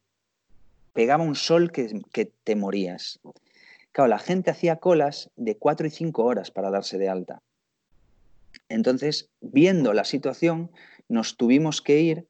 pegaba 0.94 1.24
un 1.24 1.36
sol 1.36 1.72
que, 1.72 2.02
que, 2.12 2.26
te 2.26 2.56
morías. 2.56 3.20
Claro, 3.92 4.08
la 4.08 4.20
gente 4.20 4.50
hacía 4.50 4.78
colas 4.78 5.30
de 5.36 5.56
cuatro 5.56 5.86
y 5.86 5.92
cinco 5.92 6.26
horas 6.26 6.50
para 6.50 6.72
darse 6.72 6.98
de 6.98 7.10
alta. 7.10 7.42
Entonces, 8.70 9.30
viendo 9.40 9.94
la 9.94 10.04
situación, 10.04 10.72
nos 11.08 11.38
tuvimos 11.38 11.82
que 11.84 12.00
ir 12.02 12.26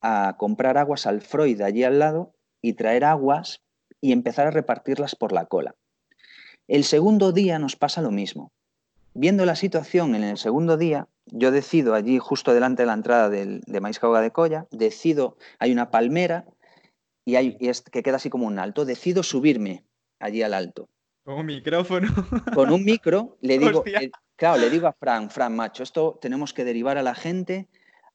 a 0.00 0.36
comprar 0.38 0.78
aguas 0.78 1.06
al 1.06 1.20
Freud 1.20 1.60
allí 1.60 1.84
al 1.84 1.98
lado 1.98 2.32
y 2.62 2.74
traer 2.74 3.04
aguas 3.04 3.60
y 4.00 4.12
empezar 4.12 4.46
a 4.46 4.50
repartirlas 4.50 5.14
por 5.14 5.32
la 5.32 5.46
cola. 5.46 5.74
El 6.68 6.84
segundo 6.84 7.32
día 7.32 7.58
nos 7.58 7.76
pasa 7.76 8.00
lo 8.00 8.10
mismo. 8.10 8.52
Viendo 9.14 9.44
la 9.44 9.56
situación 9.56 10.14
en 10.14 10.24
el 10.24 10.38
segundo 10.38 10.78
día, 10.78 11.08
yo 11.26 11.50
decido 11.50 11.94
allí 11.94 12.18
justo 12.18 12.54
delante 12.54 12.82
de 12.82 12.86
la 12.86 12.94
entrada 12.94 13.28
del, 13.28 13.60
de 13.66 13.80
Maíz 13.80 14.00
de 14.00 14.30
Colla, 14.30 14.66
decido, 14.70 15.36
hay 15.58 15.72
una 15.72 15.90
palmera 15.90 16.46
y, 17.24 17.36
hay, 17.36 17.56
es, 17.60 17.82
que 17.82 18.02
queda 18.02 18.16
así 18.16 18.30
como 18.30 18.46
un 18.46 18.58
alto, 18.58 18.84
decido 18.84 19.22
subirme 19.22 19.84
allí 20.18 20.42
al 20.42 20.54
alto. 20.54 20.88
Con 21.24 21.34
un 21.34 21.46
micrófono. 21.46 22.08
Con 22.54 22.72
un 22.72 22.84
micro, 22.84 23.36
le 23.40 23.58
digo, 23.58 23.84
eh, 23.86 24.10
claro, 24.36 24.60
le 24.60 24.70
digo 24.70 24.88
a 24.88 24.92
Fran, 24.92 25.30
Fran, 25.30 25.54
macho, 25.54 25.82
esto 25.82 26.18
tenemos 26.20 26.52
que 26.52 26.64
derivar 26.64 26.98
a 26.98 27.02
la 27.02 27.14
gente 27.14 27.68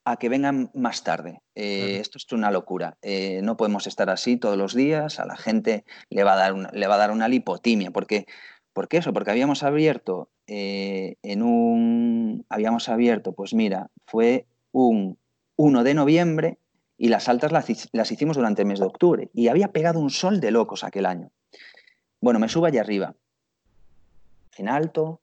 a 0.08 0.16
que 0.16 0.30
vengan 0.30 0.72
más 0.74 1.04
tarde. 1.04 1.42
Eh, 1.54 1.98
esto 2.00 2.18
es 2.18 2.32
una 2.32 2.50
locura. 2.50 2.98
Eh, 3.02 3.42
no 3.44 3.58
podemos 3.58 3.88
estar 3.88 4.10
así 4.10 4.38
todos 4.38 4.58
los 4.58 4.74
días. 4.74 5.20
A 5.20 5.26
la 5.26 5.36
gente 5.36 5.84
le 6.10 6.24
va 6.24 6.34
a 6.34 6.38
dar 6.38 6.54
una, 6.54 6.72
le 6.72 6.88
va 6.88 6.96
a 6.96 6.98
dar 6.98 7.12
una 7.12 7.28
lipotimia. 7.28 7.92
Porque, 7.92 8.26
¿Por 8.72 8.88
qué 8.88 8.98
eso? 8.98 9.12
Porque 9.12 9.32
habíamos 9.32 9.64
abierto 9.64 10.30
eh, 10.48 11.18
en 11.24 11.44
un. 11.44 12.46
Habíamos 12.48 12.88
abierto, 12.88 13.34
pues 13.34 13.54
mira, 13.54 13.90
fue 14.06 14.46
un 14.72 15.18
1 15.58 15.84
de 15.84 15.94
noviembre 15.94 16.58
y 16.98 17.10
las 17.10 17.28
altas 17.28 17.52
las, 17.52 17.90
las, 17.92 18.10
hicimos 18.10 18.38
durante 18.38 18.62
el 18.62 18.68
mes 18.70 18.80
de 18.80 18.86
octubre. 18.86 19.30
Y 19.34 19.50
había 19.50 19.74
pegado 19.74 20.00
un 20.00 20.10
sol 20.10 20.40
de 20.40 20.52
locos 20.52 20.86
aquel 20.86 21.06
año. 21.06 21.32
Bueno, 22.22 22.40
me 22.40 22.48
subo 22.48 22.66
allá 22.66 22.80
arriba. 22.80 23.14
En 24.56 24.70
alto. 24.70 25.20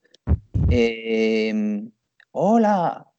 Hola, 2.32 3.13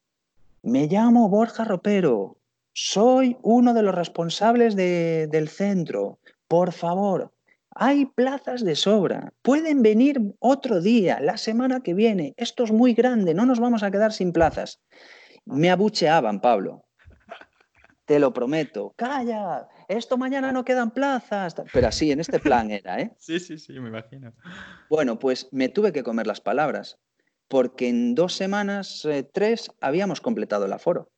me 0.66 0.88
llamo 0.88 1.30
Borja 1.30 1.64
Ropero. 1.64 2.40
Soy 2.74 3.38
uno 3.44 3.74
de 3.74 3.84
los 3.84 3.94
responsables 3.94 4.76
del 4.76 5.48
centro. 5.48 6.20
Por 6.48 6.74
favor, 6.74 7.34
hay 7.70 8.08
plazas 8.08 8.66
de 8.66 8.76
sobra. 8.76 9.32
Pueden 9.42 9.84
venir 9.84 10.20
otro 10.40 10.82
día, 10.82 11.20
la 11.22 11.38
semana 11.38 11.82
que 11.82 11.94
viene. 11.94 12.34
Esto 12.36 12.64
es 12.64 12.72
muy 12.72 12.94
grande, 12.94 13.34
no 13.34 13.46
nos 13.46 13.60
vamos 13.60 13.84
a 13.84 13.92
quedar 13.92 14.12
sin 14.12 14.34
plazas. 14.34 14.82
Me 15.46 15.70
abucheaban, 15.70 16.42
Pablo. 16.42 16.84
Te 18.06 18.20
lo 18.20 18.34
prometo. 18.34 18.94
Calla, 18.98 19.68
esto 19.88 20.18
mañana 20.18 20.52
no 20.52 20.66
quedan 20.66 20.92
plazas. 20.92 21.56
Pero 21.72 21.88
así, 21.88 22.12
en 22.12 22.20
este 22.20 22.40
plan 22.40 22.72
era, 22.72 23.00
¿eh? 23.00 23.16
Sí, 23.20 23.40
sí, 23.40 23.58
sí, 23.58 23.80
me 23.80 23.90
imagino. 23.90 24.34
Bueno, 24.90 25.18
pues 25.20 25.48
me 25.52 25.70
tuve 25.70 25.92
que 25.92 26.04
comer 26.04 26.28
las 26.28 26.42
palabras 26.42 27.00
porque 27.48 27.90
en 27.90 28.16
dos 28.16 28.34
semanas, 28.34 29.06
eh, 29.06 29.24
tres, 29.24 29.72
habíamos 29.82 30.22
completado 30.22 30.66
el 30.66 30.74
aforo. 30.74 31.10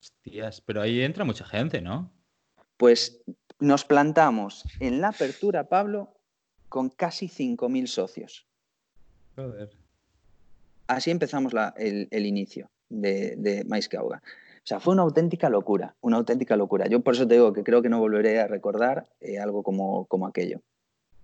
Hostias, 0.00 0.60
pero 0.60 0.82
ahí 0.82 1.02
entra 1.02 1.24
mucha 1.24 1.44
gente, 1.44 1.80
¿no? 1.80 2.10
Pues 2.76 3.22
nos 3.58 3.84
plantamos 3.84 4.64
en 4.80 5.00
la 5.00 5.08
apertura, 5.08 5.68
Pablo, 5.68 6.14
con 6.68 6.88
casi 6.88 7.28
5.000 7.28 7.86
socios. 7.86 8.46
Joder. 9.36 9.70
Así 10.86 11.10
empezamos 11.10 11.52
el, 11.76 12.26
inicio 12.26 12.70
de, 12.88 13.36
de 13.36 13.64
Mais 13.64 13.88
que 13.88 13.96
Ahoga. 13.96 14.22
O 14.62 14.66
sea, 14.66 14.78
fue 14.80 14.92
una 14.92 15.02
auténtica 15.02 15.48
locura, 15.48 15.94
una 16.00 16.18
auténtica 16.18 16.56
locura. 16.56 16.86
Yo 16.86 17.00
por 17.00 17.14
eso 17.14 17.26
te 17.26 17.34
digo 17.34 17.52
que 17.52 17.64
creo 17.64 17.80
que 17.80 17.88
no 17.88 17.98
volveré 17.98 18.40
a 18.40 18.46
recordar 18.46 19.08
eh, 19.20 19.38
algo 19.38 19.62
como, 19.62 20.06
como 20.06 20.26
aquello. 20.26 20.60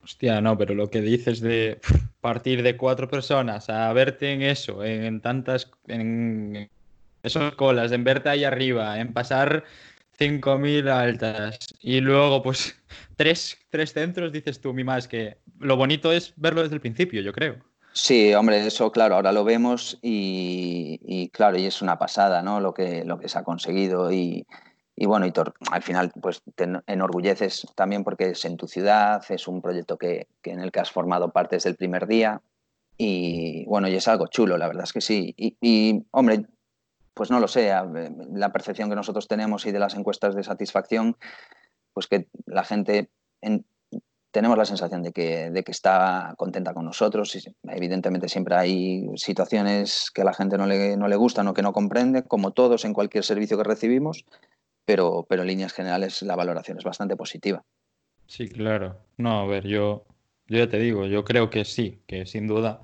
Hostia, 0.06 0.40
no, 0.40 0.56
pero 0.56 0.72
lo 0.72 0.88
que 0.88 1.00
dices 1.00 1.40
de 1.40 1.80
partir 2.20 2.62
de 2.62 2.76
cuatro 2.76 3.08
personas 3.08 3.68
a 3.68 3.92
verte 3.92 4.32
en 4.32 4.42
eso, 4.42 4.84
en, 4.84 5.20
tantas, 5.20 5.68
en 5.88 6.70
esas 7.24 7.56
colas, 7.56 7.90
en 7.90 8.04
verte 8.04 8.28
ahí 8.28 8.44
arriba, 8.44 9.00
en 9.00 9.12
pasar 9.12 9.64
5.000 10.16 10.88
altas 10.88 11.58
y 11.80 12.00
luego 12.00 12.40
pues 12.40 12.80
tres, 13.16 13.58
tres 13.68 13.92
centros, 13.92 14.30
dices 14.30 14.60
tú, 14.60 14.72
mi 14.72 14.84
más, 14.84 15.08
que 15.08 15.38
lo 15.58 15.76
bonito 15.76 16.12
es 16.12 16.32
verlo 16.36 16.62
desde 16.62 16.76
el 16.76 16.80
principio, 16.80 17.20
yo 17.20 17.32
creo. 17.32 17.56
Sí, 17.92 18.32
hombre, 18.32 18.64
eso 18.64 18.92
claro, 18.92 19.16
ahora 19.16 19.32
lo 19.32 19.42
vemos 19.42 19.98
y, 20.02 21.30
claro, 21.32 21.58
y 21.58 21.66
es 21.66 21.82
una 21.82 21.98
pasada, 21.98 22.42
¿no? 22.42 22.60
Lo 22.60 22.72
que, 22.72 23.04
lo 23.04 23.18
que 23.18 23.28
se 23.28 23.38
ha 23.40 23.42
conseguido 23.42 24.12
y, 24.12 24.46
y 24.98 25.04
bueno, 25.04 25.26
y 25.26 25.32
al 25.70 25.82
final 25.82 26.10
pues 26.20 26.42
te 26.54 26.66
enorgulleces 26.86 27.66
también 27.74 28.02
porque 28.02 28.30
es 28.30 28.44
en 28.46 28.56
tu 28.56 28.66
ciudad, 28.66 29.22
es 29.28 29.46
un 29.46 29.60
proyecto 29.60 29.98
que, 29.98 30.26
en 30.42 30.60
el 30.60 30.72
que 30.72 30.80
has 30.80 30.90
formado 30.90 31.30
parte 31.30 31.56
desde 31.56 31.68
el 31.68 31.76
primer 31.76 32.06
día 32.06 32.40
y 32.96 33.66
bueno, 33.66 33.88
y 33.88 33.94
es 33.94 34.08
algo 34.08 34.26
chulo, 34.28 34.56
la 34.56 34.68
verdad 34.68 34.84
es 34.84 34.94
que 34.94 35.02
sí. 35.02 35.34
Y, 35.36 36.02
hombre, 36.12 36.46
pues 37.12 37.30
no 37.30 37.40
lo 37.40 37.46
sé, 37.46 37.70
la 38.32 38.52
percepción 38.52 38.88
que 38.88 38.96
nosotros 38.96 39.28
tenemos 39.28 39.66
y 39.66 39.70
de 39.70 39.78
las 39.78 39.94
encuestas 39.94 40.34
de 40.34 40.42
satisfacción, 40.42 41.18
pues 41.92 42.06
que 42.06 42.28
la 42.46 42.64
gente 42.64 43.10
tenemos 44.30 44.56
la 44.56 44.64
sensación 44.64 45.02
de 45.02 45.12
que, 45.12 45.50
de 45.50 45.62
que 45.62 45.72
está 45.72 46.34
contenta 46.38 46.72
con 46.72 46.86
nosotros. 46.86 47.36
Y 47.36 47.54
evidentemente 47.68 48.30
siempre 48.30 48.54
hay 48.54 49.06
situaciones 49.16 50.10
que 50.10 50.22
a 50.22 50.24
la 50.24 50.32
gente 50.32 50.56
no 50.56 50.66
le, 50.66 50.96
no 50.96 51.06
le 51.06 51.16
gustan 51.16 51.48
o 51.48 51.54
que 51.54 51.62
no 51.62 51.74
comprende, 51.74 52.22
como 52.22 52.52
todos 52.52 52.86
en 52.86 52.94
cualquier 52.94 53.24
servicio 53.24 53.58
que 53.58 53.64
recibimos, 53.64 54.24
pero, 54.86 55.26
pero 55.28 55.42
en 55.42 55.48
líneas 55.48 55.74
generales 55.74 56.22
la 56.22 56.36
valoración 56.36 56.78
es 56.78 56.84
bastante 56.84 57.16
positiva. 57.16 57.62
Sí, 58.26 58.48
claro. 58.48 58.98
No, 59.18 59.40
a 59.40 59.46
ver, 59.46 59.66
yo, 59.66 60.06
yo 60.46 60.58
ya 60.58 60.68
te 60.68 60.78
digo, 60.78 61.06
yo 61.06 61.24
creo 61.24 61.50
que 61.50 61.64
sí, 61.66 62.00
que 62.06 62.24
sin 62.24 62.46
duda 62.46 62.82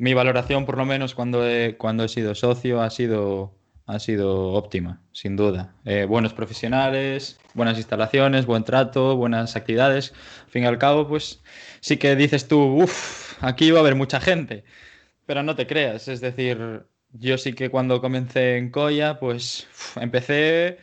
mi 0.00 0.14
valoración, 0.14 0.64
por 0.64 0.78
lo 0.78 0.86
menos 0.86 1.14
cuando 1.14 1.46
he, 1.46 1.76
cuando 1.76 2.04
he 2.04 2.08
sido 2.08 2.34
socio, 2.34 2.80
ha 2.80 2.88
sido 2.88 3.52
ha 3.86 3.98
sido 3.98 4.52
óptima, 4.52 5.02
sin 5.12 5.36
duda. 5.36 5.74
Eh, 5.84 6.06
buenos 6.08 6.32
profesionales, 6.32 7.38
buenas 7.54 7.76
instalaciones, 7.76 8.46
buen 8.46 8.64
trato, 8.64 9.16
buenas 9.16 9.56
actividades. 9.56 10.14
Al 10.44 10.50
fin 10.50 10.62
y 10.62 10.66
al 10.66 10.78
cabo, 10.78 11.06
pues 11.08 11.42
sí 11.80 11.96
que 11.96 12.14
dices 12.16 12.46
tú, 12.48 12.82
uff, 12.82 13.42
aquí 13.42 13.70
va 13.72 13.78
a 13.78 13.82
haber 13.82 13.96
mucha 13.96 14.20
gente, 14.20 14.64
pero 15.26 15.42
no 15.42 15.56
te 15.56 15.66
creas. 15.66 16.08
Es 16.08 16.20
decir, 16.20 16.84
yo 17.12 17.36
sí 17.36 17.52
que 17.52 17.68
cuando 17.68 18.00
comencé 18.00 18.56
en 18.58 18.70
Coya, 18.70 19.18
pues 19.18 19.66
empecé, 19.96 20.78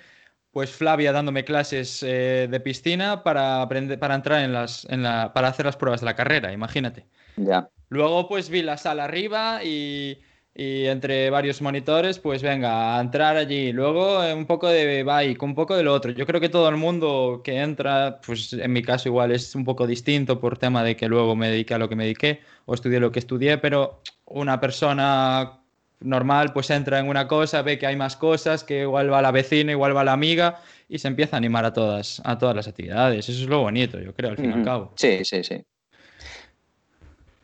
pues 0.58 0.72
Flavia 0.72 1.12
dándome 1.12 1.46
clases 1.46 2.02
eh, 2.02 2.48
de 2.50 2.60
piscina 2.60 3.22
para 3.22 3.62
aprender, 3.62 4.00
para 4.00 4.16
entrar 4.16 4.44
en 4.44 4.54
las, 4.54 4.88
en 4.90 5.04
la, 5.04 5.32
para 5.32 5.50
hacer 5.50 5.68
las 5.68 5.78
pruebas 5.78 6.02
de 6.02 6.06
la 6.06 6.16
carrera, 6.16 6.52
imagínate. 6.52 7.06
Ya. 7.36 7.70
Luego, 7.90 8.28
pues 8.28 8.50
vi 8.50 8.64
la 8.64 8.76
sala 8.76 9.04
arriba 9.04 9.64
y 9.64 10.18
y 10.60 10.88
entre 10.88 11.30
varios 11.30 11.62
monitores, 11.62 12.18
pues 12.18 12.42
venga, 12.42 12.98
a 12.98 13.02
entrar 13.02 13.38
allí. 13.38 13.72
Luego 13.72 14.24
eh, 14.24 14.34
un 14.34 14.48
poco 14.48 14.68
de 14.68 15.04
bike, 15.04 15.44
un 15.44 15.54
poco 15.54 15.78
de 15.78 15.84
lo 15.84 15.94
otro. 15.94 16.10
Yo 16.12 16.26
creo 16.26 16.42
que 16.42 16.50
todo 16.50 16.68
el 16.68 16.78
mundo 16.78 17.42
que 17.44 17.60
entra, 17.60 18.20
pues 18.26 18.54
en 18.54 18.74
mi 18.74 18.82
caso 18.82 19.08
igual 19.08 19.32
es 19.32 19.54
un 19.54 19.64
poco 19.64 19.86
distinto 19.86 20.40
por 20.40 20.58
tema 20.58 20.84
de 20.84 20.96
que 20.96 21.08
luego 21.08 21.36
me 21.36 21.52
dediqué 21.52 21.76
a 21.76 21.78
lo 21.78 21.88
que 21.88 21.96
me 21.96 22.06
dediqué 22.06 22.42
o 22.66 22.74
estudié 22.74 23.00
lo 23.00 23.12
que 23.12 23.20
estudié, 23.20 23.60
pero 23.60 24.02
una 24.26 24.60
persona 24.60 25.57
normal 26.00 26.54
pues 26.54 26.70
entra 26.70 27.00
en 27.00 27.08
una 27.08 27.28
cosa, 27.28 27.62
ve 27.62 27.78
que 27.78 27.88
hay 27.88 27.96
más 27.96 28.16
cosas, 28.16 28.64
que 28.64 28.82
igual 28.82 29.12
va 29.12 29.22
la 29.22 29.32
vecina, 29.32 29.72
igual 29.72 29.96
va 29.96 30.04
la 30.04 30.14
amiga 30.14 30.62
y 30.90 31.00
se 31.00 31.08
empieza 31.08 31.36
a 31.36 31.38
animar 31.38 31.66
a 31.66 31.74
todas, 31.74 32.22
a 32.24 32.38
todas 32.38 32.56
las 32.56 32.68
actividades. 32.68 33.28
Eso 33.30 33.42
es 33.44 33.50
lo 33.50 33.62
bonito, 33.62 34.00
yo 34.00 34.14
creo, 34.14 34.32
al 34.32 34.38
fin 34.38 34.52
y 34.52 34.54
al 34.54 34.64
cabo. 34.64 34.94
Sí, 34.96 35.24
sí, 35.24 35.44
sí. 35.44 35.64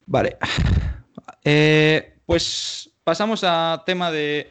Vale. 0.06 0.38
Eh, 1.46 2.14
pues 2.26 2.90
pasamos 3.04 3.44
a 3.44 3.84
tema 3.86 4.12
de 4.12 4.50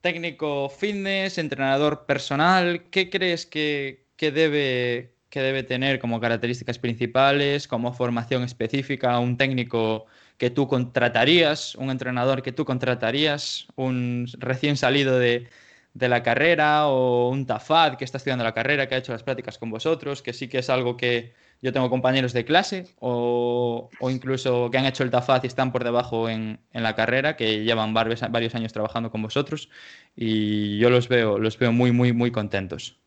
técnico 0.00 0.70
fitness, 0.70 1.36
entrenador 1.36 2.06
personal. 2.06 2.84
¿Qué 2.90 3.10
crees 3.10 3.44
que, 3.44 4.06
debe, 4.18 5.14
que 5.28 5.40
debe 5.40 5.62
tener 5.62 5.98
como 5.98 6.20
características 6.20 6.78
principales, 6.78 7.68
como 7.68 7.92
formación 7.92 8.44
específica, 8.44 9.18
un 9.18 9.36
técnico 9.36 10.06
que 10.38 10.50
tú 10.50 10.68
contratarías, 10.68 11.74
un 11.76 11.90
entrenador 11.90 12.42
que 12.42 12.52
tú 12.52 12.64
contratarías, 12.64 13.66
un 13.76 14.26
recién 14.38 14.76
salido 14.76 15.18
de, 15.18 15.48
de 15.94 16.08
la 16.08 16.22
carrera 16.22 16.86
o 16.88 17.28
un 17.28 17.46
TAFAD 17.46 17.96
que 17.96 18.04
está 18.04 18.18
estudiando 18.18 18.44
la 18.44 18.54
carrera, 18.54 18.88
que 18.88 18.94
ha 18.94 18.98
hecho 18.98 19.12
las 19.12 19.22
prácticas 19.22 19.58
con 19.58 19.70
vosotros, 19.70 20.22
que 20.22 20.32
sí 20.32 20.48
que 20.48 20.58
es 20.58 20.70
algo 20.70 20.96
que 20.96 21.32
yo 21.60 21.72
tengo 21.72 21.90
compañeros 21.90 22.32
de 22.32 22.44
clase 22.44 22.86
o, 22.98 23.88
incluso 24.00 24.70
que 24.70 24.78
han 24.78 24.86
hecho 24.86 25.04
el 25.04 25.10
TAFAZ 25.10 25.44
y 25.44 25.46
están 25.46 25.70
por 25.70 25.84
debajo 25.84 26.28
en, 26.28 26.58
la 26.72 26.96
carrera, 26.96 27.36
que 27.36 27.62
llevan 27.62 27.94
varios, 27.94 28.22
años 28.22 28.72
trabajando 28.72 29.10
con 29.10 29.22
vosotros 29.22 29.68
y 30.16 30.78
yo 30.78 30.90
los 30.90 31.08
veo, 31.08 31.38
los 31.38 31.58
veo 31.58 31.72
muy, 31.72 31.92
muy, 31.92 32.12
muy 32.12 32.32
contentos. 32.32 32.98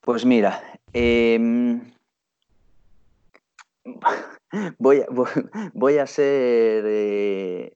Pues 0.00 0.24
mira, 0.24 0.62
em, 0.92 1.80
voy, 4.78 5.00
a, 5.00 5.06
voy, 5.74 5.98
a 5.98 6.06
ser 6.06 6.84
eh, 6.86 7.72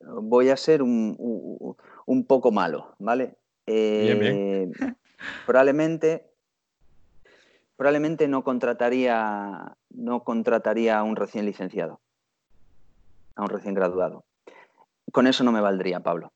voy 0.00 0.48
a 0.50 0.56
ser 0.56 0.82
un, 0.82 2.24
poco 2.26 2.50
malo, 2.50 2.94
¿vale? 2.98 3.36
Eh, 3.66 4.70
probablemente 5.46 6.32
probablemente 7.82 8.28
no 8.28 8.44
contrataría, 8.44 9.76
no 9.90 10.22
contrataría 10.22 10.98
a 10.98 11.02
un 11.02 11.16
recién 11.16 11.46
licenciado, 11.46 12.00
a 13.34 13.42
un 13.42 13.48
recién 13.48 13.74
graduado. 13.74 14.24
Con 15.10 15.26
eso 15.26 15.42
no 15.42 15.50
me 15.50 15.60
valdría, 15.60 15.98
Pablo. 15.98 16.32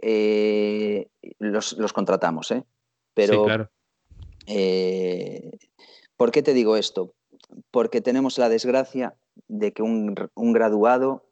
Eh, 0.00 1.08
los, 1.38 1.74
contratamos, 1.92 2.50
¿eh? 2.52 2.64
Pero, 3.12 3.34
sí, 3.34 3.44
claro. 3.44 3.70
Eh, 4.46 5.58
¿Por 6.16 6.32
qué 6.32 6.42
te 6.42 6.54
digo 6.54 6.78
esto? 6.78 7.12
Porque 7.70 8.00
tenemos 8.00 8.38
la 8.38 8.48
desgracia 8.48 9.14
de 9.48 9.72
que 9.72 9.82
un, 9.82 10.14
graduado, 10.34 11.24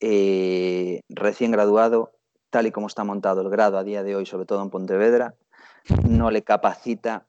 eh, 0.00 1.00
recién 1.08 1.50
graduado, 1.50 2.12
tal 2.50 2.66
y 2.66 2.72
como 2.72 2.86
está 2.86 3.04
montado 3.04 3.40
el 3.40 3.50
grado 3.50 3.78
a 3.78 3.84
día 3.84 4.02
de 4.02 4.16
hoy, 4.16 4.26
sobre 4.26 4.46
todo 4.46 4.62
en 4.62 4.70
Pontevedra, 4.70 5.34
no 6.08 6.30
le 6.30 6.42
capacita 6.42 7.26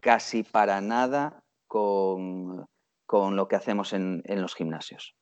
casi 0.00 0.42
para 0.42 0.80
nada 0.80 1.42
con, 1.66 2.66
lo 3.10 3.48
que 3.48 3.56
hacemos 3.56 3.92
en, 3.92 4.22
los 4.26 4.54
gimnasios. 4.54 5.14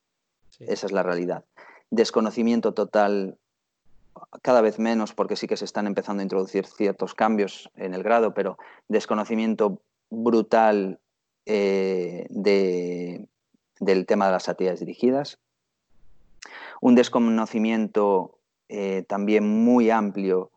Esa 0.61 0.87
es 0.87 0.93
la 0.93 1.03
realidad. 1.03 1.45
Desconocimiento 1.91 2.74
total, 2.74 3.39
cada 4.43 4.61
vez 4.61 4.78
menos, 4.78 5.14
porque 5.14 5.37
sí 5.37 5.47
que 5.47 5.57
se 5.57 5.64
están 5.64 5.87
empezando 5.87 6.20
a 6.20 6.24
introducir 6.24 6.66
ciertos 6.66 7.14
cambios 7.14 7.70
en 7.76 7.95
el 7.95 8.03
grado, 8.03 8.35
pero 8.35 8.59
desconocimiento 8.89 9.80
brutal 10.11 11.01
eh, 11.47 12.26
del 13.80 14.07
tema 14.07 14.26
de 14.26 14.32
las 14.32 14.49
actividades 14.49 14.80
dirigidas. 14.80 15.38
Un 16.80 16.95
desconocimiento 16.95 18.38
eh, 18.68 19.05
también 19.07 19.47
muy 19.47 19.90
amplio 19.90 20.51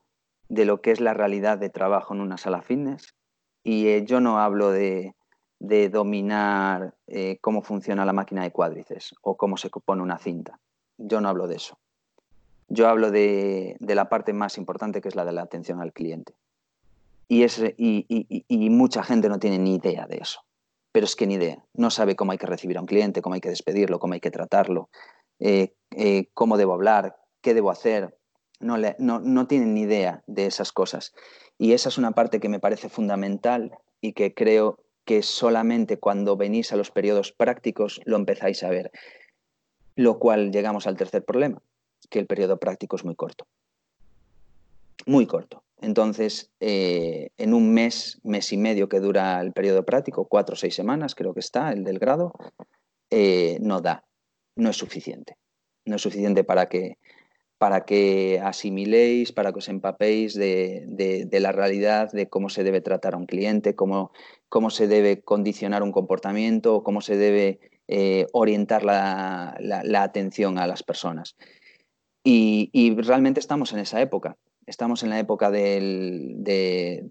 de 0.49 0.65
lo 0.65 0.81
que 0.81 0.91
es 0.91 1.01
la 1.01 1.13
realidad 1.13 1.57
de 1.57 1.69
trabajo 1.69 2.13
en 2.13 2.21
una 2.21 2.37
sala 2.37 2.61
fitness. 2.61 3.15
Y 3.63 3.87
eh, 3.87 4.05
yo 4.05 4.21
no 4.21 4.39
hablo 4.39 4.71
de, 4.71 5.13
dominar 5.59 6.93
cómo 7.41 7.63
funciona 7.63 8.05
la 8.05 8.13
máquina 8.13 8.43
de 8.43 8.51
cuádrices 8.51 9.15
o 9.21 9.35
cómo 9.35 9.57
se 9.57 9.69
pone 9.69 10.03
una 10.03 10.19
cinta. 10.19 10.59
Yo 10.97 11.19
no 11.19 11.29
hablo 11.29 11.47
de 11.47 11.55
eso. 11.55 11.77
Yo 12.69 12.87
hablo 12.87 13.11
de, 13.11 13.77
la 13.79 14.09
parte 14.09 14.33
más 14.33 14.57
importante 14.57 15.01
que 15.01 15.07
es 15.07 15.15
la 15.15 15.25
de 15.25 15.31
la 15.31 15.41
atención 15.41 15.81
al 15.81 15.93
cliente. 15.93 16.33
Y, 17.27 17.45
y, 18.47 18.69
mucha 18.69 19.03
gente 19.03 19.27
no 19.27 19.39
tiene 19.39 19.57
ni 19.57 19.75
idea 19.75 20.05
de 20.07 20.17
eso. 20.17 20.41
Pero 20.97 21.05
es 21.05 21.15
que 21.15 21.27
ni 21.27 21.35
idea. 21.35 21.63
No 21.75 21.91
sabe 21.91 22.15
cómo 22.15 22.31
hay 22.31 22.39
que 22.39 22.47
recibir 22.47 22.75
a 22.75 22.81
un 22.81 22.87
cliente, 22.87 23.21
cómo 23.21 23.35
hay 23.35 23.39
que 23.39 23.49
despedirlo, 23.51 23.99
cómo 23.99 24.15
hay 24.15 24.19
que 24.19 24.31
tratarlo, 24.31 24.89
eh, 25.39 25.75
cómo 26.33 26.57
debo 26.57 26.73
hablar, 26.73 27.17
qué 27.41 27.53
debo 27.53 27.69
hacer. 27.69 28.17
No, 28.59 28.77
no, 28.97 29.19
no 29.19 29.45
tienen 29.45 29.75
ni 29.75 29.81
idea 29.81 30.23
de 30.25 30.47
esas 30.47 30.71
cosas. 30.71 31.13
Y 31.59 31.73
esa 31.73 31.89
es 31.89 31.99
una 31.99 32.13
parte 32.13 32.39
que 32.39 32.49
me 32.49 32.59
parece 32.59 32.89
fundamental 32.89 33.77
y 34.01 34.13
que 34.13 34.33
creo 34.33 34.79
que 35.05 35.21
solamente 35.21 35.99
cuando 35.99 36.35
venís 36.35 36.73
a 36.73 36.77
los 36.77 36.89
periodos 36.89 37.31
prácticos 37.31 38.01
lo 38.05 38.15
empezáis 38.15 38.63
a 38.63 38.71
ver. 38.71 38.91
Lo 39.95 40.17
cual 40.17 40.51
llegamos 40.51 40.87
al 40.87 40.97
tercer 40.97 41.23
problema, 41.23 41.61
que 42.09 42.17
el 42.17 42.25
periodo 42.25 42.57
práctico 42.57 42.95
es 42.95 43.05
muy 43.05 43.15
corto. 43.15 43.45
Muy 45.05 45.27
corto. 45.27 45.61
Entonces, 45.81 46.51
eh, 46.59 47.29
en 47.37 47.53
un 47.53 47.73
mes, 47.73 48.19
mes 48.23 48.51
y 48.51 48.57
medio 48.57 48.89
que 48.89 48.99
dura 48.99 49.39
el 49.41 49.53
periodo 49.53 49.85
práctico, 49.85 50.27
cuatro 50.27 50.53
o 50.53 50.57
seis 50.57 50.75
semanas 50.75 51.15
creo 51.15 51.33
que 51.33 51.39
está, 51.39 51.71
el 51.71 51.83
del 51.83 51.99
grado, 51.99 52.33
eh, 53.09 53.57
no 53.61 53.81
da, 53.81 54.05
no 54.55 54.69
es 54.69 54.77
suficiente. 54.77 55.37
No 55.85 55.95
es 55.95 56.01
suficiente 56.01 56.43
para 56.43 56.67
que 56.67 56.97
para 57.57 57.85
que 57.85 58.39
asimiléis, 58.43 59.31
para 59.31 59.51
que 59.51 59.59
os 59.59 59.69
empapéis 59.69 60.35
de, 60.35 61.27
la 61.31 61.51
realidad 61.51 62.11
de 62.11 62.29
cómo 62.29 62.49
se 62.49 62.63
debe 62.63 62.81
tratar 62.81 63.15
a 63.15 63.17
un 63.17 63.25
cliente, 63.25 63.75
cómo, 63.75 64.11
cómo 64.47 64.69
se 64.69 64.87
debe 64.87 65.21
condicionar 65.21 65.81
un 65.81 65.91
comportamiento, 65.91 66.83
cómo 66.83 67.01
se 67.01 67.17
debe 67.17 67.59
eh, 67.87 68.27
orientar 68.31 68.83
la, 68.83 69.55
atención 70.01 70.59
a 70.59 70.67
las 70.67 70.83
personas. 70.83 71.35
Y, 72.23 72.93
realmente 72.97 73.39
estamos 73.39 73.73
en 73.73 73.79
esa 73.79 74.01
época. 74.01 74.37
Estamos 74.67 75.01
en 75.01 75.09
la 75.09 75.19
época 75.19 75.49
de, 75.49 77.09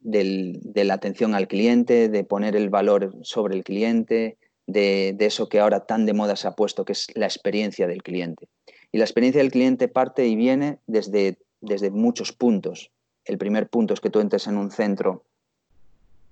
de 0.00 0.84
la 0.84 0.94
atención 0.94 1.34
al 1.34 1.46
cliente, 1.46 2.08
de 2.08 2.24
poner 2.24 2.56
el 2.56 2.70
valor 2.70 3.14
sobre 3.22 3.54
el 3.54 3.62
cliente, 3.62 4.38
de, 4.72 5.16
eso 5.20 5.48
que 5.48 5.60
ahora 5.60 5.80
tan 5.80 6.06
de 6.06 6.12
moda 6.12 6.36
se 6.36 6.48
ha 6.48 6.52
puesto, 6.52 6.84
que 6.84 6.92
es 6.92 7.06
la 7.14 7.26
experiencia 7.26 7.86
del 7.86 8.02
cliente. 8.02 8.48
Y 8.92 8.98
la 8.98 9.04
experiencia 9.04 9.42
del 9.42 9.52
cliente 9.52 9.88
parte 9.88 10.26
y 10.26 10.36
viene 10.36 10.78
desde, 10.86 11.38
desde 11.60 11.90
muchos 11.90 12.32
puntos. 12.32 12.90
El 13.24 13.38
primer 13.38 13.68
punto 13.68 13.94
es 13.94 14.00
que 14.00 14.10
tú 14.10 14.20
entres 14.20 14.46
en 14.46 14.56
un 14.56 14.70
centro 14.70 15.24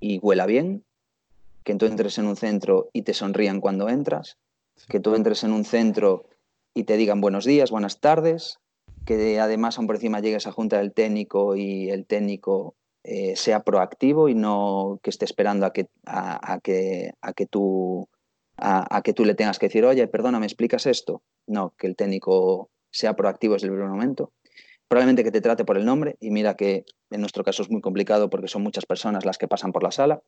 y 0.00 0.18
huela 0.18 0.46
bien, 0.46 0.84
que 1.64 1.74
tú 1.74 1.86
entres 1.86 2.18
en 2.18 2.26
un 2.26 2.36
centro 2.36 2.88
y 2.92 3.02
te 3.02 3.14
sonrían 3.14 3.60
cuando 3.60 3.88
entras, 3.88 4.38
que 4.88 5.00
tú 5.00 5.14
entres 5.14 5.44
en 5.44 5.52
un 5.52 5.64
centro 5.64 6.26
y 6.74 6.84
te 6.84 6.96
digan 6.96 7.20
buenos 7.20 7.44
días, 7.44 7.70
buenas 7.70 8.00
tardes, 8.00 8.58
que 9.08 9.40
además 9.40 9.78
aún 9.78 9.86
por 9.86 9.96
encima 9.96 10.20
llegues 10.20 10.46
a 10.46 10.52
junta 10.52 10.76
del 10.76 10.92
técnico 10.92 11.56
y 11.56 11.88
el 11.88 12.04
técnico 12.04 12.74
eh, 13.04 13.36
sea 13.36 13.60
proactivo 13.60 14.28
y 14.28 14.34
no 14.34 15.00
que 15.02 15.08
esté 15.08 15.24
esperando 15.24 15.64
a 15.64 15.72
que, 15.72 15.86
a, 16.04 16.60
que, 16.62 17.12
a 17.22 17.32
que 17.32 17.46
tú 17.46 18.06
a, 18.58 19.00
que 19.02 19.14
tú 19.14 19.24
le 19.24 19.34
tengas 19.34 19.58
que 19.58 19.68
decir, 19.68 19.86
oye, 19.86 20.06
perdona, 20.08 20.38
¿me 20.38 20.44
explicas 20.44 20.84
esto? 20.84 21.22
No, 21.46 21.72
que 21.78 21.86
el 21.86 21.96
técnico 21.96 22.68
sea 22.90 23.16
proactivo 23.16 23.54
desde 23.54 23.68
el 23.68 23.72
primer 23.72 23.88
momento. 23.88 24.32
Probablemente 24.88 25.24
que 25.24 25.30
te 25.30 25.40
trate 25.40 25.64
por 25.64 25.78
el 25.78 25.86
nombre 25.86 26.16
y 26.20 26.30
mira 26.30 26.54
que 26.54 26.84
en 27.10 27.20
nuestro 27.22 27.44
caso 27.44 27.62
es 27.62 27.70
muy 27.70 27.80
complicado 27.80 28.28
porque 28.28 28.48
son 28.48 28.62
muchas 28.62 28.84
personas 28.84 29.24
las 29.24 29.38
que 29.38 29.48
pasan 29.48 29.72
por 29.72 29.84
la 29.84 29.90
sala. 29.90 30.20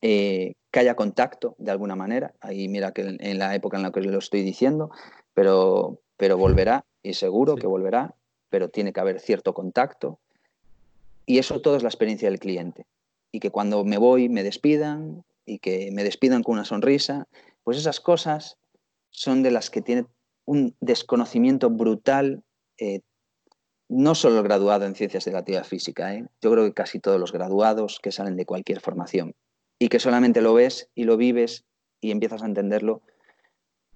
Eh, 0.00 0.52
que 0.70 0.78
haya 0.78 0.94
contacto 0.94 1.56
de 1.58 1.72
alguna 1.72 1.96
manera. 1.96 2.34
Ahí 2.40 2.68
mira 2.68 2.92
que 2.92 3.16
en, 3.18 3.38
la 3.40 3.52
época 3.56 3.78
en 3.78 3.82
la 3.82 3.90
que 3.90 4.00
lo 4.00 4.18
estoy 4.18 4.42
diciendo, 4.42 4.90
pero, 5.32 5.98
pero 6.16 6.36
volverá 6.36 6.84
y 7.02 7.14
seguro 7.14 7.56
que 7.56 7.66
volverá, 7.66 8.14
pero 8.50 8.68
tiene 8.68 8.92
que 8.92 9.00
haber 9.00 9.20
cierto 9.20 9.54
contacto. 9.54 10.18
Y 11.26 11.38
eso 11.38 11.60
todo 11.60 11.76
es 11.76 11.82
la 11.82 11.88
experiencia 11.88 12.30
del 12.30 12.38
cliente. 12.38 12.86
Y 13.32 13.40
que 13.40 13.50
cuando 13.50 13.84
me 13.84 13.98
voy 13.98 14.28
me 14.28 14.42
despidan, 14.42 15.24
y 15.46 15.58
que 15.58 15.90
me 15.92 16.04
despidan 16.04 16.42
con 16.42 16.54
una 16.54 16.64
sonrisa, 16.64 17.26
pues 17.62 17.78
esas 17.78 18.00
cosas 18.00 18.56
son 19.10 19.42
de 19.42 19.50
las 19.50 19.70
que 19.70 19.82
tiene 19.82 20.06
un 20.44 20.74
desconocimiento 20.80 21.70
brutal, 21.70 22.42
eh, 22.78 23.00
no 23.88 24.14
solo 24.14 24.38
el 24.38 24.44
graduado 24.44 24.86
en 24.86 24.94
ciencias 24.94 25.24
de 25.24 25.32
la 25.32 25.38
actividad 25.38 25.64
física, 25.64 26.14
¿eh? 26.14 26.26
yo 26.40 26.50
creo 26.50 26.64
que 26.64 26.72
casi 26.72 27.00
todos 27.00 27.20
los 27.20 27.32
graduados 27.32 28.00
que 28.02 28.12
salen 28.12 28.36
de 28.36 28.46
cualquier 28.46 28.80
formación 28.80 29.34
y 29.78 29.88
que 29.88 30.00
solamente 30.00 30.40
lo 30.40 30.54
ves 30.54 30.88
y 30.94 31.04
lo 31.04 31.16
vives 31.16 31.64
y 32.00 32.10
empiezas 32.10 32.42
a 32.42 32.46
entenderlo 32.46 33.02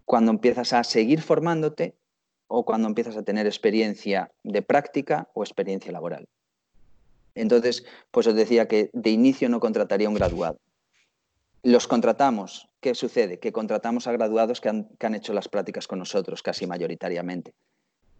cuando 0.04 0.30
empiezas 0.30 0.72
a 0.72 0.84
seguir 0.84 1.20
formándote 1.20 1.94
o 2.48 2.64
cuando 2.64 2.88
empiezas 2.88 3.16
a 3.16 3.22
tener 3.22 3.46
experiencia 3.46 4.32
de 4.42 4.62
práctica 4.62 5.28
o 5.34 5.42
experiencia 5.42 5.92
laboral. 5.92 6.26
Entonces, 7.34 7.84
pues 8.10 8.26
os 8.26 8.34
decía 8.34 8.66
que 8.66 8.90
de 8.92 9.10
inicio 9.10 9.48
no 9.48 9.60
contrataría 9.60 10.08
un 10.08 10.14
graduado 10.14 10.58
los 11.62 11.88
contratamos. 11.88 12.68
¿Qué 12.80 12.94
sucede? 12.94 13.38
Que 13.38 13.52
contratamos 13.52 14.06
a 14.06 14.12
graduados 14.12 14.60
que 14.60 14.68
han, 14.68 15.14
hecho 15.14 15.32
las 15.32 15.48
prácticas 15.48 15.88
con 15.88 15.98
nosotros, 15.98 16.42
casi 16.42 16.66
mayoritariamente, 16.66 17.54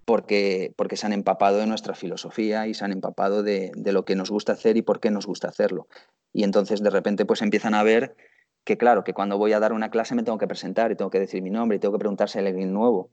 porque, 0.05 0.73
porque, 0.77 0.97
se 0.97 1.07
han 1.07 1.13
empapado 1.13 1.59
de 1.59 1.67
nuestra 1.67 1.95
filosofía 1.95 2.67
y 2.67 2.75
se 2.75 2.85
han 2.85 2.93
empapado 2.93 3.43
de, 3.43 3.71
lo 3.77 4.05
que 4.05 4.17
nos 4.17 4.31
gusta 4.31 4.53
hacer 4.53 4.77
y 4.77 4.83
por 4.83 5.01
qué 5.01 5.11
nos 5.11 5.27
gusta 5.27 5.49
hacerlo. 5.49 5.87
Y 6.33 6.43
entonces 6.43 6.83
de 6.83 6.91
repente 6.91 7.25
pues 7.25 7.43
empiezan 7.43 7.75
a 7.75 7.83
ver 7.83 8.17
que 8.65 8.77
claro, 8.77 9.05
que 9.05 9.15
cuando 9.15 9.39
voy 9.39 9.53
a 9.53 9.61
dar 9.61 9.73
una 9.73 9.91
clase 9.91 10.15
me 10.15 10.25
tengo 10.25 10.39
que 10.39 10.47
presentar 10.47 10.91
y 10.91 10.97
tengo 10.97 11.11
que 11.11 11.21
decir 11.21 11.43
mi 11.43 11.51
nombre 11.51 11.77
y 11.77 11.81
tengo 11.81 11.95
que 11.95 12.01
preguntar 12.01 12.29
si 12.29 12.39
alguien 12.39 12.73
nuevo. 12.73 13.11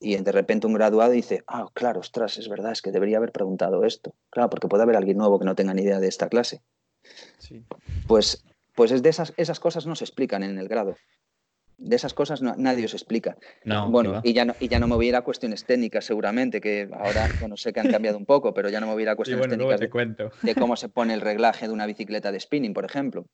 Y 0.00 0.16
de 0.16 0.32
repente 0.32 0.66
un 0.66 0.74
graduado 0.74 1.12
dice, 1.12 1.42
ah, 1.46 1.66
claro, 1.74 2.00
ostras, 2.00 2.38
es 2.38 2.48
verdad, 2.48 2.72
es 2.72 2.82
que 2.82 2.92
debería 2.92 3.18
haber 3.18 3.32
preguntado 3.32 3.84
esto. 3.84 4.14
Claro, 4.30 4.50
porque 4.50 4.68
puede 4.68 4.84
haber 4.84 4.96
alguien 4.96 5.18
nuevo 5.18 5.38
que 5.38 5.44
no 5.44 5.54
tenga 5.54 5.74
ni 5.74 5.82
idea 5.82 5.98
de 5.98 6.08
esta 6.08 6.28
clase. 6.28 6.62
Sí. 7.38 7.64
Pues 8.06 8.44
pues 8.78 8.92
es 8.92 9.02
de 9.02 9.08
esas, 9.08 9.34
esas 9.36 9.58
cosas 9.58 9.86
no 9.86 9.96
se 9.96 10.04
explican 10.04 10.44
en 10.44 10.56
el 10.56 10.68
grado. 10.68 10.94
De 11.78 11.96
esas 11.96 12.14
cosas 12.14 12.42
nadie 12.42 12.84
os 12.84 12.94
explica. 12.94 13.36
bueno, 13.88 14.20
y 14.22 14.34
ya, 14.34 14.44
no, 14.44 14.54
y 14.60 14.68
ya 14.68 14.78
no 14.78 14.86
me 14.86 14.94
voy 14.94 15.06
a 15.06 15.08
ir 15.08 15.16
a 15.16 15.22
cuestiones 15.22 15.64
técnicas, 15.64 16.04
seguramente, 16.04 16.60
que 16.60 16.88
ahora, 16.92 17.28
bueno, 17.40 17.56
sé 17.56 17.72
que 17.72 17.80
han 17.80 17.90
cambiado 17.90 18.16
un 18.16 18.24
poco, 18.24 18.54
pero 18.54 18.68
ya 18.68 18.78
no 18.78 18.86
me 18.86 18.92
voy 18.92 19.02
a 19.02 19.06
ir 19.06 19.08
a 19.08 19.16
cuestiones 19.16 19.48
técnicas 19.48 19.80
de, 19.80 20.54
cómo 20.54 20.76
se 20.76 20.88
pone 20.88 21.12
el 21.12 21.22
reglaje 21.22 21.66
de 21.66 21.72
una 21.72 21.86
bicicleta 21.86 22.30
de 22.30 22.38
spinning, 22.38 22.72
por 22.72 22.84
ejemplo. 22.84 23.26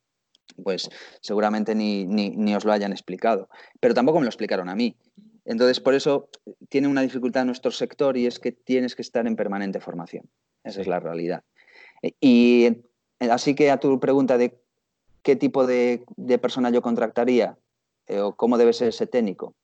Pues 0.63 0.89
seguramente 1.21 1.75
ni, 1.75 2.07
ni, 2.07 2.57
os 2.57 2.65
lo 2.65 2.73
hayan 2.73 2.93
explicado. 2.93 3.51
Pero 3.81 3.93
tampoco 3.93 4.21
me 4.21 4.25
lo 4.25 4.31
explicaron 4.31 4.71
a 4.71 4.75
mí. 4.75 4.97
Entonces, 5.45 5.81
por 5.81 5.95
eso 5.95 6.29
tiene 6.69 6.89
una 6.89 7.03
dificultad 7.03 7.45
nuestro 7.45 7.71
sector 7.71 8.17
y 8.17 8.27
es 8.27 8.39
que 8.39 8.53
tienes 8.53 8.95
que 8.95 9.03
estar 9.03 9.27
en 9.27 9.37
permanente 9.37 9.81
formación. 9.81 10.29
Esa 10.65 10.81
es 10.81 10.87
la 10.87 11.01
realidad. 11.01 11.43
Y 12.21 12.85
así 13.19 13.55
que 13.55 13.71
a 13.71 13.79
tu 13.79 14.01
pregunta 14.01 14.39
de 14.39 14.59
qué 15.23 15.37
tipo 15.37 15.67
de, 15.67 16.05
persona 16.41 16.71
yo 16.71 16.83
contrataría 16.83 17.57
eh, 18.07 18.21
o 18.21 18.35
cómo 18.35 18.59
debe 18.59 18.73
ser 18.73 18.89
ese 18.89 19.07
técnico. 19.07 19.55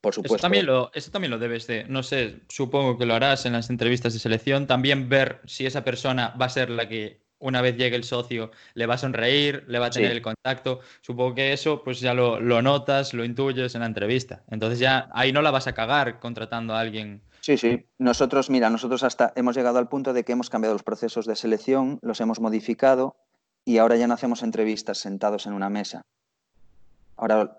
Por 0.00 0.14
supuesto. 0.14 0.36
Eso 0.36 0.42
también, 0.42 0.66
lo, 0.66 0.90
eso 0.92 1.10
también 1.10 1.30
lo 1.30 1.38
debes 1.38 1.66
de, 1.66 1.84
no 1.84 2.02
sé, 2.02 2.40
supongo 2.48 2.98
que 2.98 3.06
lo 3.06 3.14
harás 3.14 3.46
en 3.46 3.54
las 3.54 3.70
entrevistas 3.70 4.12
de 4.12 4.18
selección, 4.18 4.66
también 4.66 5.08
ver 5.08 5.40
si 5.46 5.64
esa 5.64 5.82
persona 5.84 6.34
va 6.40 6.46
a 6.46 6.50
ser 6.50 6.68
la 6.68 6.88
que 6.88 7.23
una 7.44 7.60
vez 7.60 7.76
llegue 7.76 7.94
el 7.94 8.04
socio 8.04 8.50
le 8.72 8.86
va 8.86 8.94
a 8.94 8.98
sonreír, 8.98 9.64
le 9.68 9.78
va 9.78 9.86
a 9.86 9.90
tener 9.90 10.10
el 10.10 10.22
contacto. 10.22 10.80
Supongo 11.02 11.34
que 11.34 11.52
eso 11.52 11.84
pues 11.84 12.00
ya 12.00 12.14
lo, 12.14 12.40
lo, 12.40 12.62
notas, 12.62 13.12
lo 13.12 13.24
intuyes 13.24 13.74
en 13.74 13.82
la 13.82 13.86
entrevista. 13.86 14.42
Entonces 14.50 14.78
ya 14.78 15.08
ahí 15.12 15.30
no 15.30 15.42
la 15.42 15.50
vas 15.50 15.66
a 15.66 15.74
cagar 15.74 16.20
contratando 16.20 16.74
a 16.74 16.80
alguien. 16.80 17.20
Sí, 17.40 17.58
sí. 17.58 17.84
Nosotros, 17.98 18.48
mira, 18.48 18.70
nosotros 18.70 19.02
hasta 19.02 19.32
hemos 19.36 19.54
llegado 19.54 19.78
al 19.78 19.88
punto 19.88 20.14
de 20.14 20.24
que 20.24 20.32
hemos 20.32 20.48
cambiado 20.48 20.74
los 20.74 20.82
procesos 20.82 21.26
de 21.26 21.36
selección, 21.36 21.98
los 22.00 22.20
hemos 22.22 22.40
modificado 22.40 23.16
y 23.66 23.76
ahora 23.76 23.96
ya 23.96 24.06
no 24.06 24.14
hacemos 24.14 24.42
entrevistas 24.42 24.98
sentados 24.98 25.46
en 25.46 25.52
una 25.52 25.68
mesa. 25.68 26.06
Ahora 27.16 27.58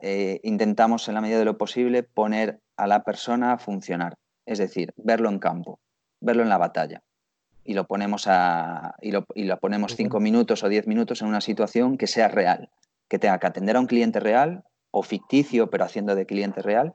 eh, 0.00 0.40
intentamos, 0.44 1.08
en 1.08 1.14
la 1.14 1.20
medida 1.20 1.38
de 1.38 1.44
lo 1.44 1.58
posible, 1.58 2.02
poner 2.02 2.60
a 2.78 2.86
la 2.86 3.04
persona 3.04 3.52
a 3.52 3.58
funcionar, 3.58 4.14
es 4.46 4.58
decir, 4.58 4.94
verlo 4.96 5.28
en 5.28 5.38
campo, 5.38 5.78
verlo 6.20 6.42
en 6.42 6.48
la 6.48 6.58
batalla. 6.58 7.02
Y 7.66 7.74
lo 7.74 7.86
ponemos, 7.86 8.26
a, 8.28 8.94
y 9.02 9.10
lo, 9.10 9.26
y 9.34 9.44
lo 9.44 9.58
ponemos 9.58 9.96
cinco 9.96 10.20
minutos 10.20 10.62
o 10.62 10.68
diez 10.68 10.86
minutos 10.86 11.20
en 11.20 11.28
una 11.28 11.40
situación 11.40 11.98
que 11.98 12.06
sea 12.06 12.28
real, 12.28 12.70
que 13.08 13.18
tenga 13.18 13.38
que 13.38 13.46
atender 13.46 13.76
a 13.76 13.80
un 13.80 13.86
cliente 13.86 14.20
real 14.20 14.64
o 14.90 15.02
ficticio, 15.02 15.68
pero 15.68 15.84
haciendo 15.84 16.14
de 16.14 16.26
cliente 16.26 16.62
real, 16.62 16.94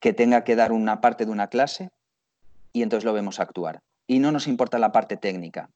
que 0.00 0.12
tenga 0.12 0.44
que 0.44 0.56
dar 0.56 0.72
una 0.72 1.00
parte 1.00 1.24
de 1.24 1.32
una 1.32 1.48
clase 1.48 1.90
y 2.72 2.82
entonces 2.82 3.04
lo 3.04 3.12
vemos 3.12 3.40
actuar. 3.40 3.80
Y 4.06 4.20
no 4.20 4.30
nos 4.30 4.46
importa 4.46 4.78
la 4.78 4.92
parte 4.92 5.16
técnica. 5.16 5.70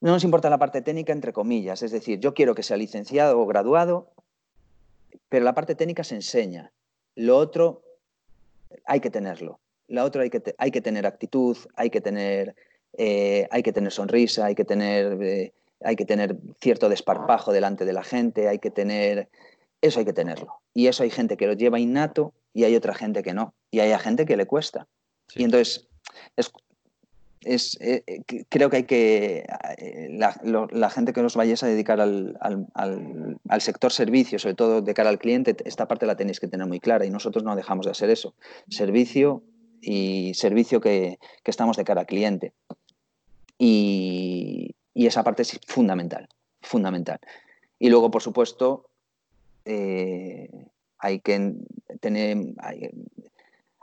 No 0.00 0.10
nos 0.12 0.24
importa 0.24 0.50
la 0.50 0.58
parte 0.58 0.82
técnica, 0.82 1.12
entre 1.12 1.32
comillas, 1.32 1.82
es 1.82 1.90
decir, 1.90 2.20
yo 2.20 2.34
quiero 2.34 2.54
que 2.54 2.62
sea 2.62 2.76
licenciado 2.76 3.40
o 3.40 3.46
graduado, 3.46 4.12
pero 5.28 5.44
la 5.44 5.54
parte 5.54 5.74
técnica 5.74 6.04
se 6.04 6.16
enseña. 6.16 6.72
Lo 7.14 7.38
otro 7.38 7.82
hay 8.84 9.00
que 9.00 9.10
tenerlo. 9.10 9.60
La 9.86 10.04
otra 10.04 10.22
hay 10.22 10.30
que, 10.30 10.42
hay 10.58 10.70
que 10.70 10.80
tener 10.80 11.06
actitud, 11.06 11.56
hay 11.76 11.90
que 11.90 12.00
tener, 12.00 12.54
eh, 12.98 13.48
hay 13.50 13.62
que 13.62 13.72
tener 13.72 13.92
sonrisa, 13.92 14.46
hay 14.46 14.54
que 14.54 14.64
tener, 14.64 15.22
eh, 15.22 15.52
hay 15.82 15.96
que 15.96 16.04
tener 16.04 16.36
cierto 16.60 16.88
desparpajo 16.88 17.52
delante 17.52 17.84
de 17.84 17.92
la 17.92 18.04
gente, 18.04 18.48
hay 18.48 18.58
que 18.58 18.70
tener... 18.70 19.28
Eso 19.80 19.98
hay 19.98 20.06
que 20.06 20.14
tenerlo. 20.14 20.60
Y 20.72 20.86
eso 20.86 21.02
hay 21.02 21.10
gente 21.10 21.36
que 21.36 21.46
lo 21.46 21.52
lleva 21.52 21.78
innato 21.78 22.32
y 22.54 22.64
hay 22.64 22.74
otra 22.74 22.94
gente 22.94 23.22
que 23.22 23.34
no. 23.34 23.52
Y 23.70 23.80
hay 23.80 23.96
gente 23.98 24.24
que 24.24 24.36
le 24.36 24.46
cuesta. 24.46 24.86
Y 25.34 25.44
entonces 25.44 25.86
es, 26.36 26.50
es, 27.44 27.78
eh, 27.80 28.02
creo 28.48 28.70
que 28.70 28.76
hay 28.76 28.82
que, 28.84 29.46
eh, 29.78 30.08
la, 30.10 30.90
gente 30.90 31.12
que 31.12 31.22
nos 31.22 31.36
vayáis 31.36 31.62
a 31.62 31.66
dedicar 31.66 32.00
al, 32.00 32.38
sector 33.60 33.92
servicio, 33.92 34.38
sobre 34.38 34.54
todo 34.54 34.82
de 34.82 34.94
cara 34.94 35.10
al 35.10 35.18
cliente, 35.18 35.56
esta 35.64 35.86
parte 35.86 36.06
la 36.06 36.16
tenéis 36.16 36.40
que 36.40 36.48
tener 36.48 36.66
muy 36.66 36.80
clara 36.80 37.04
y 37.04 37.10
nosotros 37.10 37.44
no 37.44 37.56
dejamos 37.56 37.86
de 37.86 37.92
hacer 37.92 38.10
eso. 38.10 38.34
Servicio 38.68 39.42
y 39.80 40.32
servicio 40.34 40.80
que, 40.80 41.18
estamos 41.44 41.76
de 41.76 41.84
cara 41.84 42.02
al 42.02 42.06
cliente. 42.06 42.52
Y, 43.58 44.74
esa 44.94 45.24
parte 45.24 45.42
es 45.42 45.60
fundamental, 45.66 46.28
fundamental. 46.62 47.18
Y 47.78 47.90
luego, 47.90 48.10
por 48.10 48.22
supuesto, 48.22 48.88
hay 49.66 51.20
que 51.20 51.54
tener, 52.00 52.38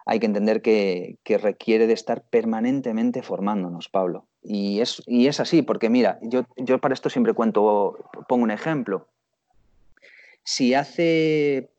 hay 0.05 0.19
que 0.19 0.25
entender 0.25 0.61
que, 0.61 1.17
requiere 1.41 1.87
de 1.87 1.93
estar 1.93 2.23
permanentemente 2.23 3.23
formándonos, 3.23 3.89
Pablo. 3.89 4.25
Y 4.43 4.81
es, 4.81 5.01
y 5.05 5.27
es 5.27 5.39
así, 5.39 5.61
porque 5.61 5.89
mira, 5.89 6.19
yo, 6.21 6.45
yo 6.57 6.79
para 6.79 6.93
esto 6.93 7.09
siempre 7.09 7.33
cuento, 7.33 7.97
pongo 8.27 8.43
un 8.43 8.51
ejemplo. 8.51 9.07
Si 10.43 10.73
hace, 10.73 11.69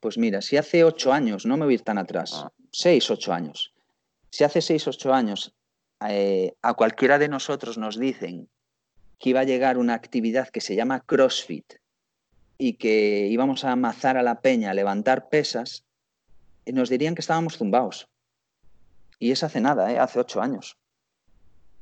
pues 0.00 0.16
mira, 0.16 0.40
si 0.40 0.56
hace 0.56 0.82
ocho 0.82 1.12
años, 1.12 1.44
no 1.44 1.56
me 1.56 1.66
voy 1.66 1.74
a 1.74 1.76
ir 1.76 1.82
tan 1.82 1.98
atrás, 1.98 2.32
ah. 2.34 2.52
seis, 2.70 3.10
ocho 3.10 3.34
años, 3.34 3.74
si 4.30 4.44
hace 4.44 4.62
seis, 4.62 4.88
ocho 4.88 5.12
años 5.12 5.52
eh, 6.08 6.54
a 6.62 6.74
cualquiera 6.74 7.18
de 7.18 7.28
nosotros 7.28 7.78
nos 7.78 7.98
dicen 7.98 8.48
que 9.18 9.30
iba 9.30 9.40
a 9.40 9.44
llegar 9.44 9.76
una 9.78 9.94
actividad 9.94 10.48
que 10.48 10.60
se 10.60 10.74
llama 10.74 11.00
CrossFit 11.00 11.74
y 12.56 12.74
que 12.74 13.26
íbamos 13.28 13.64
a 13.64 13.72
amazar 13.72 14.16
a 14.16 14.22
la 14.22 14.40
peña 14.40 14.70
a 14.70 14.74
levantar 14.74 15.28
pesas, 15.28 15.84
nos 16.66 16.88
dirían 16.88 17.14
que 17.14 17.20
estábamos 17.20 17.56
zumbaos. 17.56 18.08
Y 19.18 19.32
es 19.32 19.42
hace 19.42 19.60
nada, 19.60 19.92
¿eh? 19.92 19.98
hace 19.98 20.20
ocho 20.20 20.40
años. 20.40 20.78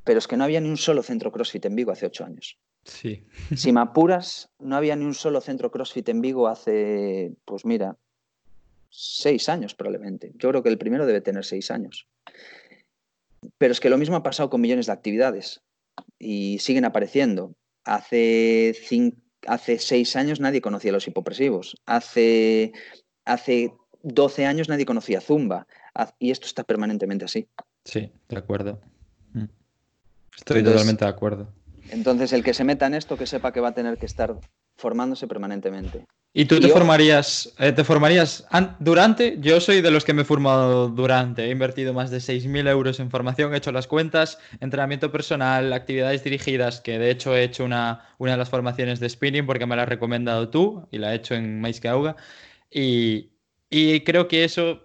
Pero 0.04 0.18
es 0.18 0.26
que 0.26 0.36
no 0.36 0.44
había 0.44 0.60
ni 0.60 0.68
un 0.68 0.76
solo 0.76 1.02
centro 1.02 1.30
CrossFit 1.30 1.66
en 1.66 1.76
Vigo 1.76 1.92
hace 1.92 2.06
ocho 2.06 2.24
años. 2.24 2.58
Sí. 2.84 3.24
Si 3.56 3.72
me 3.72 3.80
apuras, 3.80 4.50
no 4.58 4.76
había 4.76 4.96
ni 4.96 5.04
un 5.04 5.14
solo 5.14 5.40
centro 5.40 5.70
CrossFit 5.70 6.08
en 6.08 6.20
Vigo 6.20 6.48
hace, 6.48 7.32
pues 7.44 7.64
mira, 7.64 7.96
seis 8.90 9.48
años 9.48 9.74
probablemente. 9.74 10.32
Yo 10.36 10.48
creo 10.50 10.62
que 10.62 10.68
el 10.70 10.78
primero 10.78 11.06
debe 11.06 11.20
tener 11.20 11.44
seis 11.44 11.70
años. 11.70 12.06
Pero 13.58 13.72
es 13.72 13.80
que 13.80 13.90
lo 13.90 13.98
mismo 13.98 14.16
ha 14.16 14.22
pasado 14.22 14.50
con 14.50 14.60
millones 14.60 14.86
de 14.86 14.92
actividades 14.92 15.62
y 16.18 16.58
siguen 16.58 16.84
apareciendo. 16.84 17.54
Hace, 17.84 18.74
hace 19.46 19.78
seis 19.78 20.16
años 20.16 20.40
nadie 20.40 20.60
conocía 20.60 20.92
los 20.92 21.06
hipopresivos. 21.06 21.76
Hace, 21.86 22.72
hace 23.24 23.72
12 24.02 24.46
años 24.46 24.68
nadie 24.68 24.86
conocía 24.86 25.20
Zumba 25.20 25.66
y 26.18 26.30
esto 26.30 26.46
está 26.46 26.64
permanentemente 26.64 27.24
así. 27.24 27.48
Sí, 27.84 28.12
de 28.28 28.36
acuerdo. 28.36 28.80
Mm. 29.32 29.44
Estoy 30.36 30.62
totalmente 30.62 31.04
de 31.04 31.10
acuerdo. 31.10 31.52
Entonces, 31.90 32.32
el 32.32 32.44
que 32.44 32.54
se 32.54 32.64
meta 32.64 32.86
en 32.86 32.94
esto, 32.94 33.16
que 33.16 33.26
sepa 33.26 33.52
que 33.52 33.60
va 33.60 33.68
a 33.68 33.74
tener 33.74 33.98
que 33.98 34.06
estar 34.06 34.38
formándose 34.76 35.26
permanentemente. 35.26 36.06
¿Y 36.34 36.44
tú 36.44 36.60
te 36.60 36.68
formarías, 36.68 37.52
eh, 37.58 37.72
te 37.72 37.82
formarías 37.84 38.46
durante? 38.78 39.38
Yo 39.40 39.60
soy 39.60 39.80
de 39.80 39.90
los 39.90 40.04
que 40.04 40.12
me 40.12 40.22
he 40.22 40.24
formado 40.24 40.88
durante. 40.88 41.46
He 41.46 41.50
invertido 41.50 41.94
más 41.94 42.10
de 42.10 42.18
6.000 42.18 42.68
euros 42.68 43.00
en 43.00 43.10
formación, 43.10 43.54
he 43.54 43.56
hecho 43.56 43.72
las 43.72 43.86
cuentas, 43.86 44.38
entrenamiento 44.60 45.10
personal, 45.10 45.72
actividades 45.72 46.22
dirigidas, 46.22 46.80
que 46.80 46.98
de 46.98 47.10
hecho 47.10 47.34
he 47.34 47.42
hecho 47.42 47.64
una, 47.64 48.06
una 48.18 48.32
de 48.32 48.38
las 48.38 48.50
formaciones 48.50 49.00
de 49.00 49.08
spinning 49.08 49.46
porque 49.46 49.66
me 49.66 49.74
la 49.74 49.82
has 49.82 49.88
recomendado 49.88 50.48
tú 50.48 50.86
y 50.92 50.98
la 50.98 51.12
he 51.12 51.16
hecho 51.16 51.34
en 51.34 51.60
Maiscauga. 51.60 52.16
Y, 52.70 53.30
y 53.70 54.00
creo 54.04 54.28
que 54.28 54.44
eso 54.44 54.82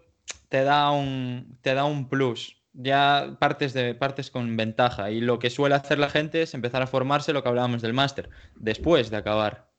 te 0.50 0.64
da 0.64 0.92
un, 0.92 1.58
te 1.62 1.74
da 1.74 1.86
un 1.86 2.10
plus 2.10 2.64
ya 2.74 3.38
partes, 3.40 3.74
de, 3.74 3.96
partes 3.96 4.32
con 4.32 4.58
ventaja. 4.58 5.12
Y 5.12 5.22
lo 5.22 5.40
que 5.40 5.50
suele 5.50 5.76
hacer 5.76 6.00
la 6.00 6.10
gente 6.10 6.42
es 6.42 6.54
empezar 6.54 6.82
a 6.82 6.88
formarse 6.88 7.34
lo 7.34 7.44
que 7.44 7.50
hablábamos 7.50 7.82
del 7.82 7.94
máster, 7.94 8.30
después 8.56 9.10
de 9.10 9.18
acabar. 9.18 9.73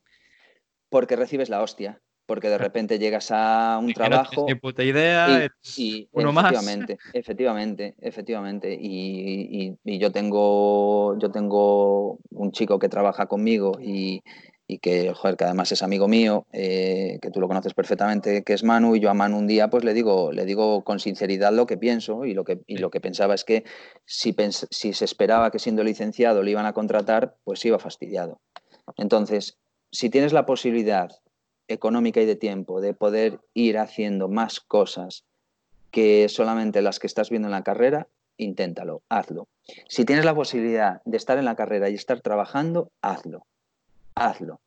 Porque 0.94 1.16
recibes 1.16 1.48
la 1.48 1.60
hostia. 1.60 2.00
Porque 2.24 2.48
de 2.48 2.56
repente 2.56 3.00
llegas 3.00 3.32
a 3.32 3.80
un 3.82 3.92
trabajo. 3.92 4.46
No 4.48 4.56
puta 4.60 4.84
idea, 4.84 5.50
y, 5.76 6.08
uno 6.12 6.30
efectivamente, 6.30 6.94
más. 6.94 7.14
Efectivamente, 7.14 7.94
efectivamente. 8.00 8.78
Y, 8.80 9.76
y, 9.84 9.98
yo 9.98 10.12
tengo 10.12 11.18
yo 11.18 11.32
tengo 11.32 12.20
un 12.30 12.52
chico 12.52 12.78
que 12.78 12.88
trabaja 12.88 13.26
conmigo 13.26 13.72
y, 13.82 14.22
y 14.68 14.78
que, 14.78 15.12
joder, 15.12 15.36
que 15.36 15.42
además 15.42 15.72
es 15.72 15.82
amigo 15.82 16.06
mío, 16.06 16.46
eh, 16.52 17.18
que 17.20 17.32
tú 17.32 17.40
lo 17.40 17.48
conoces 17.48 17.74
perfectamente, 17.74 18.44
que 18.44 18.52
es 18.52 18.62
Manu, 18.62 18.94
y 18.94 19.00
yo 19.00 19.10
a 19.10 19.14
Manu 19.14 19.38
un 19.38 19.48
día 19.48 19.68
pues 19.68 19.82
le 19.82 19.94
digo, 19.94 20.30
le 20.30 20.44
digo 20.44 20.84
con 20.84 21.00
sinceridad 21.00 21.52
lo 21.52 21.66
que 21.66 21.76
pienso 21.76 22.24
y 22.24 22.34
lo 22.34 22.44
que, 22.44 22.60
y 22.68 22.78
lo 22.78 22.90
que 22.90 23.00
pensaba 23.00 23.34
es 23.34 23.42
que 23.42 23.64
si, 24.06 24.32
si 24.70 24.92
se 24.92 25.04
esperaba 25.04 25.50
que 25.50 25.58
siendo 25.58 25.82
licenciado 25.82 26.44
le 26.44 26.52
iban 26.52 26.66
a 26.66 26.72
contratar, 26.72 27.34
pues 27.42 27.64
iba 27.64 27.80
fastidiado. 27.80 28.40
Entonces, 28.96 29.58
si 29.94 30.10
tienes 30.10 30.32
la 30.32 30.44
posibilidad 30.44 31.10
económica 31.68 32.20
y 32.20 32.26
de 32.26 32.36
tiempo 32.36 32.80
de 32.80 32.92
poder 32.92 33.40
ir 33.54 33.78
haciendo 33.78 34.28
más 34.28 34.60
cosas 34.60 35.24
que 35.90 36.28
solamente 36.28 36.82
las 36.82 36.98
que 36.98 37.06
estás 37.06 37.30
viendo 37.30 37.48
en 37.48 37.52
la 37.52 37.62
carrera, 37.62 38.08
inténtalo, 38.36 39.02
hazlo. 39.08 39.48
Si 39.88 40.04
tienes 40.04 40.24
la 40.24 40.34
posibilidad 40.34 41.00
de 41.04 41.16
estar 41.16 41.38
en 41.38 41.44
la 41.46 41.54
carrera 41.54 41.88
y 41.88 41.94
estar 41.94 42.20
trabajando, 42.20 42.90
hazlo 43.00 43.46
hazlo, 44.14 44.60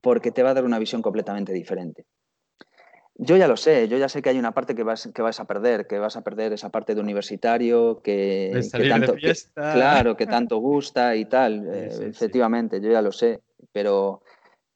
porque 0.00 0.30
te 0.30 0.42
va 0.42 0.50
a 0.50 0.54
dar 0.54 0.64
una 0.64 0.78
visión 0.78 1.02
completamente 1.02 1.52
diferente. 1.52 2.04
Yo 3.20 3.36
ya 3.36 3.48
lo 3.48 3.56
sé, 3.56 3.88
yo 3.88 3.98
ya 3.98 4.08
sé 4.08 4.22
que 4.22 4.28
hay 4.28 4.38
una 4.38 4.52
parte 4.52 4.76
que 4.76 4.84
vas, 4.84 5.08
que 5.12 5.22
vas 5.22 5.40
a 5.40 5.44
perder, 5.44 5.88
que 5.88 5.98
vas 5.98 6.16
a 6.16 6.22
perder 6.22 6.52
esa 6.52 6.68
parte 6.68 6.94
de 6.94 7.00
universitario, 7.00 8.00
que, 8.00 8.60
tanto, 8.88 9.16
claro, 9.54 10.16
que 10.16 10.26
tanto 10.26 10.58
gusta 10.58 11.16
y 11.16 11.24
tal, 11.24 11.66
eh, 11.66 12.10
efectivamente, 12.10 12.80
yo 12.80 12.92
ya 12.92 13.02
lo 13.02 13.10
sé, 13.10 13.40
pero, 13.72 14.22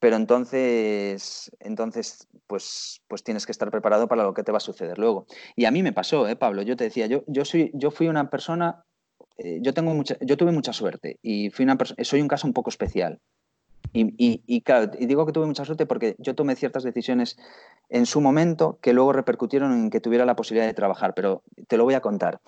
pero 0.02 0.16
entonces, 0.16 1.48
entonces 1.60 2.26
pues, 2.48 3.00
pues 3.06 3.22
tienes 3.22 3.46
que 3.46 3.52
estar 3.52 3.70
preparado 3.70 4.08
para 4.08 4.24
lo 4.24 4.34
que 4.34 4.42
te 4.42 4.50
va 4.50 4.56
a 4.56 4.60
suceder 4.60 4.98
luego. 4.98 5.26
Y 5.54 5.64
a 5.66 5.70
mí 5.70 5.80
me 5.84 5.92
pasó, 5.92 6.26
¿eh, 6.26 6.34
Pablo, 6.34 6.62
yo 6.62 6.76
te 6.76 6.82
decía, 6.82 7.06
yo, 7.06 7.22
yo, 7.28 7.44
soy, 7.44 7.70
yo 7.72 7.92
fui 7.92 8.08
una 8.08 8.28
persona, 8.28 8.82
eh, 9.38 9.60
yo, 9.62 9.72
tengo 9.72 9.94
mucha, 9.94 10.16
yo 10.20 10.36
tuve 10.36 10.50
mucha 10.50 10.72
suerte 10.72 11.20
y 11.22 11.50
fui 11.50 11.64
una 11.64 11.78
soy 12.02 12.20
un 12.20 12.26
caso 12.26 12.48
un 12.48 12.52
poco 12.52 12.68
especial. 12.68 13.20
Y, 13.92 14.60
claro, 14.62 14.90
y 14.98 15.06
digo 15.06 15.24
que 15.24 15.30
tuve 15.30 15.46
mucha 15.46 15.64
suerte 15.64 15.86
porque 15.86 16.16
yo 16.18 16.34
tomé 16.34 16.56
ciertas 16.56 16.82
decisiones 16.82 17.36
en 17.88 18.04
su 18.04 18.20
momento 18.20 18.80
que 18.82 18.94
luego 18.94 19.12
repercutieron 19.12 19.72
en 19.72 19.88
que 19.88 20.00
tuviera 20.00 20.24
la 20.24 20.34
posibilidad 20.34 20.66
de 20.66 20.74
trabajar, 20.74 21.14
pero 21.14 21.44
te 21.68 21.76
lo 21.76 21.84
voy 21.84 21.94
a 21.94 22.00
contar. 22.00 22.40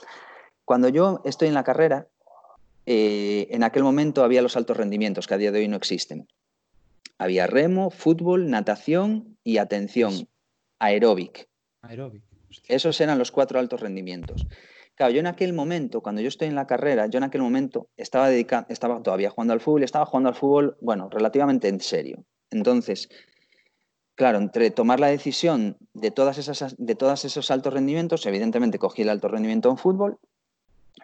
Cuando 0.64 0.88
yo 0.88 1.20
estoy 1.24 1.46
en 1.46 1.54
la 1.54 1.62
carrera, 1.62 2.08
eh, 2.86 3.46
en 3.50 3.62
aquel 3.62 3.84
momento 3.84 4.24
había 4.24 4.42
los 4.42 4.56
altos 4.56 4.76
rendimientos 4.76 5.28
que 5.28 5.34
a 5.34 5.38
día 5.38 5.52
de 5.52 5.60
hoy 5.60 5.68
no 5.68 5.76
existen. 5.76 6.26
Había 7.18 7.46
remo, 7.46 7.90
fútbol, 7.90 8.50
natación 8.50 9.38
y 9.44 9.58
atención, 9.58 10.28
aeróbic. 10.78 11.48
Aeróbic. 11.82 12.22
Esos 12.68 13.00
eran 13.00 13.18
los 13.18 13.30
cuatro 13.30 13.58
altos 13.58 13.80
rendimientos. 13.80 14.46
Claro, 14.94 15.12
yo 15.12 15.20
en 15.20 15.26
aquel 15.26 15.52
momento, 15.52 16.02
cuando 16.02 16.20
yo 16.20 16.28
estoy 16.28 16.48
en 16.48 16.54
la 16.54 16.66
carrera, 16.66 17.06
yo 17.06 17.18
en 17.18 17.24
aquel 17.24 17.42
momento 17.42 17.88
estaba, 17.96 18.32
estaba 18.32 19.02
todavía 19.02 19.30
jugando 19.30 19.52
al 19.52 19.60
fútbol, 19.60 19.82
estaba 19.82 20.06
jugando 20.06 20.28
al 20.28 20.36
fútbol, 20.36 20.76
bueno, 20.80 21.08
relativamente 21.10 21.68
en 21.68 21.80
serio. 21.80 22.24
Entonces, 22.50 23.08
claro, 24.14 24.38
entre 24.38 24.70
tomar 24.70 25.00
la 25.00 25.08
decisión 25.08 25.76
de, 25.94 26.12
todas 26.12 26.38
esas, 26.38 26.76
de 26.78 26.94
todos 26.94 27.24
esos 27.24 27.50
altos 27.50 27.74
rendimientos, 27.74 28.24
evidentemente 28.26 28.78
cogí 28.78 29.02
el 29.02 29.08
alto 29.08 29.26
rendimiento 29.26 29.68
en 29.68 29.78
fútbol, 29.78 30.18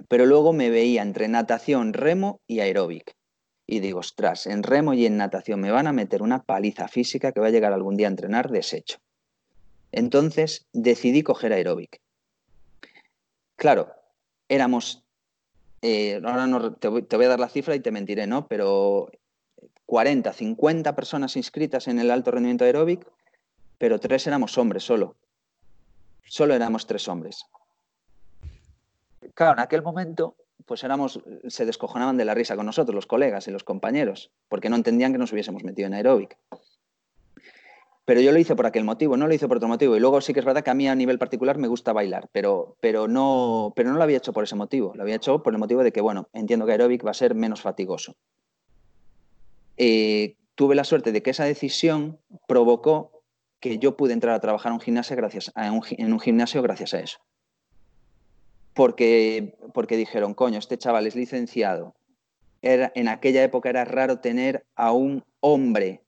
pero 0.08 0.24
luego 0.24 0.52
me 0.52 0.70
veía 0.70 1.02
entre 1.02 1.26
natación, 1.26 1.92
remo 1.92 2.40
y 2.46 2.60
aeróbic. 2.60 3.16
Y 3.70 3.78
digo, 3.78 4.00
ostras, 4.00 4.48
en 4.48 4.64
remo 4.64 4.94
y 4.94 5.06
en 5.06 5.16
natación 5.16 5.60
me 5.60 5.70
van 5.70 5.86
a 5.86 5.92
meter 5.92 6.22
una 6.22 6.42
paliza 6.42 6.88
física 6.88 7.30
que 7.30 7.38
va 7.38 7.46
a 7.46 7.50
llegar 7.50 7.72
algún 7.72 7.96
día 7.96 8.08
a 8.08 8.10
entrenar 8.10 8.50
deshecho. 8.50 8.98
Entonces 9.92 10.66
decidí 10.72 11.22
coger 11.22 11.52
aeróbic. 11.52 12.00
Claro, 13.54 13.92
éramos, 14.48 15.04
eh, 15.82 16.20
ahora 16.24 16.48
no, 16.48 16.72
te, 16.74 16.88
voy, 16.88 17.04
a 17.24 17.28
dar 17.28 17.38
la 17.38 17.48
cifra 17.48 17.76
y 17.76 17.80
te 17.80 17.92
mentiré, 17.92 18.26
¿no? 18.26 18.48
Pero 18.48 19.08
40, 19.86 20.32
50 20.32 20.96
personas 20.96 21.36
inscritas 21.36 21.86
en 21.86 22.00
el 22.00 22.10
alto 22.10 22.32
rendimiento 22.32 22.64
aeróbic, 22.64 23.06
pero 23.78 24.00
tres 24.00 24.26
éramos 24.26 24.58
hombres 24.58 24.82
solo. 24.82 25.14
Solo 26.24 26.54
éramos 26.54 26.88
tres 26.88 27.06
hombres. 27.06 27.44
Claro, 29.34 29.52
en 29.52 29.60
aquel 29.60 29.82
momento, 29.82 30.34
pues 30.70 30.84
éramos, 30.84 31.18
se 31.48 31.66
descojonaban 31.66 32.16
de 32.16 32.24
la 32.24 32.32
risa 32.32 32.54
con 32.54 32.64
nosotros, 32.64 32.94
los 32.94 33.06
colegas 33.06 33.48
y 33.48 33.50
los 33.50 33.64
compañeros, 33.64 34.30
porque 34.48 34.70
no 34.70 34.76
entendían 34.76 35.10
que 35.10 35.18
nos 35.18 35.32
hubiésemos 35.32 35.64
metido 35.64 35.88
en 35.88 35.94
aeróbic. 35.94 36.38
Pero 38.04 38.20
yo 38.20 38.30
lo 38.30 38.38
hice 38.38 38.54
por 38.54 38.66
aquel 38.66 38.84
motivo, 38.84 39.16
no 39.16 39.26
lo 39.26 39.34
hice 39.34 39.48
por 39.48 39.56
otro 39.56 39.66
motivo. 39.66 39.96
Y 39.96 39.98
luego 39.98 40.20
sí 40.20 40.32
que 40.32 40.38
es 40.38 40.46
verdad 40.46 40.62
que 40.62 40.70
a 40.70 40.74
mí 40.74 40.88
a 40.88 40.94
nivel 40.94 41.18
particular 41.18 41.58
me 41.58 41.66
gusta 41.66 41.92
bailar, 41.92 42.28
pero, 42.30 42.76
pero, 42.80 43.08
no, 43.08 43.72
pero 43.74 43.90
no 43.90 43.96
lo 43.96 44.02
había 44.04 44.18
hecho 44.18 44.32
por 44.32 44.44
ese 44.44 44.54
motivo. 44.54 44.92
Lo 44.94 45.02
había 45.02 45.16
hecho 45.16 45.42
por 45.42 45.52
el 45.52 45.58
motivo 45.58 45.82
de 45.82 45.90
que, 45.90 46.02
bueno, 46.02 46.28
entiendo 46.34 46.66
que 46.66 46.72
aeróbic 46.72 47.04
va 47.04 47.10
a 47.10 47.14
ser 47.14 47.34
menos 47.34 47.62
fatigoso. 47.62 48.14
Eh, 49.76 50.36
tuve 50.54 50.76
la 50.76 50.84
suerte 50.84 51.10
de 51.10 51.20
que 51.20 51.30
esa 51.30 51.46
decisión 51.46 52.20
provocó 52.46 53.24
que 53.58 53.78
yo 53.78 53.96
pude 53.96 54.12
entrar 54.12 54.36
a 54.36 54.40
trabajar 54.40 54.70
en 54.70 54.74
un 54.74 54.80
gimnasio 54.80 55.16
gracias 55.16 55.50
a 55.56 55.66
en 55.66 56.12
un 56.12 56.20
gimnasio 56.20 56.62
gracias 56.62 56.94
a 56.94 57.00
eso. 57.00 57.18
Porque, 58.74 59.56
porque 59.74 59.96
dijeron, 59.96 60.34
coño, 60.34 60.58
este 60.58 60.78
chaval 60.78 61.06
es 61.06 61.16
licenciado. 61.16 61.94
Era, 62.62 62.92
en 62.94 63.08
aquella 63.08 63.42
época 63.42 63.70
era 63.70 63.84
raro 63.84 64.20
tener 64.20 64.64
a 64.76 64.92
un 64.92 65.24
hombre 65.40 66.02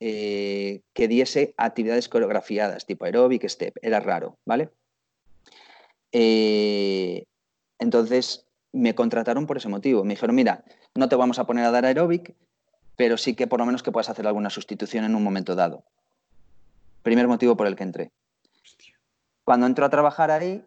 eh, 0.00 0.80
que 0.94 1.08
diese 1.08 1.54
actividades 1.56 2.08
coreografiadas, 2.08 2.86
tipo 2.86 3.04
aeróbic, 3.04 3.46
step. 3.48 3.76
Era 3.82 4.00
raro, 4.00 4.38
¿vale? 4.46 4.70
Eh, 6.12 7.24
entonces 7.78 8.46
me 8.72 8.94
contrataron 8.94 9.46
por 9.46 9.58
ese 9.58 9.68
motivo. 9.68 10.04
Me 10.04 10.14
dijeron, 10.14 10.36
mira, 10.36 10.64
no 10.94 11.08
te 11.08 11.16
vamos 11.16 11.38
a 11.38 11.46
poner 11.46 11.64
a 11.64 11.70
dar 11.70 11.84
aeróbic, 11.84 12.34
pero 12.96 13.18
sí 13.18 13.34
que 13.34 13.46
por 13.46 13.60
lo 13.60 13.66
menos 13.66 13.82
que 13.82 13.92
puedas 13.92 14.08
hacer 14.08 14.26
alguna 14.26 14.50
sustitución 14.50 15.04
en 15.04 15.14
un 15.14 15.22
momento 15.22 15.54
dado. 15.54 15.84
Primer 17.02 17.28
motivo 17.28 17.56
por 17.56 17.66
el 17.66 17.76
que 17.76 17.82
entré. 17.82 18.10
Cuando 19.44 19.66
entro 19.66 19.84
a 19.84 19.90
trabajar 19.90 20.30
ahí, 20.30 20.64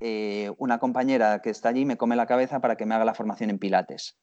eh, 0.00 0.52
una 0.58 0.78
compañera 0.78 1.40
que 1.40 1.50
está 1.50 1.68
allí 1.68 1.84
me 1.84 1.96
come 1.96 2.16
la 2.16 2.26
cabeza 2.26 2.60
para 2.60 2.76
que 2.76 2.86
me 2.86 2.94
haga 2.94 3.04
la 3.04 3.14
formación 3.14 3.50
en 3.50 3.58
pilates 3.58 4.16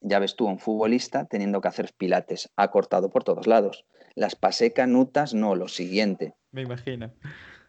ya 0.00 0.18
ves 0.18 0.36
tú, 0.36 0.46
un 0.46 0.58
futbolista 0.58 1.26
teniendo 1.26 1.60
que 1.60 1.68
hacer 1.68 1.92
pilates, 1.96 2.50
ha 2.56 2.70
cortado 2.70 3.10
por 3.10 3.24
todos 3.24 3.46
lados. 3.46 3.84
Las 4.14 4.34
pasé 4.34 4.72
canutas, 4.72 5.34
no, 5.34 5.54
lo 5.54 5.68
siguiente. 5.68 6.34
Me 6.52 6.62
imagino. 6.62 7.10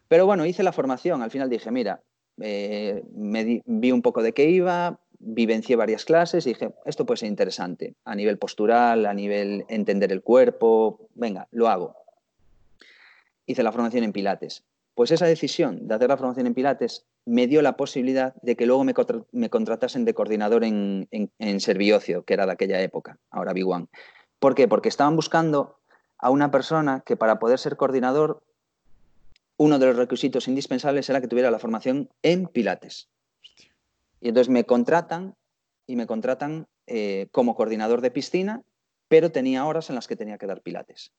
Pero 0.07 0.25
bueno, 0.25 0.45
hice 0.45 0.63
la 0.63 0.71
formación, 0.71 1.21
al 1.21 1.32
final 1.32 1.49
dije, 1.49 1.71
mira, 1.71 2.01
eh, 2.41 3.03
me 3.13 3.61
vi 3.65 3.91
un 3.91 4.01
poco 4.01 4.23
de 4.23 4.34
qué 4.34 4.49
iba, 4.49 4.99
vivencié 5.19 5.75
varias 5.75 6.05
clases 6.05 6.45
y 6.45 6.49
dije, 6.49 6.73
esto 6.86 7.05
puede 7.05 7.19
ser 7.19 7.29
interesante, 7.29 7.95
a 8.03 8.15
nivel 8.15 8.38
postural, 8.38 9.05
a 9.05 9.13
nivel 9.13 9.65
entender 9.69 10.11
el 10.11 10.21
cuerpo, 10.21 11.09
venga, 11.13 11.47
lo 11.51 11.69
hago. 11.69 11.95
Hice 13.45 13.63
la 13.63 13.71
formación 13.71 14.03
en 14.03 14.13
Pilates. 14.13 14.63
Pues 14.94 15.12
esa 15.12 15.26
decisión 15.26 15.88
de 15.88 15.96
hacer 15.96 16.10
la 16.10 16.18
formación 16.18 16.48
en 16.48 16.54
Pilates 16.54 17.06
me 17.26 17.48
dio 17.48 17.62
la 17.62 17.78
posibilidad 17.78 18.36
de 18.42 18.56
que 18.56 18.66
luego 18.66 18.84
me, 18.84 19.50
contratasen 19.50 20.06
de 20.06 20.14
coordinador 20.14 20.64
en, 20.64 21.08
en, 21.12 21.60
Serviocio, 21.60 22.24
que 22.24 22.34
era 22.34 22.46
de 22.46 22.52
aquella 22.52 22.82
época, 22.82 23.18
ahora 23.30 23.54
Big 23.54 23.68
One. 23.68 23.88
¿Por 24.39 24.56
qué? 24.56 24.68
Porque 24.68 24.89
estaban 24.89 25.16
buscando 25.16 25.80
a 26.18 26.30
una 26.30 26.52
persona 26.52 27.04
que 27.06 27.16
para 27.16 27.39
poder 27.39 27.58
ser 27.58 27.78
coordinador, 27.78 28.44
uno 29.58 29.80
de 29.80 29.86
los 29.86 29.96
requisitos 29.96 30.48
indispensables 30.48 31.10
era 31.10 31.22
que 31.22 31.28
tuviera 31.28 31.52
la 31.52 31.60
formación 31.60 32.10
en 32.22 32.48
Pilates. 32.48 33.10
Y 34.20 34.30
entonces 34.30 34.50
me 34.50 34.66
contratan 34.66 35.36
y 35.88 35.96
me 35.96 36.08
contratan 36.08 36.68
eh, 36.88 37.28
como 37.32 37.56
coordinador 37.56 38.02
de 38.02 38.12
piscina, 38.12 38.64
pero 39.08 39.32
tenía 39.32 39.66
horas 39.66 39.89
en 39.89 39.96
las 39.96 40.08
que 40.08 40.16
tenía 40.16 40.38
que 40.38 40.48
dar 40.48 40.62
Pilates. 40.62 41.14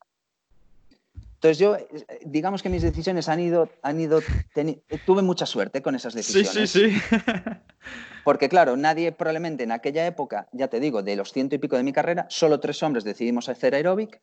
Entonces 1.43 1.59
yo, 1.59 1.77
digamos 2.25 2.63
que 2.63 2.69
mis 2.69 2.83
decisiones 2.83 3.29
han 3.29 3.41
ido, 3.41 3.69
han 3.83 4.01
ido, 4.01 4.21
tuve 5.05 5.23
mucha 5.23 5.45
suerte 5.45 5.83
con 5.83 5.97
esas 5.97 6.15
decisiones. 6.15 6.71
Sí, 6.71 6.89
sí, 6.89 7.01
sí. 7.01 7.17
Porque 8.25 8.49
claro, 8.49 8.77
nadie 8.77 9.11
probablemente 9.11 9.65
en 9.65 9.73
aquella 9.73 10.07
época, 10.07 10.47
ya 10.53 10.69
te 10.69 10.79
digo, 10.79 11.03
de 11.03 11.17
los 11.17 11.33
ciento 11.33 11.57
y 11.57 11.59
pico 11.59 11.77
de 11.77 11.83
mi 11.83 11.93
carrera, 11.93 12.27
solo 12.29 12.61
tres 12.61 12.81
hombres 12.85 13.03
decidimos 13.03 13.49
hacer 13.49 13.75
aeróbic. 13.75 14.21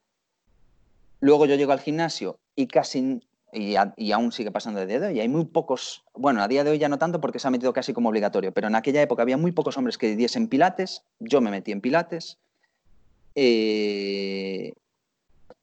Luego 1.19 1.45
yo 1.45 1.55
llego 1.55 1.73
al 1.73 1.81
gimnasio 1.81 2.39
y 2.55 2.67
casi, 2.67 3.19
y, 3.51 3.75
aún 3.75 4.31
sigue 4.31 4.51
pasando 4.51 4.79
de 4.79 4.85
día 4.85 5.01
de 5.01 5.07
hoy, 5.07 5.19
hay 5.19 5.27
muy 5.27 5.43
pocos, 5.43 6.05
bueno, 6.13 6.41
a 6.41 6.47
día 6.47 6.63
de 6.63 6.71
hoy 6.71 6.77
ya 6.77 6.87
no 6.87 6.99
tanto 6.99 7.19
porque 7.19 7.39
se 7.39 7.49
ha 7.49 7.51
metido 7.51 7.73
casi 7.73 7.91
como 7.91 8.07
obligatorio, 8.07 8.53
pero 8.53 8.67
en 8.67 8.75
aquella 8.75 9.01
época 9.01 9.23
había 9.23 9.35
muy 9.35 9.51
pocos 9.51 9.77
hombres 9.77 9.97
que 9.97 10.15
diesen 10.15 10.47
pilates, 10.47 11.03
yo 11.19 11.41
me 11.41 11.51
metí 11.51 11.73
en 11.73 11.81
pilates. 11.81 12.37
Eh, 13.35 14.71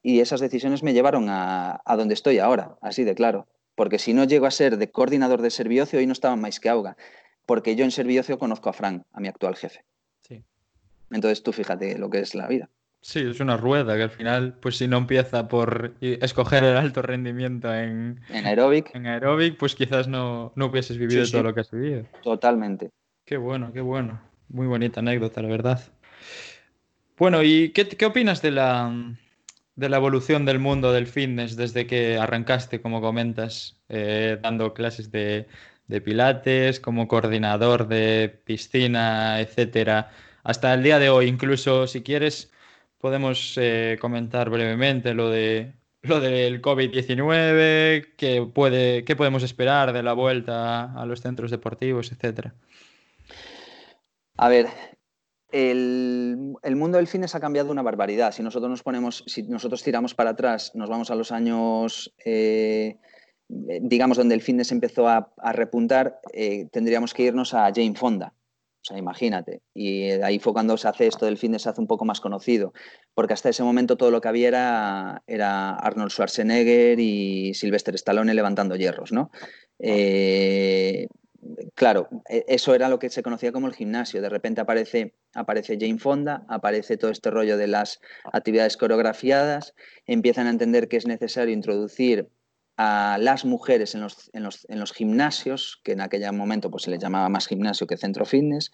y 0.07 0.21
esas 0.21 0.39
decisiones 0.39 0.85
me 0.85 0.93
llevaron 0.93 1.27
a, 1.29 1.83
donde 1.97 2.15
estoy 2.15 2.39
ahora, 2.39 2.77
así 2.81 3.03
de 3.03 3.17
claro. 3.17 3.49
Porque 3.75 3.99
si 3.99 4.15
no 4.15 4.23
llego 4.23 4.47
a 4.47 4.53
ser 4.53 4.77
de 4.77 4.89
coordinador 4.89 5.43
de 5.43 5.51
servicio, 5.51 5.99
hoy 5.99 6.07
no 6.07 6.13
estaba 6.13 6.37
más 6.37 6.61
que 6.61 6.69
auga. 6.69 6.97
Porque 7.45 7.75
yo 7.75 7.85
en 7.85 7.91
servicio 7.91 8.39
conozco 8.39 8.69
a 8.71 8.73
Frank, 8.73 9.03
a 9.13 9.19
mi 9.19 9.27
actual 9.27 9.57
jefe. 9.57 9.85
Sí. 10.21 10.45
Entonces 11.11 11.43
tú 11.43 11.53
fíjate 11.53 11.99
lo 11.99 12.09
que 12.09 12.21
es 12.21 12.37
la 12.37 12.47
vida. 12.47 12.71
Sí, 13.01 13.19
es 13.19 13.41
una 13.41 13.57
rueda 13.57 13.97
que 13.97 14.05
al 14.05 14.11
final, 14.11 14.57
pues 14.61 14.77
si 14.77 14.87
no 14.87 14.99
empieza 14.99 15.49
por 15.49 15.97
escoger 16.01 16.63
el 16.63 16.77
alto 16.77 17.03
rendimiento 17.03 17.75
en, 17.75 18.21
en 18.29 18.47
aeróbic, 18.47 18.95
en 18.95 19.09
aeróbic 19.09 19.57
pues 19.57 19.75
quizás 19.75 20.07
no, 20.07 20.53
no 20.55 20.67
hubieses 20.67 20.99
vivido 20.99 21.29
todo 21.29 21.43
lo 21.43 21.53
que 21.53 21.63
has 21.63 21.71
vivido. 21.73 22.07
Totalmente. 22.23 22.93
Qué 23.25 23.39
bueno, 23.39 23.73
qué 23.73 23.81
bueno. 23.81 24.21
Muy 24.51 24.69
bonita 24.69 25.01
anécdota, 25.01 25.43
la 25.43 25.49
verdad. 25.49 25.81
Bueno, 27.19 27.43
¿y 27.43 27.71
qué, 27.71 27.89
qué 27.89 28.07
opinas 28.07 28.41
de 28.41 28.53
la, 28.53 28.93
de 29.77 29.89
la 29.89 29.99
evolución 29.99 30.45
del 30.47 30.59
mundo 30.59 30.93
del 30.93 31.07
fitness 31.07 31.57
desde 31.57 31.87
que 31.87 32.17
arrancaste, 32.19 32.81
como 32.81 33.01
comentas, 33.01 33.79
eh, 33.89 34.39
dando 34.43 34.75
clases 34.75 35.11
de, 35.11 35.47
pilates, 36.05 36.81
como 36.81 37.09
coordinador 37.09 37.87
de 37.89 38.41
piscina, 38.45 39.41
etcétera, 39.41 40.11
hasta 40.45 40.75
el 40.75 40.83
día 40.83 40.99
de 40.99 41.11
hoy. 41.11 41.29
Incluso, 41.29 41.87
si 41.87 42.03
quieres, 42.03 42.53
podemos 42.99 43.55
eh, 43.59 43.99
comentar 44.01 44.51
brevemente 44.51 45.15
lo 45.15 45.31
de 45.31 45.75
lo 46.03 46.21
del 46.21 46.63
COVID-19, 46.63 48.15
qué, 48.17 48.49
puede, 48.53 49.05
qué 49.05 49.17
podemos 49.17 49.43
esperar 49.43 49.93
de 49.93 50.03
la 50.03 50.13
vuelta 50.13 50.93
a 50.93 51.05
los 51.07 51.21
centros 51.21 51.51
deportivos, 51.51 52.13
etcétera. 52.13 52.55
A 54.37 54.49
ver, 54.49 54.67
el, 55.57 56.77
mundo 56.77 56.99
del 56.99 57.07
fitness 57.07 57.35
ha 57.35 57.41
cambiado 57.41 57.71
una 57.71 57.83
barbaridad. 57.83 58.33
Si 58.33 58.43
nosotros 58.43 58.71
nos 58.71 58.83
ponemos, 58.83 59.25
si 59.27 59.43
nosotros 59.45 59.83
tiramos 59.83 60.15
para 60.15 60.31
atrás, 60.31 60.73
nos 60.75 60.91
vamos 60.91 61.11
a 61.11 61.15
los 61.15 61.33
años, 61.33 62.15
eh, 62.25 62.99
digamos, 63.49 64.19
donde 64.19 64.35
el 64.35 64.43
fitness 64.43 64.73
empezó 64.73 65.09
a, 65.09 65.33
repuntar, 65.53 66.21
eh, 66.33 66.69
tendríamos 66.71 67.15
que 67.15 67.23
irnos 67.23 67.55
a 67.55 67.73
Jane 67.75 67.95
Fonda. 67.95 68.35
O 68.83 68.89
sea, 68.89 68.99
imagínate. 68.99 69.63
Y 69.75 70.11
ahí 70.11 70.39
fue 70.39 70.53
cuando 70.53 70.77
se 70.77 70.87
hace 70.89 71.07
esto 71.07 71.25
del 71.25 71.39
fitness, 71.39 71.63
se 71.63 71.71
hace 71.71 71.81
un 71.81 71.89
poco 71.89 72.05
más 72.05 72.21
conocido. 72.21 72.73
Porque 73.15 73.33
hasta 73.33 73.49
ese 73.49 73.65
momento 73.65 73.97
todo 73.97 74.11
lo 74.11 74.21
que 74.21 74.29
había 74.29 74.49
era, 74.49 75.23
era 75.27 75.75
Arnold 75.75 76.13
Schwarzenegger 76.13 77.01
y 77.01 77.55
Sylvester 77.55 77.95
Stallone 77.95 78.35
levantando 78.35 78.77
hierros, 78.77 79.11
¿no? 79.11 79.31
Eh, 79.79 81.09
claro, 81.77 82.09
e, 82.29 82.45
eso 82.49 82.75
era 82.75 82.89
lo 82.89 82.99
que 82.99 83.11
se 83.11 83.23
conocía 83.23 83.53
como 83.53 83.69
el 83.69 83.75
gimnasio. 83.75 84.21
De 84.21 84.29
repente 84.29 84.61
aparece, 84.61 85.15
aparece 85.33 85.79
Jane 85.79 86.01
Fonda, 86.01 86.45
aparece 86.49 86.97
todo 86.97 87.13
este 87.13 87.31
rollo 87.31 87.57
de 87.57 87.69
las 87.69 88.01
actividades 88.33 88.77
coreografiadas, 88.77 89.75
empiezan 90.07 90.49
a 90.49 90.51
entender 90.51 90.89
que 90.89 90.97
es 90.97 91.07
necesario 91.07 91.55
introducir 91.55 92.29
a 92.77 93.19
las 93.21 93.45
mujeres 93.45 93.95
en 93.95 94.03
los, 94.03 94.93
gimnasios, 94.93 95.81
que 95.85 95.93
en 95.93 96.01
aquel 96.01 96.31
momento 96.33 96.71
pues, 96.71 96.83
se 96.83 96.91
les 96.91 97.01
llamaba 97.01 97.29
más 97.29 97.47
gimnasio 97.47 97.87
que 97.87 97.97
centro 97.97 98.27
fitness, 98.27 98.73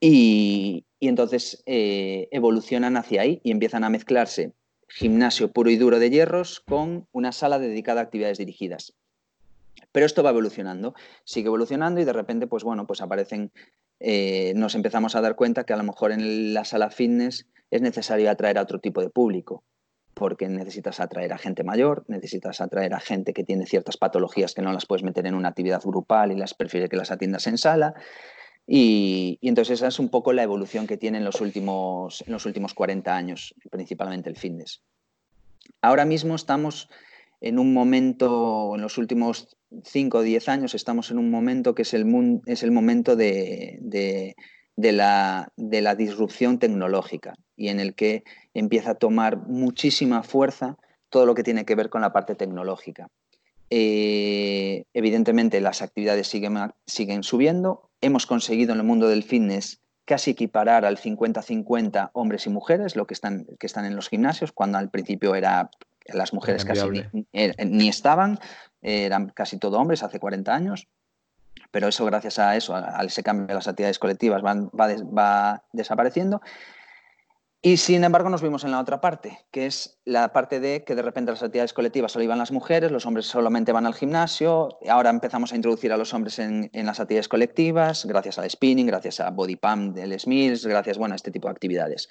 y, 0.00 0.86
entonces 1.00 1.62
eh, 1.66 2.28
evolucionan 2.32 2.96
hacia 2.96 3.20
ahí 3.22 3.40
y 3.44 3.50
empiezan 3.50 3.84
a 3.84 3.90
mezclarse 3.90 4.54
gimnasio 4.90 5.52
puro 5.52 5.70
y 5.70 5.76
duro 5.76 5.98
de 5.98 6.10
hierros 6.10 6.60
con 6.60 7.06
una 7.12 7.32
sala 7.32 7.58
dedicada 7.58 8.00
a 8.00 8.04
actividades 8.04 8.38
dirigidas. 8.38 8.94
Pero 9.92 10.06
esto 10.06 10.22
va 10.22 10.30
evolucionando, 10.30 10.94
sigue 11.24 11.48
evolucionando 11.48 12.00
y 12.00 12.04
de 12.04 12.12
repente, 12.12 12.46
pues 12.46 12.62
bueno, 12.62 12.86
pues 12.86 13.00
aparecen, 13.00 13.52
eh, 13.98 14.52
nos 14.54 14.74
empezamos 14.74 15.16
a 15.16 15.20
dar 15.20 15.34
cuenta 15.34 15.64
que 15.64 15.72
a 15.72 15.76
lo 15.76 15.82
mejor 15.82 16.12
en 16.12 16.54
la 16.54 16.64
sala 16.64 16.90
fitness 16.90 17.46
es 17.70 17.82
necesario 17.82 18.30
atraer 18.30 18.58
a 18.58 18.62
otro 18.62 18.78
tipo 18.78 19.00
de 19.00 19.10
público, 19.10 19.64
porque 20.14 20.48
necesitas 20.48 21.00
atraer 21.00 21.32
a 21.32 21.38
gente 21.38 21.64
mayor, 21.64 22.04
necesitas 22.08 22.60
atraer 22.60 22.94
a 22.94 23.00
gente 23.00 23.32
que 23.32 23.44
tiene 23.44 23.66
ciertas 23.66 23.96
patologías 23.96 24.54
que 24.54 24.62
no 24.62 24.72
las 24.72 24.86
puedes 24.86 25.02
meter 25.02 25.26
en 25.26 25.34
una 25.34 25.48
actividad 25.48 25.82
grupal 25.82 26.32
y 26.32 26.36
las 26.36 26.54
prefiere 26.54 26.88
que 26.88 26.96
las 26.96 27.10
atiendas 27.10 27.46
en 27.46 27.58
sala. 27.58 27.94
Y, 28.66 29.38
entonces 29.42 29.80
esa 29.80 29.88
es 29.88 29.98
un 29.98 30.10
poco 30.10 30.32
la 30.32 30.44
evolución 30.44 30.86
que 30.86 30.96
tiene 30.96 31.18
en 31.18 31.24
los, 31.24 31.40
últimos, 31.40 32.22
en 32.26 32.32
los 32.32 32.46
últimos 32.46 32.74
40 32.74 33.16
años, 33.16 33.54
principalmente 33.70 34.28
el 34.28 34.36
fitness. 34.36 34.82
Ahora 35.82 36.04
mismo 36.04 36.34
estamos 36.34 36.88
en 37.40 37.58
un 37.58 37.72
momento, 37.72 38.72
en 38.74 38.82
los 38.82 38.98
últimos 38.98 39.56
5 39.84 40.18
o 40.18 40.22
10 40.22 40.48
años, 40.48 40.74
estamos 40.74 41.10
en 41.10 41.18
un 41.18 41.30
momento 41.30 41.74
que 41.74 41.82
es 41.82 41.94
el, 41.94 42.40
es 42.46 42.62
el 42.62 42.72
momento 42.72 43.16
de, 43.16 44.34
la, 44.76 45.52
de 45.56 45.82
la 45.82 45.94
disrupción 45.94 46.58
tecnológica 46.58 47.34
y 47.56 47.68
en 47.68 47.80
el 47.80 47.94
que 47.94 48.24
empieza 48.54 48.92
a 48.92 48.94
tomar 48.96 49.46
muchísima 49.46 50.22
fuerza 50.22 50.76
todo 51.08 51.26
lo 51.26 51.34
que 51.34 51.42
tiene 51.42 51.64
que 51.64 51.74
ver 51.74 51.90
con 51.90 52.00
la 52.00 52.12
parte 52.12 52.34
tecnológica. 52.34 53.08
Eh, 53.70 54.84
evidentemente 54.94 55.60
las 55.60 55.80
actividades 55.82 56.26
siguen, 56.26 56.72
siguen 56.86 57.22
subiendo. 57.22 57.90
Hemos 58.00 58.26
conseguido 58.26 58.72
en 58.72 58.80
el 58.80 58.86
mundo 58.86 59.08
del 59.08 59.22
fitness 59.22 59.80
casi 60.04 60.32
equiparar 60.32 60.84
al 60.84 60.98
50-50 60.98 62.10
hombres 62.14 62.46
y 62.46 62.50
mujeres, 62.50 62.96
lo 62.96 63.06
que 63.06 63.14
están, 63.14 63.46
que 63.60 63.66
están 63.66 63.84
en 63.84 63.94
los 63.94 64.08
gimnasios, 64.08 64.50
cuando 64.50 64.78
al 64.78 64.90
principio 64.90 65.36
era 65.36 65.70
las 66.06 66.32
mujeres 66.32 66.64
casi 66.64 67.04
eh, 67.32 67.54
ni, 67.64 67.88
estaban, 67.88 68.38
eran 68.82 69.30
casi 69.30 69.58
todo 69.58 69.78
hombres 69.78 70.02
hace 70.02 70.18
40 70.18 70.54
años, 70.54 70.88
pero 71.70 71.88
eso 71.88 72.04
gracias 72.04 72.38
a 72.38 72.56
eso, 72.56 72.74
a, 72.74 73.02
ese 73.04 73.22
cambio 73.22 73.46
de 73.46 73.54
las 73.54 73.68
actividades 73.68 73.98
colectivas 73.98 74.42
va, 74.42 75.62
desapareciendo. 75.72 76.40
Y 77.62 77.76
sin 77.76 78.04
embargo 78.04 78.30
nos 78.30 78.40
vimos 78.40 78.64
en 78.64 78.70
la 78.70 78.80
otra 78.80 79.02
parte, 79.02 79.38
que 79.50 79.66
es 79.66 79.98
la 80.06 80.32
parte 80.32 80.60
de 80.60 80.82
que 80.82 80.94
de 80.94 81.02
repente 81.02 81.30
las 81.30 81.42
actividades 81.42 81.74
colectivas 81.74 82.10
solo 82.10 82.24
iban 82.24 82.38
las 82.38 82.52
mujeres, 82.52 82.90
los 82.90 83.04
hombres 83.04 83.26
solamente 83.26 83.70
van 83.70 83.84
al 83.84 83.92
gimnasio, 83.92 84.78
ahora 84.88 85.10
empezamos 85.10 85.52
a 85.52 85.56
introducir 85.56 85.92
a 85.92 85.98
los 85.98 86.14
hombres 86.14 86.38
en, 86.38 86.70
las 86.72 87.00
actividades 87.00 87.28
colectivas, 87.28 88.06
gracias 88.06 88.38
al 88.38 88.48
spinning, 88.48 88.86
gracias 88.86 89.20
a 89.20 89.28
body 89.28 89.56
pump 89.56 89.94
del 89.94 90.18
Smiths, 90.18 90.64
gracias 90.64 90.96
bueno, 90.96 91.12
a 91.12 91.16
este 91.16 91.30
tipo 91.30 91.48
de 91.48 91.52
actividades. 91.52 92.08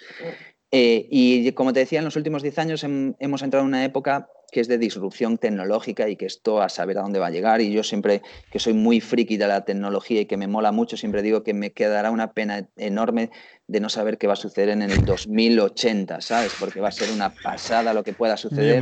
Eh, 0.72 1.08
y 1.10 1.52
como 1.54 1.74
te 1.74 1.80
decía, 1.80 2.00
en 2.00 2.06
los 2.06 2.16
últimos 2.16 2.44
10 2.44 2.60
años 2.60 2.84
hemos 2.84 3.42
entrado 3.42 3.64
en 3.64 3.70
una 3.70 3.84
época 3.84 4.30
que 4.52 4.60
es 4.60 4.68
de 4.68 4.78
disrupción 4.78 5.38
tecnológica 5.38 6.10
y 6.10 6.16
que 6.16 6.26
esto 6.26 6.62
a 6.62 6.70
saber 6.70 6.98
a 6.98 7.02
dónde 7.02 7.20
va 7.20 7.28
a 7.28 7.32
llegar. 7.32 7.62
Y 7.62 7.72
yo 7.72 7.84
siempre, 7.84 8.22
que 8.52 8.60
soy 8.60 8.74
muy 8.74 9.00
friki 9.00 9.38
de 9.38 9.48
la 9.48 9.66
tecnología 9.66 10.22
y 10.22 10.26
que 10.26 10.38
me 10.38 10.48
mola 10.48 10.72
mucho, 10.72 10.98
siempre 10.98 11.22
digo 11.22 11.44
que 11.44 11.54
me 11.54 11.72
quedará 11.72 12.12
una 12.12 12.34
pena 12.34 12.68
enorme 12.78 13.32
de 13.68 13.80
no 13.80 13.90
saber 13.90 14.18
qué 14.18 14.28
va 14.28 14.34
a 14.34 14.38
suceder 14.38 14.70
en 14.70 14.82
el 14.82 15.06
2080, 15.06 16.22
¿sabes? 16.22 16.54
Porque 16.60 16.80
va 16.80 16.90
a 16.90 16.92
ser 16.92 17.12
una 17.12 17.30
pasada 17.30 17.94
lo 17.94 18.04
que 18.04 18.14
pueda 18.14 18.38
suceder 18.38 18.82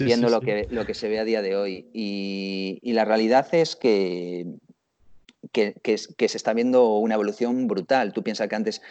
viendo 0.00 0.28
lo, 0.28 0.40
Que, 0.40 0.68
lo 0.70 0.86
que 0.86 0.94
se 0.94 1.08
ve 1.08 1.18
a 1.18 1.24
día 1.24 1.42
de 1.42 1.56
hoy. 1.56 1.88
Y, 1.92 2.92
la 2.92 3.04
realidad 3.04 3.46
es 3.52 3.76
que, 3.76 4.46
que, 5.52 5.74
que, 5.82 6.28
se 6.28 6.36
está 6.36 6.52
viendo 6.52 6.96
una 6.98 7.14
evolución 7.14 7.66
brutal. 7.66 8.12
Tú 8.12 8.22
piensas 8.22 8.48
que 8.48 8.56
antes 8.56 8.82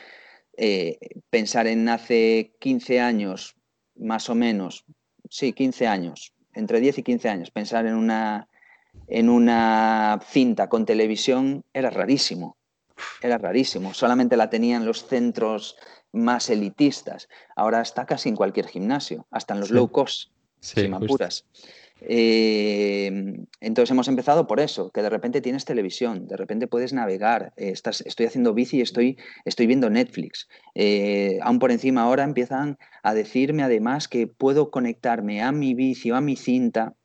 eh, 0.62 0.99
pensar 1.30 1.68
en 1.68 1.88
hace 1.88 2.53
15 2.60 2.99
años, 2.99 3.55
más 3.95 4.30
o 4.30 4.36
menos, 4.36 4.84
sí, 5.30 5.53
15 5.53 5.88
años, 5.88 6.34
entre 6.53 6.82
10 6.82 6.97
y 6.97 7.03
15 7.03 7.30
años, 7.30 7.49
pensar 7.49 7.86
en 7.86 7.95
una, 7.95 8.49
en 9.07 9.30
una 9.30 10.20
cinta 10.28 10.68
con 10.68 10.86
televisión 10.86 11.64
era 11.74 11.89
rarísimo, 11.89 12.57
era 13.22 13.38
rarísimo. 13.38 13.93
Solamente 13.93 14.36
la 14.36 14.49
tenían 14.49 14.86
los 14.86 15.07
centros 15.07 15.78
más 16.12 16.49
elitistas. 16.49 17.30
Ahora 17.55 17.80
está 17.80 18.05
casi 18.05 18.28
en 18.28 18.36
cualquier 18.36 18.68
gimnasio, 18.68 19.28
hasta 19.32 19.53
en 19.53 19.62
los 19.62 19.72
low 19.72 19.89
cost, 19.89 20.32
sí, 20.60 20.82
si 20.82 20.88
me 20.89 20.97
apuras. 20.97 21.45
Eh, 22.02 23.45
entonces 23.60 23.91
hemos 23.91 24.08
empezado 24.08 24.47
por 24.47 24.60
eso, 24.60 24.91
que 24.91 25.02
de 25.02 25.10
repente 25.10 25.41
tienes 25.41 25.66
televisión, 25.66 26.28
de 26.28 26.38
repente 26.38 26.68
puedes 26.68 26.93
navegar, 26.93 27.54
eh, 27.58 27.70
estás, 27.70 28.02
estoy 28.02 28.26
haciendo 28.26 28.54
bici 28.54 28.78
y 28.78 28.82
estoy, 28.82 29.18
estoy 29.45 29.68
viendo 29.68 29.89
Netflix. 29.89 30.47
Eh, 30.76 31.39
aún 31.41 31.60
por 31.60 31.72
encima 31.72 32.04
ahora 32.04 32.24
empiezan 32.24 32.78
a 33.04 33.14
decirme 33.14 33.64
además 33.64 34.08
que 34.08 34.28
puedo 34.28 34.72
conectarme 34.72 35.41
a 35.41 35.52
mi 35.52 35.74
bici 35.74 36.12
o 36.12 36.16
a 36.16 36.22
mi 36.22 36.36
cinta 36.36 36.95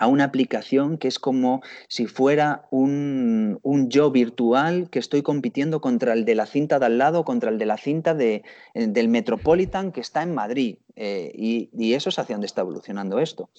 a 0.00 0.06
una 0.06 0.24
aplicación 0.24 0.96
que 0.96 1.08
es 1.08 1.18
como 1.18 1.60
si 1.86 2.06
fuera 2.06 2.66
un, 2.70 3.60
yo 3.90 4.10
virtual 4.10 4.88
que 4.88 4.98
estoy 4.98 5.20
compitiendo 5.20 5.82
contra 5.82 6.14
el 6.14 6.24
de 6.24 6.34
la 6.34 6.46
cinta 6.46 6.78
de 6.78 6.86
al 6.86 6.96
lado, 6.96 7.22
contra 7.26 7.50
el 7.50 7.58
de 7.58 7.66
la 7.66 7.76
cinta 7.76 8.14
de, 8.14 8.42
del 8.72 9.08
Metropolitan 9.08 9.92
que 9.92 10.00
está 10.00 10.22
en 10.22 10.34
Madrid. 10.34 10.78
Eh, 10.96 11.30
y, 11.34 11.92
eso 11.92 12.08
es 12.08 12.18
hacia 12.18 12.34
donde 12.34 12.46
está 12.46 12.62
evolucionando 12.62 13.18
esto. 13.18 13.50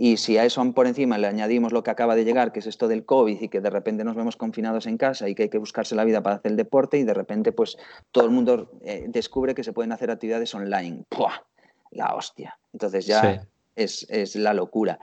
Y 0.00 0.16
si 0.18 0.38
a 0.38 0.44
eso 0.44 0.64
por 0.74 0.86
encima 0.86 1.18
le 1.18 1.26
añadimos 1.26 1.72
lo 1.72 1.82
que 1.82 1.90
acaba 1.90 2.14
de 2.14 2.24
llegar, 2.24 2.52
que 2.52 2.60
es 2.60 2.68
esto 2.68 2.86
del 2.86 3.04
COVID 3.04 3.42
y 3.42 3.48
que 3.48 3.60
de 3.60 3.68
repente 3.68 4.04
nos 4.04 4.14
vemos 4.14 4.36
confinados 4.36 4.86
en 4.86 4.96
casa 4.96 5.28
y 5.28 5.34
que 5.34 5.42
hay 5.42 5.48
que 5.48 5.58
buscarse 5.58 5.96
la 5.96 6.04
vida 6.04 6.22
para 6.22 6.36
hacer 6.36 6.52
el 6.52 6.56
deporte 6.56 6.98
y 6.98 7.02
de 7.02 7.14
repente 7.14 7.50
pues 7.50 7.76
todo 8.12 8.24
el 8.24 8.30
mundo 8.30 8.70
eh, 8.82 9.06
descubre 9.08 9.56
que 9.56 9.64
se 9.64 9.72
pueden 9.72 9.90
hacer 9.90 10.12
actividades 10.12 10.54
online. 10.54 11.02
¡Puah! 11.08 11.42
La 11.90 12.14
hostia. 12.14 12.56
Entonces 12.72 13.06
ya 13.06 13.44
es, 13.74 14.06
es 14.08 14.36
la 14.36 14.54
locura. 14.54 15.00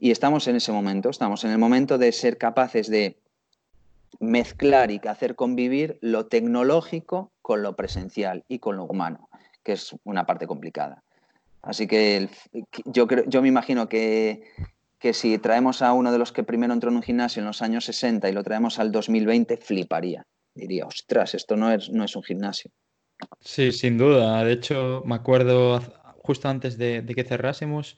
Y 0.00 0.10
estamos 0.10 0.48
en 0.48 0.56
ese 0.56 0.72
momento, 0.72 1.10
estamos 1.10 1.44
en 1.44 1.52
el 1.52 1.58
momento 1.58 1.96
de 1.96 2.10
ser 2.10 2.36
capaces 2.36 2.88
de 2.88 3.16
mezclar 4.18 4.90
y 4.90 5.00
hacer 5.06 5.36
convivir 5.36 5.98
lo 6.00 6.26
tecnológico 6.26 7.30
con 7.42 7.62
lo 7.62 7.76
presencial 7.76 8.42
y 8.48 8.58
con 8.58 8.76
lo 8.76 8.86
humano, 8.86 9.28
que 9.62 9.74
es 9.74 9.94
una 10.02 10.26
parte 10.26 10.48
complicada. 10.48 11.04
Así 11.62 11.86
que 11.86 12.28
yo, 12.86 13.06
creo, 13.06 13.24
yo 13.26 13.40
me 13.40 13.48
imagino 13.48 13.88
que, 13.88 14.42
que, 14.98 15.14
si 15.14 15.38
traemos 15.38 15.80
a 15.80 15.92
uno 15.92 16.10
de 16.10 16.18
los 16.18 16.32
que 16.32 16.42
primero 16.42 16.72
entró 16.72 16.90
en 16.90 16.96
un 16.96 17.02
gimnasio 17.02 17.40
en 17.40 17.46
los 17.46 17.62
años 17.62 17.84
60 17.84 18.28
y 18.28 18.32
lo 18.32 18.42
traemos 18.42 18.78
al 18.78 18.90
2020, 18.90 19.56
fliparía. 19.58 20.26
Diría, 20.54 20.86
ostras, 20.86 21.34
esto 21.34 21.56
no 21.56 21.72
es, 21.72 21.88
no 21.90 22.04
es 22.04 22.16
un 22.16 22.22
gimnasio. 22.22 22.70
Sí, 23.40 23.72
sin 23.72 23.96
duda. 23.96 24.44
De 24.44 24.52
hecho, 24.52 25.02
me 25.06 25.14
acuerdo 25.14 25.80
justo 26.22 26.48
antes 26.48 26.78
de, 26.78 27.04
que 27.04 27.24
cerrásemos, 27.24 27.96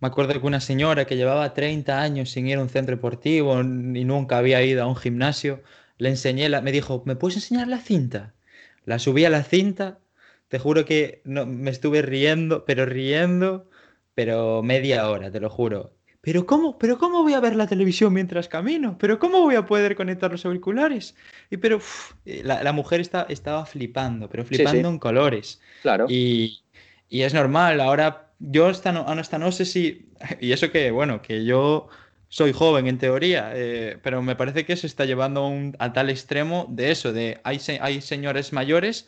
me 0.00 0.08
acuerdo 0.08 0.38
que 0.38 0.46
una 0.46 0.60
señora 0.60 1.06
que 1.06 1.16
llevaba 1.16 1.54
30 1.54 2.00
años 2.00 2.30
sin 2.30 2.46
ir 2.46 2.58
a 2.58 2.62
un 2.62 2.68
centro 2.68 2.96
deportivo 2.96 3.60
y 3.60 4.04
nunca 4.04 4.38
había 4.38 4.62
ido 4.62 4.82
a 4.82 4.86
un 4.86 4.96
gimnasio, 4.96 5.62
le 5.98 6.10
enseñé, 6.10 6.48
la, 6.48 6.60
me 6.60 6.72
dijo, 6.72 7.02
¿me 7.06 7.16
puedes 7.16 7.36
enseñar 7.36 7.68
la 7.68 7.78
cinta? 7.78 8.34
La 8.84 8.98
subí 8.98 9.24
a 9.24 9.30
la 9.30 9.42
cinta, 9.42 9.98
te 10.48 10.58
juro 10.58 10.84
que 10.84 11.22
no, 11.24 11.46
me 11.46 11.70
estuve 11.70 12.02
riendo, 12.02 12.64
pero 12.64 12.86
riendo, 12.86 13.68
pero 14.14 14.62
media 14.62 15.08
hora, 15.08 15.30
te 15.30 15.40
lo 15.40 15.50
juro. 15.50 15.92
¿Pero 16.20 16.44
cómo, 16.44 16.76
¿Pero 16.78 16.98
cómo 16.98 17.22
voy 17.22 17.34
a 17.34 17.40
ver 17.40 17.54
la 17.54 17.68
televisión 17.68 18.12
mientras 18.12 18.48
camino? 18.48 18.96
¿Pero 18.98 19.20
cómo 19.20 19.42
voy 19.42 19.54
a 19.54 19.64
poder 19.64 19.94
conectar 19.94 20.30
los 20.30 20.44
auriculares? 20.44 21.14
Y 21.50 21.58
pero 21.58 21.80
la, 22.24 22.72
mujer 22.72 23.00
está, 23.00 23.26
estaba 23.28 23.64
flipando, 23.64 24.28
pero 24.28 24.44
flipando 24.44 24.88
en 24.88 24.98
colores. 24.98 25.60
Claro. 25.82 26.06
Y, 26.08 26.64
y 27.08 27.22
es 27.22 27.32
normal, 27.32 27.80
ahora 27.80 28.32
yo 28.38 28.66
hasta 28.66 28.92
no, 28.92 29.02
hasta 29.06 29.38
no 29.38 29.52
sé 29.52 29.64
si, 29.64 30.08
y 30.40 30.52
eso 30.52 30.70
que, 30.70 30.90
bueno, 30.90 31.22
que 31.22 31.44
yo 31.44 31.88
soy 32.28 32.52
joven 32.52 32.86
en 32.88 32.98
teoría, 32.98 33.52
eh, 33.54 33.98
pero 34.02 34.20
me 34.20 34.36
parece 34.36 34.64
que 34.64 34.76
se 34.76 34.86
está 34.86 35.04
llevando 35.04 35.48
a 35.78 35.92
tal 35.92 36.10
extremo 36.10 36.66
de 36.68 36.90
eso, 36.90 37.12
de 37.12 37.40
hay, 37.44 37.60
hay 37.80 38.00
señores 38.00 38.52
mayores 38.52 39.06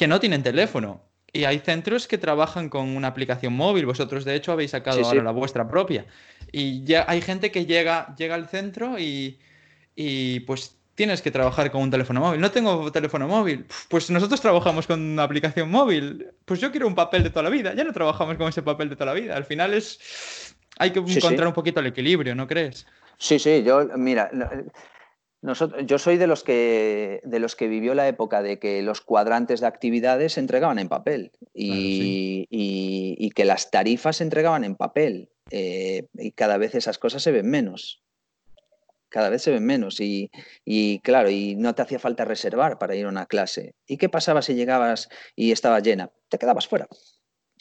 que 0.00 0.08
no 0.08 0.18
tienen 0.18 0.42
teléfono 0.42 1.02
y 1.30 1.44
hay 1.44 1.58
centros 1.58 2.08
que 2.08 2.16
trabajan 2.16 2.70
con 2.70 2.96
una 2.96 3.08
aplicación 3.08 3.52
móvil. 3.52 3.84
Vosotros, 3.84 4.24
de 4.24 4.34
hecho, 4.34 4.50
habéis 4.50 4.70
sacado 4.70 5.04
ahora 5.04 5.22
la 5.22 5.30
vuestra 5.30 5.68
propia. 5.68 6.06
Y 6.50 6.84
ya 6.84 7.04
hay 7.06 7.20
gente 7.20 7.50
que 7.50 7.66
llega, 7.66 8.14
llega 8.16 8.34
al 8.34 8.48
centro 8.48 8.98
y, 8.98 9.38
y 9.94 10.40
pues 10.40 10.74
tienes 10.94 11.20
que 11.20 11.30
trabajar 11.30 11.70
con 11.70 11.82
un 11.82 11.90
teléfono 11.90 12.20
móvil. 12.20 12.40
No 12.40 12.50
tengo 12.50 12.90
teléfono 12.90 13.28
móvil. 13.28 13.66
Pues 13.90 14.10
nosotros 14.10 14.40
trabajamos 14.40 14.86
con 14.86 15.02
una 15.02 15.24
aplicación 15.24 15.70
móvil. 15.70 16.28
Pues 16.46 16.60
yo 16.60 16.70
quiero 16.70 16.86
un 16.86 16.94
papel 16.94 17.22
de 17.22 17.28
toda 17.28 17.42
la 17.42 17.50
vida. 17.50 17.74
Ya 17.74 17.84
no 17.84 17.92
trabajamos 17.92 18.38
con 18.38 18.48
ese 18.48 18.62
papel 18.62 18.88
de 18.88 18.96
toda 18.96 19.12
la 19.12 19.20
vida. 19.20 19.36
Al 19.36 19.44
final 19.44 19.74
es... 19.74 20.56
Hay 20.78 20.92
que 20.92 21.00
encontrar 21.00 21.46
un 21.46 21.52
poquito 21.52 21.80
el 21.80 21.88
equilibrio, 21.88 22.34
¿no 22.34 22.46
crees? 22.46 22.86
Sí, 23.18 23.38
sí, 23.38 23.62
yo, 23.62 23.84
mira, 23.98 24.30
nosotros, 25.42 25.84
yo 25.86 25.98
soy 25.98 26.18
de 26.18 26.26
los, 26.26 26.44
que, 26.44 27.20
de 27.24 27.38
los 27.38 27.56
que 27.56 27.68
vivió 27.68 27.94
la 27.94 28.08
época 28.08 28.42
de 28.42 28.58
que 28.58 28.82
los 28.82 29.00
cuadrantes 29.00 29.60
de 29.60 29.66
actividades 29.66 30.34
se 30.34 30.40
entregaban 30.40 30.78
en 30.78 30.88
papel 30.88 31.32
y, 31.54 32.46
y, 32.50 33.30
que 33.30 33.44
las 33.44 33.70
tarifas 33.70 34.16
se 34.16 34.24
entregaban 34.24 34.64
en 34.64 34.76
papel. 34.76 35.30
Eh, 35.50 36.06
y 36.14 36.32
cada 36.32 36.58
vez 36.58 36.74
esas 36.74 36.98
cosas 36.98 37.22
se 37.22 37.32
ven 37.32 37.48
menos 37.48 38.02
cada 39.10 39.28
vez 39.28 39.42
se 39.42 39.50
ven 39.50 39.66
menos 39.66 40.00
y, 40.00 40.30
claro, 41.02 41.28
y 41.28 41.56
no 41.56 41.74
te 41.74 41.82
hacía 41.82 41.98
falta 41.98 42.24
reservar 42.24 42.78
para 42.78 42.96
ir 42.96 43.04
a 43.04 43.10
una 43.10 43.26
clase. 43.26 43.74
¿Y 43.86 43.98
qué 43.98 44.08
pasaba 44.08 44.40
si 44.40 44.54
llegabas 44.54 45.08
y 45.36 45.52
estaba 45.52 45.80
llena? 45.80 46.10
Te 46.28 46.38
quedabas 46.38 46.68
fuera. 46.68 46.88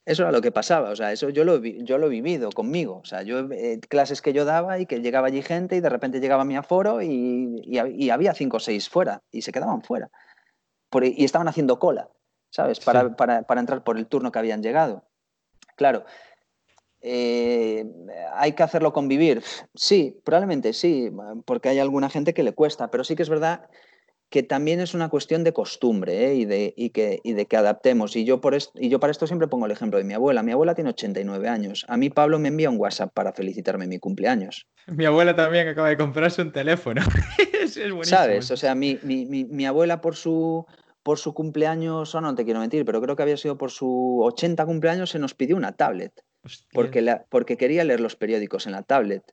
Eso 0.06 0.24
era 0.24 0.32
lo 0.32 0.42
que 0.42 0.52
pasaba, 0.52 0.90
o 0.90 0.96
sea, 0.96 1.12
eso 1.12 1.30
yo 1.30 1.44
lo, 1.44 1.64
yo 1.64 1.98
lo 1.98 2.08
he 2.08 2.10
vivido 2.10 2.50
conmigo, 2.52 3.00
o 3.04 3.06
sea, 3.06 3.22
yo 3.22 3.40
eh, 3.52 3.80
clases 3.90 4.22
que 4.22 4.34
yo 4.34 4.46
daba 4.46 4.80
y 4.80 4.86
que 4.86 5.02
llegaba 5.02 5.28
allí 5.28 5.42
gente 5.42 5.76
y 5.76 5.82
de 5.82 5.90
repente 5.90 6.20
llegaba 6.20 6.44
a 6.44 6.46
mi 6.46 6.56
aforo 6.56 7.02
y, 7.02 7.62
y, 7.64 8.10
había 8.10 8.34
cinco 8.34 8.58
o 8.58 8.60
seis 8.60 8.90
fuera 8.90 9.22
y 9.32 9.42
se 9.42 9.52
quedaban 9.52 9.84
fuera. 9.84 10.10
y 11.04 11.26
estaban 11.26 11.48
haciendo 11.48 11.80
cola, 11.80 12.10
¿sabes? 12.50 12.80
Para, 12.80 13.16
para, 13.16 13.44
para 13.44 13.60
entrar 13.60 13.84
por 13.84 13.98
el 13.98 14.08
turno 14.08 14.32
que 14.32 14.40
habían 14.40 14.64
llegado. 14.64 15.04
Claro, 15.76 16.06
eh, 17.02 17.86
¿Hay 18.34 18.54
que 18.54 18.64
hacerlo 18.64 18.94
convivir? 18.94 19.44
Sí, 19.74 20.20
probablemente 20.24 20.74
sí, 20.74 21.12
porque 21.46 21.70
hay 21.70 21.80
alguna 21.80 22.10
gente 22.10 22.34
que 22.34 22.44
le 22.44 22.54
cuesta, 22.54 22.92
pero 22.92 23.04
sí 23.04 23.16
que 23.16 23.24
es 23.24 23.30
verdad 23.30 23.70
que 24.30 24.44
también 24.44 24.80
es 24.80 24.94
una 24.94 25.10
cuestión 25.10 25.44
de 25.44 25.54
costumbre 25.54 26.28
¿eh? 26.28 26.36
y, 26.36 26.46
de, 26.46 26.74
que, 26.94 27.20
de 27.24 27.46
que 27.46 27.58
adaptemos. 27.58 28.16
Y 28.16 28.26
yo, 28.26 28.42
por 28.42 28.56
y 28.76 28.90
yo 28.90 29.00
para 29.00 29.12
esto 29.12 29.26
siempre 29.28 29.48
pongo 29.48 29.66
el 29.66 29.72
ejemplo 29.72 29.98
de 29.98 30.06
mi 30.06 30.14
abuela. 30.14 30.44
Mi 30.44 30.52
abuela 30.52 30.76
tiene 30.76 30.92
89 30.92 31.48
años. 31.48 31.86
A 31.88 31.98
mí 31.98 32.10
Pablo 32.10 32.40
me 32.40 32.50
envía 32.50 32.70
un 32.70 32.78
WhatsApp 32.78 33.12
para 33.14 33.34
felicitarme 33.34 33.88
mi 33.88 34.00
cumpleaños. 34.00 34.68
Mi 34.88 35.06
abuela 35.06 35.36
también 35.36 35.68
acaba 35.68 35.90
de 35.90 35.98
comprarse 35.98 36.42
un 36.42 36.52
teléfono. 36.52 37.02
es, 37.54 37.80
¿Sabes? 38.04 38.50
O 38.50 38.58
sea, 38.58 38.74
mi, 38.74 38.98
mi 39.04 39.66
abuela 39.68 40.02
por 40.02 40.16
su, 40.16 40.66
por 41.04 41.20
su 41.20 41.34
cumpleaños, 41.36 42.16
o 42.16 42.22
no 42.22 42.34
te 42.34 42.44
quiero 42.44 42.60
mentir, 42.60 42.86
pero 42.86 43.00
creo 43.00 43.16
que 43.16 43.22
había 43.22 43.38
sido 43.38 43.58
por 43.58 43.70
su 43.70 44.22
80 44.24 44.66
cumpleaños, 44.66 45.12
se 45.12 45.20
nos 45.20 45.36
pidió 45.36 45.56
una 45.56 45.74
tablet 45.74 46.24
porque, 46.74 47.18
porque 47.30 47.58
quería 47.58 47.84
leer 47.84 48.00
los 48.00 48.16
periódicos 48.16 48.66
en 48.66 48.74
la 48.74 48.84
tablet. 48.84 49.24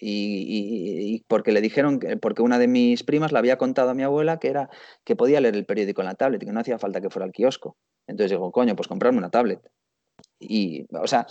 Y, 0.00 1.24
porque 1.26 1.52
le 1.52 1.60
dijeron, 1.60 1.98
que, 1.98 2.16
porque 2.16 2.42
una 2.42 2.58
de 2.58 2.68
mis 2.68 3.02
primas 3.02 3.32
le 3.32 3.38
había 3.38 3.58
contado 3.58 3.90
a 3.90 3.94
mi 3.94 4.02
abuela 4.04 4.38
que 4.38 4.48
era 4.48 4.70
que 5.04 5.16
podía 5.16 5.40
leer 5.40 5.56
el 5.56 5.66
periódico 5.66 6.02
en 6.02 6.06
la 6.06 6.14
tablet 6.14 6.42
y 6.42 6.46
que 6.46 6.52
no 6.52 6.60
hacía 6.60 6.78
falta 6.78 7.00
que 7.00 7.10
fuera 7.10 7.26
al 7.26 7.32
kiosco. 7.32 7.76
Entonces 8.06 8.30
digo, 8.30 8.52
coño, 8.52 8.76
pues 8.76 8.88
comprarme 8.88 9.18
una 9.18 9.30
tablet. 9.30 9.60
Y, 10.40 10.86
o 10.94 11.06
sea, 11.06 11.26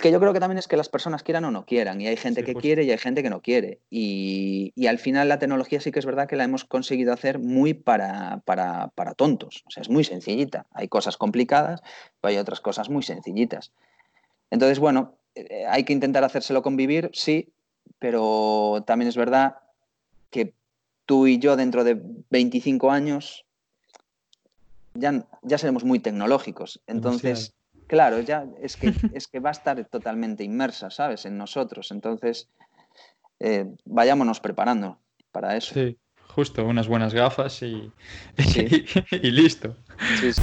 que 0.00 0.12
yo 0.12 0.20
creo 0.20 0.32
que 0.32 0.38
también 0.38 0.58
es 0.58 0.68
que 0.68 0.76
las 0.76 0.88
personas 0.88 1.24
quieran 1.24 1.44
o 1.44 1.50
no 1.50 1.66
quieran, 1.66 2.00
y 2.00 2.06
hay 2.06 2.16
gente 2.16 2.44
que 2.44 2.54
quiere 2.54 2.84
y 2.84 2.92
hay 2.92 2.98
gente 2.98 3.22
que 3.22 3.30
no 3.30 3.42
quiere. 3.42 3.80
Y, 3.90 4.72
y, 4.76 4.86
al 4.86 4.98
final 4.98 5.28
la 5.28 5.40
tecnología 5.40 5.80
sí 5.80 5.90
que 5.90 5.98
es 5.98 6.06
verdad 6.06 6.28
que 6.28 6.36
la 6.36 6.44
hemos 6.44 6.64
conseguido 6.64 7.12
hacer 7.12 7.40
muy 7.40 7.74
para, 7.74 8.40
para, 8.44 8.88
para 8.94 9.14
tontos. 9.14 9.64
O 9.66 9.70
sea, 9.70 9.80
es 9.80 9.88
muy 9.90 10.04
sencillita. 10.04 10.66
Hay 10.72 10.88
cosas 10.88 11.16
complicadas, 11.16 11.82
pero 12.20 12.30
hay 12.30 12.38
otras 12.38 12.60
cosas 12.60 12.88
muy 12.88 13.02
sencillitas. 13.02 13.72
Entonces, 14.50 14.78
bueno, 14.78 15.16
eh, 15.34 15.64
hay 15.68 15.84
que 15.84 15.92
intentar 15.92 16.22
hacérselo 16.24 16.62
convivir, 16.62 17.10
sí, 17.12 17.52
pero 17.98 18.82
también 18.86 19.08
es 19.08 19.16
verdad 19.16 19.56
que 20.30 20.54
tú 21.06 21.26
y 21.26 21.38
yo 21.38 21.56
dentro 21.56 21.84
de 21.84 22.00
25 22.30 22.90
años 22.90 23.44
ya, 24.94 25.26
ya 25.42 25.58
seremos 25.58 25.84
muy 25.84 25.98
tecnológicos. 25.98 26.80
Entonces, 26.86 27.54
claro, 27.86 28.20
ya 28.20 28.46
es 28.60 28.76
que, 28.76 28.92
es 29.14 29.28
que 29.28 29.40
va 29.40 29.50
a 29.50 29.52
estar 29.52 29.84
totalmente 29.86 30.44
inmersa, 30.44 30.90
¿sabes? 30.90 31.24
En 31.26 31.38
nosotros. 31.38 31.90
Entonces, 31.90 32.48
eh, 33.40 33.66
vayámonos 33.84 34.40
preparando 34.40 34.98
para 35.30 35.56
eso. 35.56 35.74
Sí, 35.74 35.98
justo, 36.28 36.64
unas 36.64 36.88
buenas 36.88 37.14
gafas 37.14 37.62
y, 37.62 37.92
y, 39.10 39.30
listo. 39.30 39.76
Sí, 40.20 40.32
sí. 40.32 40.42